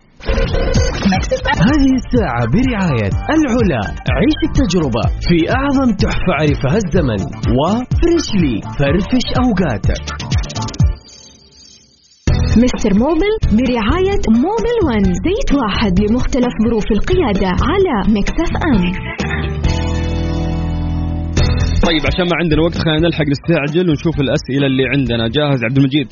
هذه 1.69 1.91
الساعة 2.01 2.43
برعاية 2.53 3.09
العلا. 3.35 3.83
عيش 4.17 4.39
التجربة 4.47 5.03
في 5.27 5.37
أعظم 5.59 5.89
تحفة 6.03 6.31
عرفها 6.39 6.77
الزمن. 6.83 7.21
وفريشلي 7.57 8.55
فرفش 8.79 9.27
أوقاتك. 9.43 10.03
مستر 12.63 12.93
موبل 12.99 13.33
برعاية 13.57 14.23
موبل 14.45 14.77
ون 14.87 15.03
زيت 15.03 15.49
واحد 15.59 15.99
لمختلف 15.99 16.53
ظروف 16.65 16.85
القيادة 16.91 17.47
على 17.47 18.13
Mix 18.17 18.51
FM. 18.69 18.83
طيب 21.87 22.01
عشان 22.09 22.25
ما 22.25 22.35
عندنا 22.41 22.61
وقت 22.61 22.77
خلينا 22.77 22.99
نلحق 22.99 23.25
نستعجل 23.33 23.89
ونشوف 23.89 24.19
الأسئلة 24.19 24.67
اللي 24.67 24.83
عندنا. 24.93 25.27
جاهز 25.27 25.63
عبد 25.63 25.77
المجيد؟ 25.77 26.07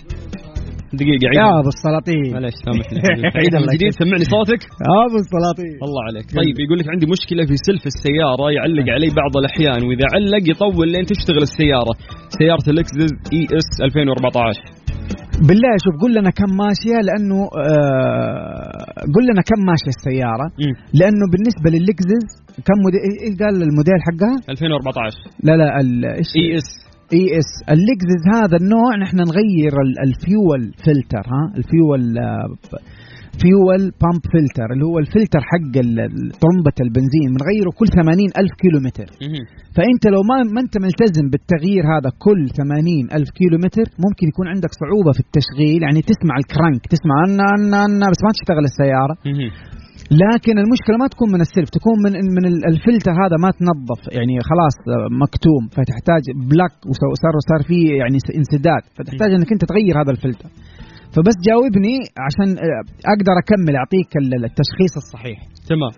دقيقة 1.02 1.26
عيد. 1.30 1.40
يا 1.42 1.50
أبو 1.62 1.70
السلاطين. 1.76 2.26
معليش 2.34 2.56
سامحني. 2.66 3.00
عيد 3.42 3.54
الله 3.60 3.74
جديد 3.76 3.92
سمعني 4.02 4.26
صوتك. 4.36 4.62
أبو 5.06 5.18
السلاطين. 5.26 5.76
الله 5.88 6.02
عليك. 6.08 6.26
طيب 6.40 6.56
يقول 6.64 6.78
لك 6.80 6.88
عندي 6.94 7.06
مشكلة 7.16 7.44
في 7.50 7.56
سلف 7.68 7.84
السيارة 7.94 8.46
يعلق 8.58 8.88
علي 8.96 9.10
بعض 9.22 9.34
الأحيان 9.42 9.80
وإذا 9.88 10.06
علق 10.16 10.44
يطول 10.54 10.88
لين 10.94 11.06
تشتغل 11.12 11.44
السيارة. 11.50 11.94
سيارة 12.40 12.66
لكزس 12.74 13.12
ES 13.34 13.70
2014 13.88 14.84
بالله 15.48 15.74
شوف 15.86 15.96
قول 16.02 16.12
لنا 16.18 16.32
كم 16.40 16.52
ماشية 16.64 16.98
لأنه 17.08 17.40
آه 17.64 19.04
قول 19.14 19.24
لنا 19.30 19.42
كم 19.50 19.60
ماشية 19.70 19.92
السيارة. 19.98 20.48
لأنه 21.00 21.26
بالنسبة 21.34 21.68
للكزس 21.74 22.28
كم 22.68 22.78
موديل 22.84 23.02
إيش 23.26 23.36
قال 23.42 23.56
الموديل 23.68 24.00
حقها؟ 24.08 24.36
2014 24.50 25.18
لا 25.44 25.54
لا 25.58 25.66
إيش؟ 26.20 26.30
ES. 26.38 26.83
ES 27.16 27.50
اللكزس 27.76 28.24
هذا 28.36 28.58
النوع. 28.62 28.90
نحن 29.04 29.18
نغير 29.18 29.74
ال- 29.86 30.00
ال 30.08 30.19
fuel 30.19 30.62
filter 30.86 31.24
ها؟ 31.34 31.44
الفيول 31.60 32.04
آه، 32.18 32.48
fuel 33.42 33.82
pump 34.02 34.24
filter 34.34 34.68
اللي 34.74 34.86
هو 34.90 34.98
الفلتر 35.04 35.42
حق 35.52 35.74
طرمبة 36.44 36.78
البنزين. 36.86 37.28
بنغيره 37.36 37.72
كل 37.80 37.88
80 38.00 38.30
ألف 38.42 38.52
كيلو 38.62 38.80
متر. 38.88 39.08
فأنت 39.76 40.04
لو 40.14 40.22
ما 40.30 40.38
ما 40.56 40.60
أنت 40.66 40.76
ملتزم 40.86 41.26
بالتغيير 41.34 41.84
هذا 41.94 42.10
كل 42.26 42.42
80 42.60 43.06
ألف 43.18 43.30
كيلو 43.40 43.58
متر 43.66 43.86
ممكن 44.06 44.26
يكون 44.32 44.48
عندك 44.54 44.72
صعوبة 44.82 45.12
في 45.18 45.22
التشغيل. 45.26 45.80
يعني 45.86 46.00
تسمع 46.12 46.36
ال 46.42 46.49
crank 46.49 46.84
تسمع 46.94 47.16
أنا 47.28 47.46
أنا 47.58 47.78
أنا 47.90 48.06
بس 48.14 48.22
ما 48.26 48.32
تشتغل 48.38 48.64
السيارة. 48.72 49.16
لكن 50.22 50.56
المشكلة 50.64 50.96
ما 51.04 51.08
تكون 51.14 51.30
من 51.36 51.42
السلف 51.48 51.70
تكون 51.78 51.96
من 52.06 52.14
من 52.38 52.44
ال- 52.52 52.66
الفلتر 52.72 53.12
هذا 53.24 53.36
ما 53.44 53.50
تنظف 53.60 54.02
يعني 54.18 54.36
خلاص 54.50 54.76
آه، 54.94 55.08
مكتوم 55.24 55.62
فتحتاج 55.76 56.24
بلاك 56.52 56.74
وصار 57.12 57.34
صار 57.50 57.62
فيه 57.70 57.86
يعني 58.02 58.18
انسداد 58.40 58.84
فتحتاج 58.98 59.30
إنك 59.38 59.50
أنت 59.56 59.64
تغير 59.72 59.94
هذا 60.02 60.12
الفلتر. 60.16 60.50
فبس 61.16 61.36
جاوبني 61.48 61.98
عشان 62.26 62.50
آه، 62.66 62.82
أقدر 63.14 63.36
أكمل 63.44 63.74
أعطيك 63.82 64.12
ال- 64.22 64.46
التشخيص 64.50 64.94
الصحيح. 65.02 65.38
تمام. 65.72 65.94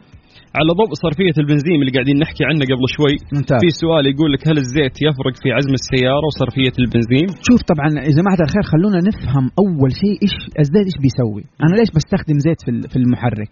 على 0.60 0.72
ضوء 0.80 0.92
صرفية 1.06 1.36
البنزين 1.44 1.78
اللي 1.82 1.94
قاعدين 1.96 2.18
نحكي 2.24 2.44
عنه 2.50 2.64
قبل 2.72 2.86
شوي. 2.98 3.16
ممتاز. 3.36 3.60
في 3.64 3.70
سؤال 3.84 4.04
يقول 4.14 4.30
لك 4.34 4.42
هل 4.50 4.58
الزيت 4.64 4.96
يفرق 5.08 5.36
في 5.42 5.50
عزم 5.58 5.74
السيارة 5.82 6.26
وصرفية 6.30 6.76
البنزين؟ 6.84 7.28
شوف 7.48 7.60
طبعا 7.72 7.88
يا 8.08 8.14
جماعة 8.20 8.40
الخير 8.46 8.66
خلونا 8.74 9.00
نفهم 9.10 9.46
أول 9.64 9.92
شيء 10.02 10.16
إيش 10.24 10.36
الزيت 10.64 10.86
إيش 10.90 10.98
بيسوي. 11.06 11.44
أنا 11.64 11.74
ليش 11.80 11.92
بستخدم 11.98 12.38
زيت 12.46 12.60
في 12.66 12.72
في 12.92 12.98
المحرك؟ 13.02 13.50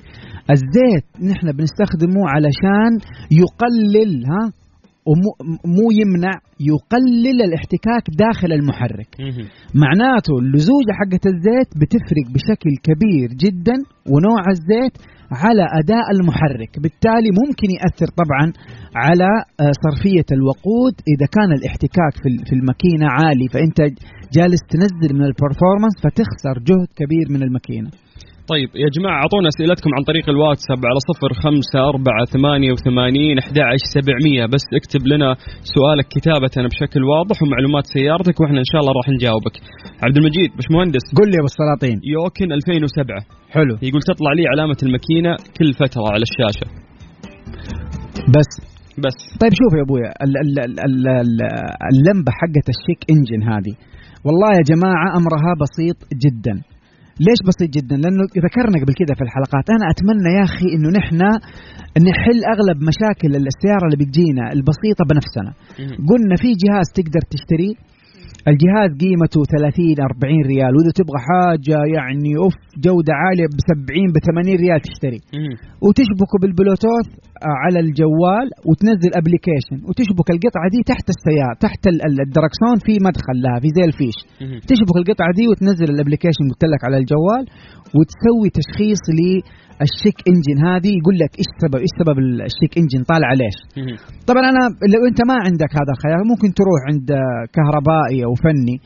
الزيت 0.56 1.06
نحن 1.32 1.48
بنستخدمه 1.58 2.22
علشان 2.34 2.92
يقلل 3.42 4.14
ها؟ 4.32 4.44
ومو 5.10 5.32
مو 5.78 5.88
يمنع 6.02 6.34
يقلل 6.72 7.38
الاحتكاك 7.48 8.04
داخل 8.24 8.52
المحرك. 8.60 9.12
معناته 9.84 10.34
اللزوجة 10.42 10.94
حقة 11.00 11.24
الزيت 11.34 11.70
بتفرق 11.82 12.26
بشكل 12.36 12.72
كبير 12.88 13.30
جدا 13.44 13.78
ونوع 14.12 14.42
الزيت 14.56 14.96
على 15.44 15.66
أداء 15.82 16.06
المحرك. 16.16 16.72
بالتالي 16.84 17.30
ممكن 17.42 17.68
يأثر 17.78 18.08
طبعا 18.22 18.46
على 19.06 19.30
آه، 19.60 19.72
صرفية 19.86 20.28
الوقود. 20.38 20.94
إذا 21.14 21.28
كان 21.36 21.50
الاحتكاك 21.58 22.14
في 22.22 22.28
ال- 22.32 22.46
في 22.48 22.54
الماكينة 22.60 23.08
عالي 23.18 23.48
فأنت 23.54 23.80
جالس 24.38 24.62
تنزل 24.74 25.12
من 25.18 25.24
البرفورمانس 25.30 25.96
فتخسر 26.04 26.56
جهد 26.70 26.90
كبير 27.00 27.26
من 27.30 27.42
الماكينة. 27.44 27.90
طيب 28.52 28.70
يا 28.84 28.90
جماعة 28.96 29.18
أعطونا 29.22 29.48
أسئلتكم 29.54 29.90
عن 29.98 30.04
طريق 30.10 30.26
الواتساب 30.30 30.80
على 30.90 31.00
صفر 31.10 31.32
خمسة 31.44 31.80
أربعة 31.94 32.24
ثمانية 32.36 32.72
وثمانين 32.72 33.38
أحد 33.38 33.56
سبعمية. 33.96 34.44
بس 34.54 34.66
اكتب 34.80 35.02
لنا 35.12 35.30
سؤالك 35.76 36.08
كتابة 36.16 36.56
بشكل 36.72 37.02
واضح 37.14 37.38
ومعلومات 37.44 37.86
سيارتك 37.96 38.36
وإحنا 38.40 38.60
إن 38.64 38.70
شاء 38.72 38.80
الله 38.82 38.94
راح 39.00 39.08
نجاوبك. 39.16 39.56
عبد 40.06 40.18
المجيد 40.18 40.50
باش 40.58 40.68
مهندس 40.76 41.06
قل 41.18 41.28
لي 41.30 41.36
يا 41.38 41.42
أبو 41.44 41.50
السلاطين. 41.54 41.98
يوكن 42.16 42.48
2007 42.60 43.20
حلو. 43.56 43.74
يقول 43.88 44.02
تطلع 44.12 44.32
لي 44.38 44.44
علامة 44.54 44.80
الماكينة 44.86 45.32
كل 45.58 45.70
فترة 45.82 46.04
على 46.14 46.24
الشاشة. 46.30 46.68
بس. 48.36 48.52
بس. 49.06 49.18
طيب 49.42 49.54
شوف 49.60 49.72
يا 49.78 49.84
ابويا 49.88 50.10
ال- 50.26 50.40
ال- 50.44 50.60
ال- 50.68 50.80
ال- 50.88 51.08
ال- 51.26 51.50
اللمبة 51.92 52.32
حقت 52.40 52.68
الشيك 52.76 53.02
إنجن 53.14 53.42
هذه. 53.52 53.74
والله 54.26 54.50
يا 54.60 54.64
جماعة 54.72 55.08
أمرها 55.20 55.52
بسيط 55.64 55.98
جدا. 56.26 56.56
ليش 57.20 57.40
بسيط 57.48 57.70
جدا؟ 57.78 57.96
لأنه 57.96 58.24
ذكرنا 58.46 58.76
قبل 58.84 58.94
كده 59.02 59.14
في 59.18 59.24
الحلقات 59.28 59.66
أنا 59.76 59.86
أتمنى 59.94 60.30
يا 60.38 60.44
أخي 60.50 60.68
إنه 60.76 60.90
نحن 61.00 61.22
نحل 62.10 62.40
أغلب 62.54 62.78
مشاكل 62.90 63.32
السياره 63.36 63.86
اللي 63.88 63.98
بتجينا 64.02 64.44
البسيطة 64.56 65.04
بنفسنا. 65.10 65.52
قلنا 66.10 66.36
في 66.42 66.50
جهاز 66.64 66.88
تقدر 67.00 67.22
تشتريه 67.34 67.76
الجهاز 68.52 68.90
قيمته 69.04 69.40
30 69.44 69.96
40 70.12 70.42
ريال 70.52 70.72
وإذا 70.76 70.92
تبغى 71.00 71.20
حاجة 71.30 71.78
يعني 71.98 72.32
أوف 72.44 72.54
جودة 72.86 73.14
عالية 73.24 73.48
ب 73.56 73.60
70 73.72 74.08
ب 74.14 74.18
80 74.28 74.56
ريال 74.64 74.80
تشتري 74.88 75.20
مهم. 75.38 75.56
وتشبكه 75.86 76.36
بالبلوتوث 76.42 77.08
آه، 77.48 77.58
على 77.64 77.80
الجوال 77.86 78.48
وتنزل 78.70 79.12
application 79.22 79.78
وتشبك 79.88 80.28
القطعة 80.36 80.68
دي 80.76 80.80
تحت 80.92 81.06
السيارة 81.16 81.56
تحت 81.66 81.82
ال- 81.92 82.02
ال- 82.08 82.22
الدركسون 82.28 82.76
في 82.86 82.94
مدخل 83.08 83.38
لها 83.44 83.58
في 83.64 83.70
زي 83.78 83.84
الفيش 83.92 84.18
مهم. 84.44 84.60
تشبك 84.72 84.96
القطعة 85.02 85.32
دي 85.40 85.44
وتنزل 85.52 85.88
ال 85.96 86.00
application 86.00 86.44
قلت 86.52 86.64
لك 86.74 86.82
على 86.88 86.98
الجوال 87.02 87.44
وتسوي 87.96 88.48
تشخيص 88.60 89.02
لل 89.84 89.93
check 89.93 90.18
engine 90.32 90.58
هذه 90.70 90.92
يقول 91.00 91.16
لك 91.24 91.32
إيش 91.40 91.50
سبب 91.64 91.80
إيش 91.86 91.94
سبب 92.02 92.18
ال 92.50 92.54
check 92.54 92.74
engine؟ 92.82 93.02
طالع 93.12 93.30
ليش. 93.42 93.58
طبعا 94.30 94.44
أنا 94.52 94.64
لو 94.94 95.02
أنت 95.10 95.20
ما 95.30 95.38
عندك 95.48 95.72
هذا 95.80 95.92
الخيار 95.96 96.22
ممكن 96.32 96.50
تروح 96.60 96.80
عند 96.90 97.10
كهربائي 97.56 98.20
أو 98.28 98.34
فني 98.44 98.78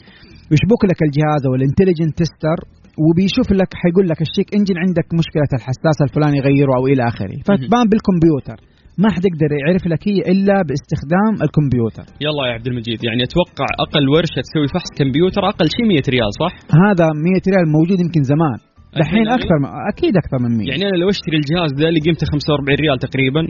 يشبك 0.53 0.81
لك 0.89 0.99
الجهاز 1.07 1.41
أو 1.47 1.53
ال 1.59 1.64
intelligent 1.64 2.13
tester 2.21 2.59
وبيشوف 3.03 3.47
لك 3.61 3.71
حيقول 3.81 4.05
لك 4.11 4.19
ال 4.27 4.30
check 4.30 4.47
engine 4.57 4.77
عندك 4.85 5.07
مشكلة 5.21 5.51
الحساس 5.57 5.97
الفلاني 6.05 6.39
غيره 6.47 6.73
أو 6.77 6.83
إلى 6.91 7.03
آخره. 7.11 7.37
فتبان 7.49 7.85
بالكمبيوتر. 7.91 8.57
ما 9.03 9.09
حد 9.13 9.23
يقدر 9.29 9.49
يعرف 9.61 9.83
لك 9.93 10.01
هي 10.09 10.17
إلا 10.33 10.57
باستخدام 10.67 11.33
الكمبيوتر. 11.45 12.05
يلا 12.25 12.43
يا 12.47 12.53
عبد 12.57 12.67
المجيد 12.71 12.99
يعني 13.07 13.21
أتوقع 13.27 13.69
أقل 13.85 14.05
ورشة 14.13 14.39
تسوي 14.45 14.67
فحص 14.73 14.91
كمبيوتر 14.99 15.41
أقل 15.51 15.67
شيء 15.75 15.85
100 15.87 16.01
ريال 16.15 16.31
صح؟ 16.41 16.53
هذا 16.85 17.07
100 17.25 17.41
ريال 17.51 17.65
موجود 17.77 17.99
يمكن 18.03 18.23
زمان. 18.33 18.59
دحين 19.03 19.23
الحين 19.25 19.37
أكثر 19.39 19.57
من 19.63 19.69
أكيد 19.93 20.13
أكثر 20.21 20.37
من 20.43 20.51
100 20.57 20.69
يعني 20.71 20.83
أنا 20.89 20.97
لو 21.01 21.07
أشتري 21.15 21.37
الجهاز 21.41 21.69
ذا 21.79 21.87
اللي 21.89 22.01
قيمته 22.05 22.25
45 22.31 22.77
ريال 22.83 22.97
تقريبا. 23.07 23.41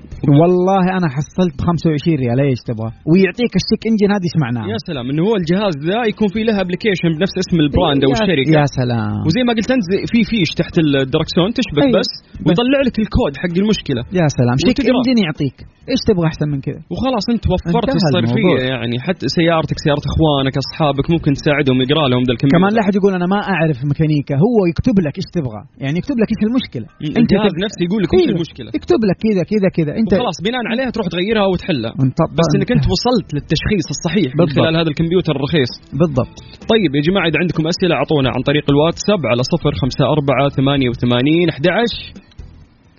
والله 0.41 0.83
أنا 0.97 1.07
حصلت 1.15 1.53
ب 1.57 1.61
25 1.69 2.17
ريال 2.23 2.37
إيش 2.47 2.61
تبغى؟ 2.69 2.89
ويعطيك 3.09 3.53
ال 3.61 3.65
check 3.65 3.81
engine 3.89 4.09
هذه 4.15 4.27
إيش 4.29 4.37
معناها 4.45 4.67
يا 4.73 4.79
سلام 4.89 5.05
إنه 5.11 5.21
هو 5.27 5.35
الجهاز 5.41 5.73
ذا 5.89 5.99
يكون 6.11 6.27
فيه 6.33 6.43
له 6.47 6.55
application 6.63 7.09
بنفس 7.17 7.35
اسم 7.43 7.55
ال 7.65 7.71
brand 7.71 8.01
أو 8.05 8.11
الشركة. 8.17 8.49
يا 8.59 8.65
سلام. 8.79 9.17
وزي 9.27 9.41
ما 9.47 9.51
قلت 9.57 9.69
أنت 9.75 9.85
في 10.11 10.19
فيش 10.31 10.49
تحت 10.61 10.75
الدركسون 10.83 11.49
تشبك 11.57 11.85
أيوة. 11.87 11.99
بس 11.99 12.11
ويطلع 12.45 12.79
لك 12.87 12.95
الكود 13.03 13.33
حق 13.41 13.55
المشكلة. 13.63 14.01
يا 14.19 14.27
سلام. 14.39 14.55
شيك. 14.65 14.79
إنجن 14.91 15.17
يعطيك. 15.25 15.57
إيش 15.91 16.01
تبغى 16.09 16.25
أحسن 16.31 16.47
من 16.53 16.59
كذا؟ 16.67 16.81
وخلاص 16.93 17.25
أنت 17.33 17.43
وفرت 17.51 17.93
الصرفية. 17.99 18.57
يعني. 18.71 18.95
حتى 19.07 19.25
سيارتك 19.39 19.77
سيارة 19.85 20.03
أخوانك 20.11 20.55
أصحابك 20.63 21.05
ممكن 21.13 21.31
تساعدهم 21.39 21.77
يقرأ 21.85 22.05
لهم 22.11 22.23
ذا 22.27 22.33
الكمبيوتر. 22.35 22.57
كمان 22.57 22.71
لا 22.75 22.81
أحد 22.83 22.93
يقول 22.99 23.11
أنا 23.19 23.27
ما 23.33 23.39
أعرف 23.53 23.77
ميكانيكا 23.89 24.35
هو 24.45 24.57
يكتب 24.71 24.95
لك 25.05 25.15
إيش 25.19 25.27
تبغى. 25.37 25.61
يعني 25.83 25.95
يكتب 26.01 26.17
لك 26.21 26.29
إيش 26.33 26.41
المشكلة. 26.49 26.87
الجهاز 27.21 27.51
تب- 27.55 27.63
نفسه 27.65 27.81
يقول 27.87 27.99
لك 28.03 28.11
وش 28.13 28.19
أيوه. 28.21 28.35
المشكلة. 28.37 28.69
يكتب 28.79 29.01
لك 29.09 29.17
كذا 29.25 29.43
كذا 29.51 29.69
كذا. 29.77 29.91
أنت 30.01 30.11
وخلاص 30.13 30.37
بناء 30.47 30.63
عليها 30.71 30.89
تروح 30.95 31.07
تغيرها 31.15 31.45
وتحلها. 31.51 31.93
أنت 32.05 32.19
بس 32.39 32.49
إنك 32.57 32.69
أنت 32.75 32.85
وصلت 32.95 33.27
للتشخيص 33.35 33.85
الصحيح 33.95 34.29
من 34.33 34.39
بالضبط. 34.41 34.59
خلال 34.63 34.75
هذا 34.81 34.89
الكمبيوتر 34.93 35.33
الرخيص. 35.39 35.71
بالضبط. 36.01 36.35
طيب 36.73 36.89
يا 36.97 37.01
جماعة 37.07 37.27
إذا 37.29 37.37
عندكم 37.43 37.63
أسئلة 37.73 37.93
أعطونا 37.99 38.29
عن 38.35 38.41
طريق 38.49 38.65
الواتساب 38.73 39.21
على 39.31 39.41
صفر 39.53 39.71
خمسة 39.81 40.03
أربعة 40.15 40.43
ثمانية 40.57 40.89
وثمانين 40.93 41.45
أحد 41.53 41.65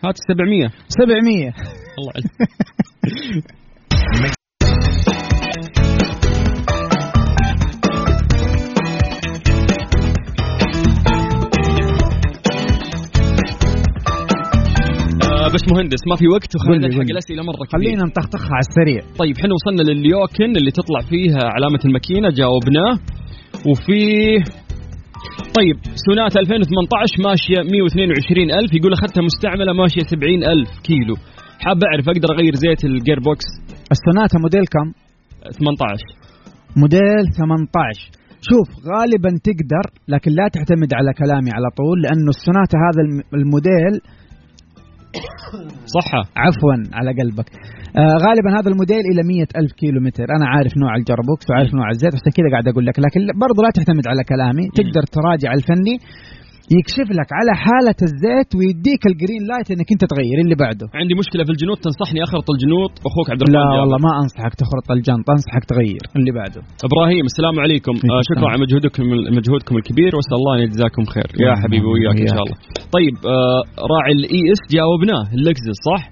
هات 0.04 0.16
السبعمية 0.22 0.68
700 0.88 1.52
الله 1.98 2.12
عليك 2.16 2.32
بس 15.54 15.64
مهندس 15.72 16.02
ما 16.10 16.16
في 16.20 16.26
وقت 16.36 16.50
وخلينا 16.56 16.86
لي، 16.86 16.94
نلحق. 16.96 17.10
الأسئلة 17.14 17.42
مرة 17.50 17.62
كبير 17.68 17.78
خلينا 17.80 18.02
نطخطخها 18.10 18.52
على 18.58 18.64
السريع. 18.68 19.00
طيب 19.22 19.34
إحنا 19.40 19.52
وصلنا 19.58 19.82
لليوكن 19.90 20.50
اللي 20.58 20.72
تطلع 20.78 21.00
فيها 21.10 21.42
علامة 21.56 21.82
الماكينة 21.88 22.28
جاوبناه 22.40 22.94
وفي 23.68 24.00
طيب 25.58 25.76
سوناتا 26.06 26.34
2018 26.36 27.22
ماشية 27.28 27.58
122 27.72 28.50
ألف 28.58 28.70
يقول 28.78 28.92
أخذتها 28.98 29.22
مستعملة 29.30 29.72
ماشية 29.82 30.02
70 30.12 30.44
ألف 30.52 30.70
كيلو. 30.88 31.14
حاب 31.64 31.78
أعرف 31.88 32.06
أقدر 32.12 32.28
أغير 32.34 32.54
زيت 32.64 32.80
ال 32.90 33.18
gearbox 33.26 33.48
السوناتا 33.94 34.36
موديل 34.44 34.66
كم؟ 34.74 34.86
18 35.58 36.04
موديل 36.82 37.24
18 37.38 38.10
شوف 38.48 38.68
غالبا 38.92 39.30
تقدر 39.48 39.84
لكن 40.12 40.30
لا 40.38 40.46
تعتمد 40.54 40.90
على 40.98 41.10
كلامي 41.20 41.50
على 41.56 41.68
طول 41.80 41.96
لأنه 42.04 42.30
السوناتا 42.36 42.76
هذا 42.86 43.00
الم- 43.06 43.26
الموديل 43.40 43.94
صحة. 45.98 46.22
عفوا 46.44 46.76
على 46.98 47.10
قلبك. 47.20 47.48
آه 47.96 48.16
غالبا 48.24 48.50
هذا 48.58 48.68
الموديل 48.72 49.04
إلى 49.12 49.22
100 49.22 49.46
ألف 49.60 49.72
كيلو 49.72 50.00
متر 50.00 50.28
أنا 50.36 50.46
عارف 50.48 50.72
نوع 50.82 50.92
ال 50.96 51.02
gearbox 51.02 51.46
وعارف 51.50 51.74
نوع 51.74 51.90
الزيت 51.90 52.14
عشان 52.14 52.32
كذا 52.38 52.48
قاعد 52.52 52.68
أقول 52.68 52.86
لك. 52.86 52.96
لكن 52.98 53.20
برضو 53.44 53.58
لا 53.62 53.70
تعتمد 53.76 54.06
على 54.12 54.22
كلامي. 54.32 54.64
تقدر 54.80 55.04
تراجع 55.16 55.50
الفني. 55.58 55.96
يكشف 56.76 57.08
لك 57.18 57.30
على 57.38 57.52
حالة 57.64 57.98
الزيت 58.08 58.50
ويديك 58.58 59.02
ال 59.10 59.15
green 59.15 59.42
light 59.50 59.68
إنك 59.74 59.88
أنت 59.94 60.04
تغير 60.12 60.38
اللي 60.44 60.56
بعده. 60.64 60.86
عندي 61.00 61.14
مشكلة 61.22 61.42
في 61.46 61.52
الجنوط 61.54 61.78
تنصحني 61.86 62.20
أخرط 62.26 62.46
الجنوط؟ 62.54 62.92
أخوك 63.08 63.26
عبد 63.32 63.42
الرحمن 63.42 63.76
لا. 63.76 63.80
والله 63.80 63.98
ما 64.06 64.12
أنصحك 64.22 64.54
تخرط 64.62 64.86
الجنط 64.96 65.26
أنصحك 65.36 65.64
تغير 65.72 66.02
اللي 66.18 66.32
بعده. 66.40 66.60
إبراهيم 66.88 67.24
السلام 67.32 67.56
عليكم. 67.64 67.94
آه 68.12 68.22
شكرا. 68.30 68.48
على 68.50 68.58
مجهودكم 68.64 69.04
مجهودكم 69.38 69.74
الكبير 69.80 70.10
وأسأل 70.16 70.36
الله 70.40 70.52
أن 70.56 70.62
يجزاكم 70.66 71.02
خير. 71.14 71.28
يا 71.46 71.52
حبيبي 71.62 71.88
وياك 71.92 72.18
إن. 72.24 72.32
شاء 72.34 72.44
الله. 72.46 72.56
طيب 72.96 73.14
آه 73.34 73.60
راعي 73.92 74.12
ال 74.18 74.42
ES 74.54 74.62
جاوبناه. 74.74 75.24
اللكزس 75.36 75.78
صح؟ 75.90 76.02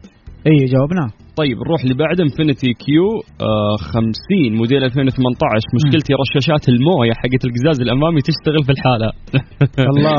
اي 0.49 0.59
جاوبناه. 0.75 1.11
طيب 1.41 1.57
نروح 1.67 1.81
اللي 1.85 1.97
بعده 2.05 2.21
انفينيتي 2.29 2.69
Q 2.85 3.07
آه 3.49 3.77
50 3.93 4.59
موديل 4.61 4.81
2018 4.85 5.77
مشكلتي 5.79 6.13
رشاشات 6.25 6.65
الموية 6.73 7.13
حقت 7.23 7.43
القزاز 7.49 7.79
الأمامي 7.87 8.21
تشتغل 8.29 8.63
في 8.67 8.73
الحالة. 8.77 9.09
الله. 9.93 10.15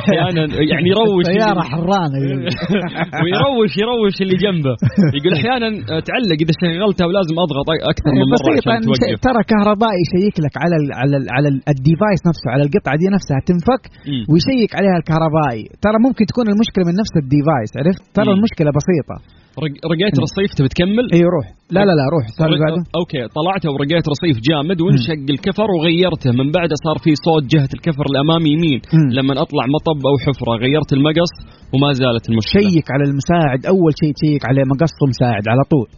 أحيانا 0.00 0.42
يعني 0.72 0.86
يروش 0.92 1.24
سيارة 1.36 1.62
حرانة. 1.72 2.18
ويروش 3.22 3.72
يروش 3.82 4.16
اللي 4.24 4.36
جنبه. 4.44 4.74
يقول 5.16 5.32
أحيانا 5.38 5.68
تعلق 6.08 6.38
إذا 6.44 6.52
شغلتها 6.62 7.04
ولازم 7.08 7.36
أضغط 7.44 7.68
أكثر 7.92 8.10
من 8.18 8.24
مرة 8.34 8.48
عشان 8.60 8.80
توقف. 8.86 9.18
ترى 9.28 9.40
كهربائي 9.50 9.98
يشيك 10.04 10.36
لك 10.44 10.54
على 10.62 10.74
ال 10.80 10.86
على 11.00 11.14
ال 11.20 11.26
على 11.36 11.48
ال- 11.52 11.62
ال 11.74 11.81
device 11.81 12.20
نفسه 12.30 12.46
على 12.54 12.62
القطعة 12.66 12.94
دي 13.02 13.06
نفسها 13.16 13.38
تنفك. 13.50 13.82
ويشيك 14.30 14.70
عليها 14.78 14.96
الكهربائي. 15.00 15.62
ترى 15.84 15.96
ممكن 16.06 16.22
تكون 16.30 16.46
المشكلة 16.54 16.84
من 16.88 16.94
نفس 17.02 17.14
ال 17.22 17.29
device 17.29 17.70
عرفت؟ 17.80 18.02
ترى 18.18 18.24
بسيطة. 18.80 19.16
رق- 19.18 19.39
رقيت 19.92 20.14
رصيف 20.26 20.50
تبي 20.56 20.68
تكمل؟ 20.68 21.06
إي 21.14 21.22
روح. 21.34 21.46
لا 21.76 21.80
لا 21.88 21.94
لا 22.00 22.06
روح. 22.14 22.24
السؤال 22.32 22.48
اللي 22.48 22.60
بعده. 22.64 22.82
okay 23.00 23.22
طلعته 23.38 23.68
ورقيت 23.72 24.04
رصيف 24.14 24.36
جامد 24.48 24.78
وانشق 24.80 25.22
الكفر 25.34 25.68
وغيرته. 25.76 26.30
من 26.40 26.48
بعده 26.56 26.74
صار 26.86 26.96
في 27.04 27.10
صوت 27.26 27.44
جهة 27.54 27.70
الكفر 27.76 28.04
الامامي 28.12 28.50
يمين. 28.54 28.80
لما 29.18 29.32
أطلع 29.44 29.64
مطب 29.76 30.00
أو 30.10 30.14
حفرة 30.24 30.52
غيرت 30.64 30.90
المقص 30.96 31.32
وما 31.72 31.90
زالت 32.00 32.24
المشكلة. 32.30 32.62
شيك 32.62 32.86
على 32.94 33.04
المساعد. 33.10 33.60
أول 33.74 33.92
شيء 34.00 34.12
تشيك 34.18 34.42
عليه 34.48 34.64
مقص 34.72 34.96
مساعد 35.12 35.44
على 35.52 35.62
طول. 35.72 35.88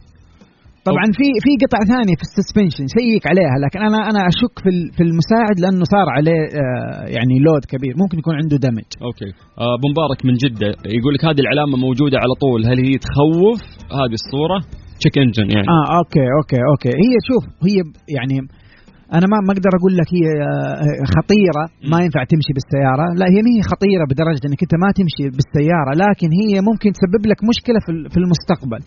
طبعا 0.89 1.07
في 1.18 1.26
في 1.45 1.53
قطع 1.62 1.80
ثانية 1.95 2.16
في 2.20 2.24
ال 2.28 2.34
suspension 2.34 2.86
شيك 2.97 3.24
عليها 3.30 3.57
لكن 3.64 3.80
أنا 3.89 4.01
أنا 4.11 4.20
أشك 4.30 4.55
في 4.64 4.70
في 4.97 5.03
المساعد 5.09 5.57
لأنه 5.62 5.85
صار 5.95 6.09
عليه 6.16 6.43
آه، 6.61 7.05
يعني 7.16 7.35
load 7.47 7.64
كبير. 7.72 7.95
ممكن 8.03 8.16
يكون 8.18 8.35
عنده 8.41 8.57
damage 8.66 8.90
okay. 9.09 9.30
آه، 9.62 9.74
أبو 9.76 9.87
مبارك 9.93 10.20
من 10.28 10.35
جدة 10.45 10.70
يقول 10.99 11.12
لك 11.14 11.22
هذه 11.28 11.41
العلامة 11.45 11.76
موجودة 11.87 12.16
على 12.24 12.35
طول. 12.45 12.61
هل 12.70 12.78
هي 12.87 12.95
تخوف؟ 13.07 13.59
هذه 14.01 14.16
الصورة. 14.20 14.59
check 14.99 15.16
engine 15.24 15.49
يعني. 15.55 15.68
آه 15.76 15.87
okay 16.01 16.26
okay 16.38 16.61
okay. 16.70 16.93
هي 17.05 17.14
شوف 17.28 17.43
هي 17.66 17.76
يعني 18.16 18.37
أنا 19.18 19.26
ما 19.32 19.38
ما 19.46 19.52
أقدر 19.56 19.72
أقول 19.78 19.92
لك 20.00 20.08
هي 20.16 20.24
آه، 20.46 21.04
خطيرة 21.16 21.64
ما 21.92 21.98
ينفع 22.04 22.22
تمشي 22.32 22.52
بالسيارة. 22.56 23.06
لا 23.20 23.26
هي 23.32 23.38
ما 23.46 23.50
هي 23.54 23.60
خطيرة 23.72 24.04
بدرجة 24.12 24.42
إنك 24.48 24.60
أنت 24.66 24.74
ما 24.84 24.88
تمشي 24.98 25.24
بالسيارة 25.36 25.92
لكن 26.04 26.28
هي 26.40 26.52
ممكن 26.68 26.88
تسبب 26.96 27.22
لك 27.30 27.38
مشكلة 27.50 27.78
في 27.84 27.90
ال- 27.94 28.08
في 28.12 28.18
المستقبل. 28.22 28.80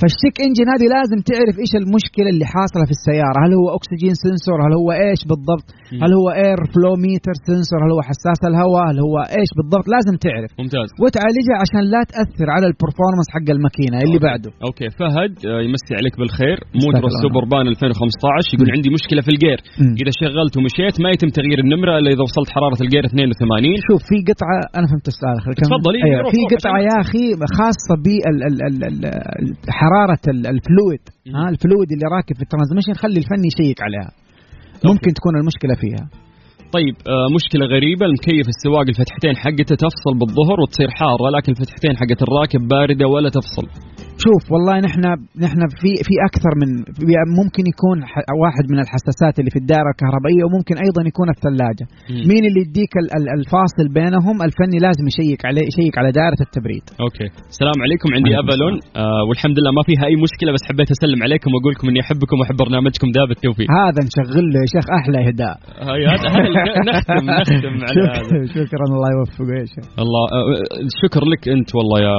فال 0.00 0.10
check 0.10 0.34
engine 0.46 0.66
هذه 0.74 0.86
لازم 0.96 1.18
تعرف 1.30 1.54
إيش 1.62 1.72
المشكلة 1.82 2.28
اللي 2.32 2.46
حاصلة 2.54 2.84
في 2.88 2.94
السيارة. 2.98 3.38
هل 3.44 3.52
هو 3.60 3.66
oxygen 3.78 4.14
sensor؟ 4.24 4.58
هل 4.66 4.72
هو 4.80 4.88
إيش 5.06 5.20
بالضبط؟ 5.30 5.68
هل 6.02 6.10
هو 6.20 6.26
air 6.44 6.58
flow 6.72 6.92
meter 7.04 7.34
sensor 7.48 7.78
هل 7.84 7.90
هو 7.96 8.00
حساس 8.10 8.40
الهواء؟ 8.50 8.84
هل 8.90 8.98
هو 9.06 9.16
إيش 9.38 9.50
بالضبط؟ 9.58 9.86
لازم 9.94 10.14
تعرف. 10.26 10.50
ممتاز. 10.62 10.88
وتعالجها 11.04 11.56
عشان 11.64 11.82
لا 11.94 12.00
تأثر 12.12 12.48
على 12.56 12.66
ال 12.70 12.75
performance 12.75 13.26
حق 13.34 13.48
الماكينة 13.56 13.96
اللي 14.04 14.18
بعده. 14.28 14.50
okay. 14.66 14.88
فهد 15.00 15.32
آه، 15.50 15.60
يمسي 15.66 15.92
عليك 16.00 16.14
بالخير. 16.20 16.56
استغفر 16.60 16.80
موتور 16.84 17.04
الله. 17.08 17.18
السوبربان 17.18 17.66
2015 17.74 18.54
يقول 18.54 18.68
عندي 18.76 18.90
مشكلة 18.98 19.20
في 19.26 19.30
الجير. 19.34 19.58
مم. 19.80 19.94
إذا 20.02 20.12
شغلت 20.22 20.54
ومشيت 20.56 20.96
ما 21.04 21.08
يتم 21.14 21.28
تغيير 21.38 21.58
النمرة 21.64 21.92
إلا 21.98 22.10
إذا 22.14 22.22
وصلت 22.28 22.48
حرارة 22.56 22.78
الجير 22.84 23.04
82 23.04 23.76
شوف 23.88 24.00
في 24.10 24.16
قطعة 24.28 24.56
أنا 24.78 24.86
فهمت 24.90 25.08
السؤال. 25.12 25.36
خليك 25.44 25.58
تفضل، 25.66 25.92
إيه، 25.96 26.04
أيوة 26.06 26.30
في 26.34 26.40
قطعة 26.52 26.78
يا 26.88 26.96
أخي 27.04 27.24
خاصة 27.58 27.94
بحرارة 29.66 30.24
ال 30.54 30.61
fluid. 30.61 31.04
ها 31.36 31.44
ال 31.54 31.60
fluid 31.60 31.88
اللي 31.94 32.06
راكب 32.16 32.34
في 32.38 32.44
ال 32.46 32.50
transmission 32.50 32.94
خلي 33.02 33.18
الفني 33.22 33.46
يشيك 33.52 33.78
عليها. 33.86 34.10
ممكن 34.90 35.10
تكون 35.18 35.34
المشكلة 35.40 35.74
فيها. 35.82 36.04
طيب 36.76 36.94
آه 37.14 37.26
مشكلة 37.36 37.64
غريبة. 37.74 38.06
المكيف 38.06 38.46
السواق 38.54 38.86
الفتحتين 38.92 39.34
حقته 39.44 39.74
تفصل 39.84 40.12
بالظهر 40.20 40.56
وتصير 40.62 40.88
حارة 40.98 41.26
لكن 41.36 41.50
الفتحتين 41.52 41.92
حقت 42.00 42.20
الراكب 42.26 42.60
باردة 42.68 43.06
ولا 43.14 43.28
تفصل. 43.38 43.66
شوف 44.24 44.42
والله 44.52 44.74
نحن 44.88 45.02
نحن 45.46 45.60
في 45.80 45.90
في 46.08 46.14
أكثر 46.30 46.52
من 46.60 46.68
ممكن 47.40 47.62
يكون 47.72 47.98
واحد 48.44 48.64
من 48.72 48.78
الحساسات 48.84 49.34
اللي 49.40 49.50
في 49.54 49.58
الدائرة 49.62 49.90
الكهربائية 49.94 50.42
وممكن 50.46 50.74
أيضا 50.86 51.00
يكون 51.12 51.28
الثلاجة. 51.36 51.84
مم. 52.10 52.22
مين 52.30 52.42
اللي 52.48 52.60
يديك 52.66 52.92
ال- 53.02 53.12
ال- 53.18 53.30
الفاصل 53.38 53.86
بينهم؟ 53.98 54.36
الفني 54.48 54.78
لازم 54.86 55.04
يشيك 55.10 55.40
عليه 55.48 55.64
يشيك 55.70 55.94
على 56.00 56.08
دائرة 56.20 56.40
التبريد. 56.46 56.84
okay. 57.04 57.28
السلام 57.52 57.78
عليكم 57.84 58.08
عندي 58.16 58.32
افالون 58.42 58.74
آه 59.02 59.22
والحمد 59.28 59.56
لله 59.58 59.72
ما 59.78 59.82
فيها 59.88 60.04
أي 60.10 60.14
مشكلة 60.26 60.50
بس 60.56 60.62
حبيت 60.68 60.88
أسلم 60.96 61.20
عليكم 61.26 61.48
وأقول 61.54 61.72
لكم 61.74 61.86
إني 61.90 62.00
أحبكم 62.04 62.36
وأحب 62.40 62.56
برنامجكم 62.64 63.08
ذا 63.16 63.24
بالتوفيق 63.28 63.68
هذا 63.82 64.00
نشغل 64.08 64.44
له 64.52 64.58
يا 64.64 64.68
شيخ 64.74 64.86
أحلى 65.00 65.18
إهداء. 65.26 65.54
هاي 65.88 66.00
هذا 66.12 66.26
نختم 66.88 67.24
نختم 67.38 67.74
على 67.86 68.00
هذا. 68.14 68.46
شكرا 68.58 68.86
الله 68.96 69.08
يوفقه 69.16 69.54
يا 69.60 69.66
شيخ. 69.72 69.86
الله 70.04 70.24
الشكر 70.88 71.22
لك 71.32 71.42
أنت 71.56 71.68
والله 71.76 71.98
يا 72.08 72.16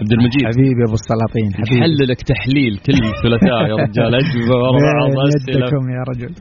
عبد 0.00 0.12
المجيد. 0.16 0.44
حبيبي 0.50 0.82
أبو 0.88 0.96
السلاطين 1.02 1.48
حبيبي. 1.60 1.80
نحللك 1.80 2.20
تحليل 2.32 2.72
كل 2.86 2.98
ثلاثاء 3.24 3.60
يا 3.70 3.76
رجال 3.84 4.12
اجوبه 4.20 4.56
أسئلة. 5.28 5.66
يدكم 5.66 5.84
يا 5.96 6.02
رجل. 6.10 6.32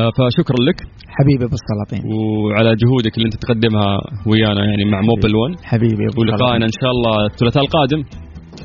آه 0.00 0.10
فشكرا 0.16 0.60
لك. 0.68 0.78
حبيبي 1.16 1.44
أبو 1.48 1.56
السلاطين. 1.62 2.02
وعلى 2.12 2.70
جهودك 2.82 3.14
اللي 3.16 3.26
أنت 3.28 3.36
تقدمها 3.44 3.88
ويانا 4.28 4.62
يعني 4.70 4.84
مع 4.92 5.00
موبل 5.10 5.32
1 5.36 5.52
حبيبي 5.70 6.04
أبو 6.10 6.20
ولقائنا 6.22 6.64
إن 6.70 6.76
شاء 6.80 6.90
الله 6.96 7.14
الثلاثاء 7.30 7.62
القادم. 7.66 8.00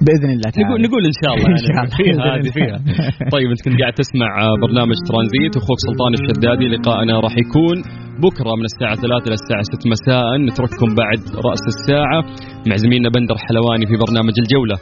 بإذن 0.06 0.30
الله 0.36 0.50
تعالى. 0.52 0.66
نقول 0.68 0.80
نقول 0.88 1.02
إن 1.12 1.16
شاء 1.22 1.32
الله. 1.36 1.48
إن 1.52 1.56
يعني 1.56 1.68
شاء 1.68 1.80
الله. 1.84 1.98
فيها 2.00 2.22
هذه. 2.36 2.50
فيها. 2.58 2.78
طيب 3.36 3.48
إنت 3.54 3.62
كنت 3.66 3.76
قاعد 3.82 3.94
تسمع 4.04 4.30
برنامج 4.66 4.98
ترانزيت 5.10 5.54
واخوك 5.56 5.80
سلطان 5.88 6.12
الشدادي 6.20 6.66
لقائنا 6.74 7.14
راح 7.26 7.36
يكون 7.44 7.78
بكرة 8.26 8.52
من 8.60 8.66
الساعة 8.72 8.96
3 8.96 9.28
إلى 9.28 9.38
الساعة 9.42 9.64
6 9.64 9.90
مساء. 9.96 10.26
نترككم 10.48 10.90
بعد 11.02 11.22
رأس 11.48 11.64
الساعة. 11.74 12.20
مع 12.68 12.76
زميلنا 12.84 13.10
بندر 13.16 13.36
حلواني 13.48 13.86
في 13.90 13.96
برنامج 14.04 14.36
الجولة. 14.44 14.78